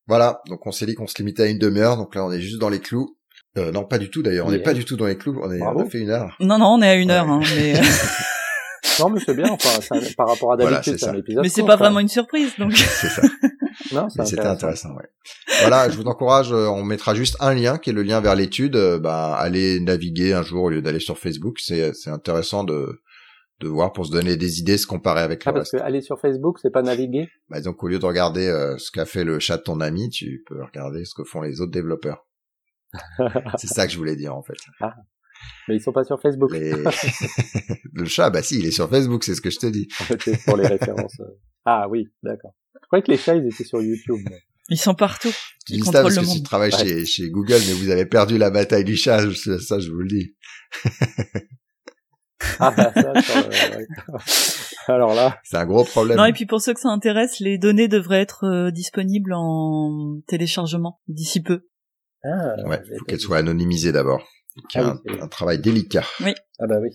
Voilà, 0.06 0.42
donc 0.48 0.66
on 0.66 0.70
s'est 0.70 0.84
dit 0.84 0.94
qu'on 0.94 1.06
se 1.06 1.16
limitait 1.16 1.44
à 1.44 1.46
une 1.46 1.58
demi-heure, 1.58 1.96
donc 1.96 2.14
là 2.14 2.26
on 2.26 2.30
est 2.30 2.42
juste 2.42 2.58
dans 2.58 2.68
les 2.68 2.80
clous. 2.80 3.16
Euh, 3.56 3.72
non, 3.72 3.84
pas 3.86 3.96
du 3.96 4.10
tout 4.10 4.22
d'ailleurs, 4.22 4.46
on 4.46 4.50
n'est 4.50 4.56
Yeah. 4.58 4.64
pas 4.64 4.74
du 4.74 4.84
tout 4.84 4.96
dans 4.98 5.06
les 5.06 5.16
clous, 5.16 5.40
on, 5.42 5.50
est, 5.50 5.62
on 5.62 5.78
a 5.80 5.88
fait 5.88 6.00
une 6.00 6.10
heure. 6.10 6.36
Non, 6.40 6.58
non, 6.58 6.66
on 6.74 6.82
est 6.82 6.88
à 6.88 6.94
une 6.94 7.08
Ouais. 7.08 7.14
heure, 7.16 7.28
hein, 7.30 7.40
mais, 7.56 7.78
euh, 7.78 7.82
non, 9.01 9.11
mais 9.11 9.20
c'est 9.20 9.34
bien, 9.34 9.51
enfin, 9.51 9.80
c'est 9.80 9.94
un- 9.94 10.12
par 10.16 10.28
rapport 10.28 10.53
à 10.53 10.57
d'habitude, 10.57 10.98
c'est 10.98 11.09
un 11.09 11.14
épisode. 11.16 11.42
mais 11.42 11.48
c'est 11.48 11.64
pas 11.64 11.76
vraiment 11.76 12.01
une 12.01 12.09
surprise, 12.09 12.53
donc. 12.59 12.72
c'est 12.76 13.09
ça, 13.09 13.22
Non, 13.92 14.09
c'était 14.09 14.22
intéressant. 14.40 14.51
intéressant, 14.53 14.94
ouais. 14.96 15.09
Voilà, 15.61 15.88
je 15.90 15.96
vous 15.96 16.05
encourage, 16.07 16.53
euh, 16.53 16.66
on 16.68 16.84
mettra 16.84 17.14
juste 17.14 17.36
un 17.40 17.55
lien, 17.55 17.78
qui 17.78 17.90
est 17.90 17.92
le 17.92 18.03
lien 18.03 18.20
vers 18.20 18.34
l'étude, 18.36 18.76
euh, 18.76 18.98
bah, 18.98 19.34
allez 19.34 19.80
naviguer 19.80 20.32
un 20.34 20.42
jour 20.42 20.64
au 20.64 20.70
lieu 20.70 20.82
d'aller 20.82 21.01
sur 21.01 21.18
Facebook, 21.18 21.59
c'est 21.61 21.92
c'est 21.94 22.11
intéressant 22.11 22.62
de 22.64 23.01
de 23.61 23.68
voir 23.68 23.92
pour 23.92 24.07
se 24.07 24.11
donner 24.11 24.36
des 24.36 24.59
idées, 24.61 24.78
se 24.78 24.86
comparer 24.86 25.20
avec 25.20 25.42
Ah, 25.44 25.51
le 25.51 25.55
parce 25.57 25.70
reste. 25.72 25.82
que 25.82 25.86
aller 25.86 26.01
sur 26.01 26.18
Facebook, 26.18 26.59
c'est 26.62 26.70
pas 26.72 26.80
naviguer? 26.82 27.28
Bah, 27.51 27.61
donc 27.61 27.82
au 27.82 27.88
lieu 27.88 27.98
de 27.98 28.07
regarder 28.07 28.46
euh, 28.46 28.78
ce 28.78 28.90
qu'a 28.90 29.05
fait 29.05 29.22
le 29.24 29.38
chat 29.38 29.59
de 29.59 29.62
ton 29.62 29.80
ami, 29.80 30.09
tu 30.09 30.42
peux 30.46 30.62
regarder 30.64 31.05
ce 31.05 31.14
que 31.14 31.24
font 31.24 31.42
les 31.42 31.61
autres 31.61 31.72
développeurs. 31.72 32.26
c'est 33.59 33.66
ça 33.68 33.86
que 33.86 33.92
je 33.92 33.98
voulais 33.98 34.16
dire 34.16 34.34
en 34.34 34.42
fait. 34.42 34.55
Mais 35.68 35.76
ils 35.76 35.80
sont 35.82 35.92
pas 35.92 36.05
sur 36.05 36.20
Facebook. 36.20 36.51
Les... 36.53 36.72
le 38.01 38.07
chat, 38.09 38.30
bah 38.30 38.42
si, 38.42 38.59
il 38.59 38.66
est 38.66 38.70
sur 38.70 38.88
Facebook, 38.90 39.22
c'est 39.24 39.34
ce 39.34 39.40
que 39.40 39.51
je 39.51 39.59
te 39.59 39.66
dis. 39.66 39.88
En 40.01 40.05
fait, 40.05 40.20
c'est 40.22 40.44
pour 40.44 40.57
les 40.57 40.66
références. 40.66 41.18
euh. 41.20 41.38
Ah 41.64 41.86
oui, 41.88 42.07
d'accord. 42.22 42.55
Je 42.74 42.86
croyais 42.86 43.03
que 43.03 43.11
les 43.11 43.18
chats, 43.18 43.36
ils 43.36 43.46
étaient 43.46 43.64
sur 43.64 43.80
YouTube. 43.82 44.18
mais- 44.28 44.40
Ils 44.70 44.78
sont 44.78 44.94
partout. 44.94 45.30
Tu 45.66 45.74
Ils 45.74 45.76
dis 45.76 45.78
ça 45.80 45.84
contrôlent 45.86 46.03
parce 46.14 46.16
le 46.16 46.22
que 46.32 46.36
tu 46.38 46.42
travailles 46.42 46.72
Ouais. 46.74 46.78
chez, 46.86 47.05
chez 47.07 47.30
Google, 47.30 47.59
mais 47.66 47.72
vous 47.74 47.90
avez 47.90 48.07
perdu 48.07 48.38
la 48.38 48.51
bataille 48.51 48.84
du 48.84 48.96
chat, 48.96 49.28
je- 49.28 49.59
ça 49.59 49.78
je 49.78 49.90
vous 49.90 49.98
le 50.01 50.09
dis. 50.09 50.34
Ah, 52.59 52.70
bah, 52.74 52.92
ça, 52.94 53.12
ouais. 53.48 53.86
Alors 54.86 55.14
là, 55.14 55.38
C'est 55.44 55.57
un 55.59 55.66
gros 55.66 55.84
problème. 55.84 56.16
Non, 56.16 56.24
et 56.24 56.32
puis 56.32 56.46
pour 56.46 56.61
ceux 56.61 56.72
que 56.74 56.80
ça 56.80 56.88
intéresse, 56.88 57.38
les 57.40 57.59
données 57.59 57.86
devraient 57.88 58.20
être 58.22 58.44
euh, 58.44 58.70
disponibles 58.70 59.32
en 59.34 60.20
téléchargement 60.26 61.01
d'ici 61.07 61.42
peu. 61.42 61.66
ah, 62.24 62.55
Ouais, 62.66 62.80
j'ai 62.86 62.92
faut 62.98 63.05
pas 63.05 63.05
qu'elle 63.09 63.18
vu. 63.18 63.24
soit 63.24 63.36
anonymisée 63.38 63.92
d'abord. 63.92 64.26
Ah 64.74 64.80
un, 64.80 64.92
oui, 64.94 64.98
c'est- 65.14 65.20
un 65.22 65.28
travail 65.28 65.59
délicat. 65.61 66.05
Ah 66.59 66.66
bah 66.66 66.78
oui. 66.80 66.88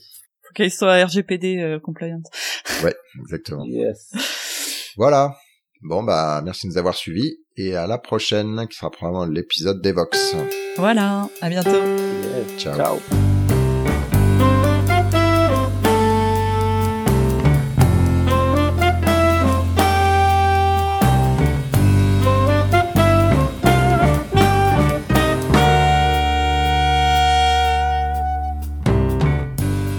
Qu'elles 0.56 0.72
soient 0.72 1.04
RGPD 1.06 1.60
euh, 1.60 1.80
compliant. 1.80 2.22
Ouais, 2.84 2.96
exactement. 3.20 3.66
Yes. 3.66 4.12
Voilà. 4.98 5.36
Bon 5.82 6.02
bah 6.02 6.42
merci 6.44 6.66
de 6.66 6.72
nous 6.72 6.78
avoir 6.78 6.96
suivis 6.96 7.38
et 7.58 7.76
à 7.76 7.86
la 7.86 7.98
prochaine 7.98 8.66
qui 8.68 8.78
sera 8.78 8.90
probablement 8.90 9.26
l'épisode 9.26 9.82
d'Evox. 9.82 10.36
Voilà, 10.78 11.30
à 11.42 11.50
bientôt. 11.50 11.70
Ciao. 12.58 12.76
Ciao. 12.76 13.35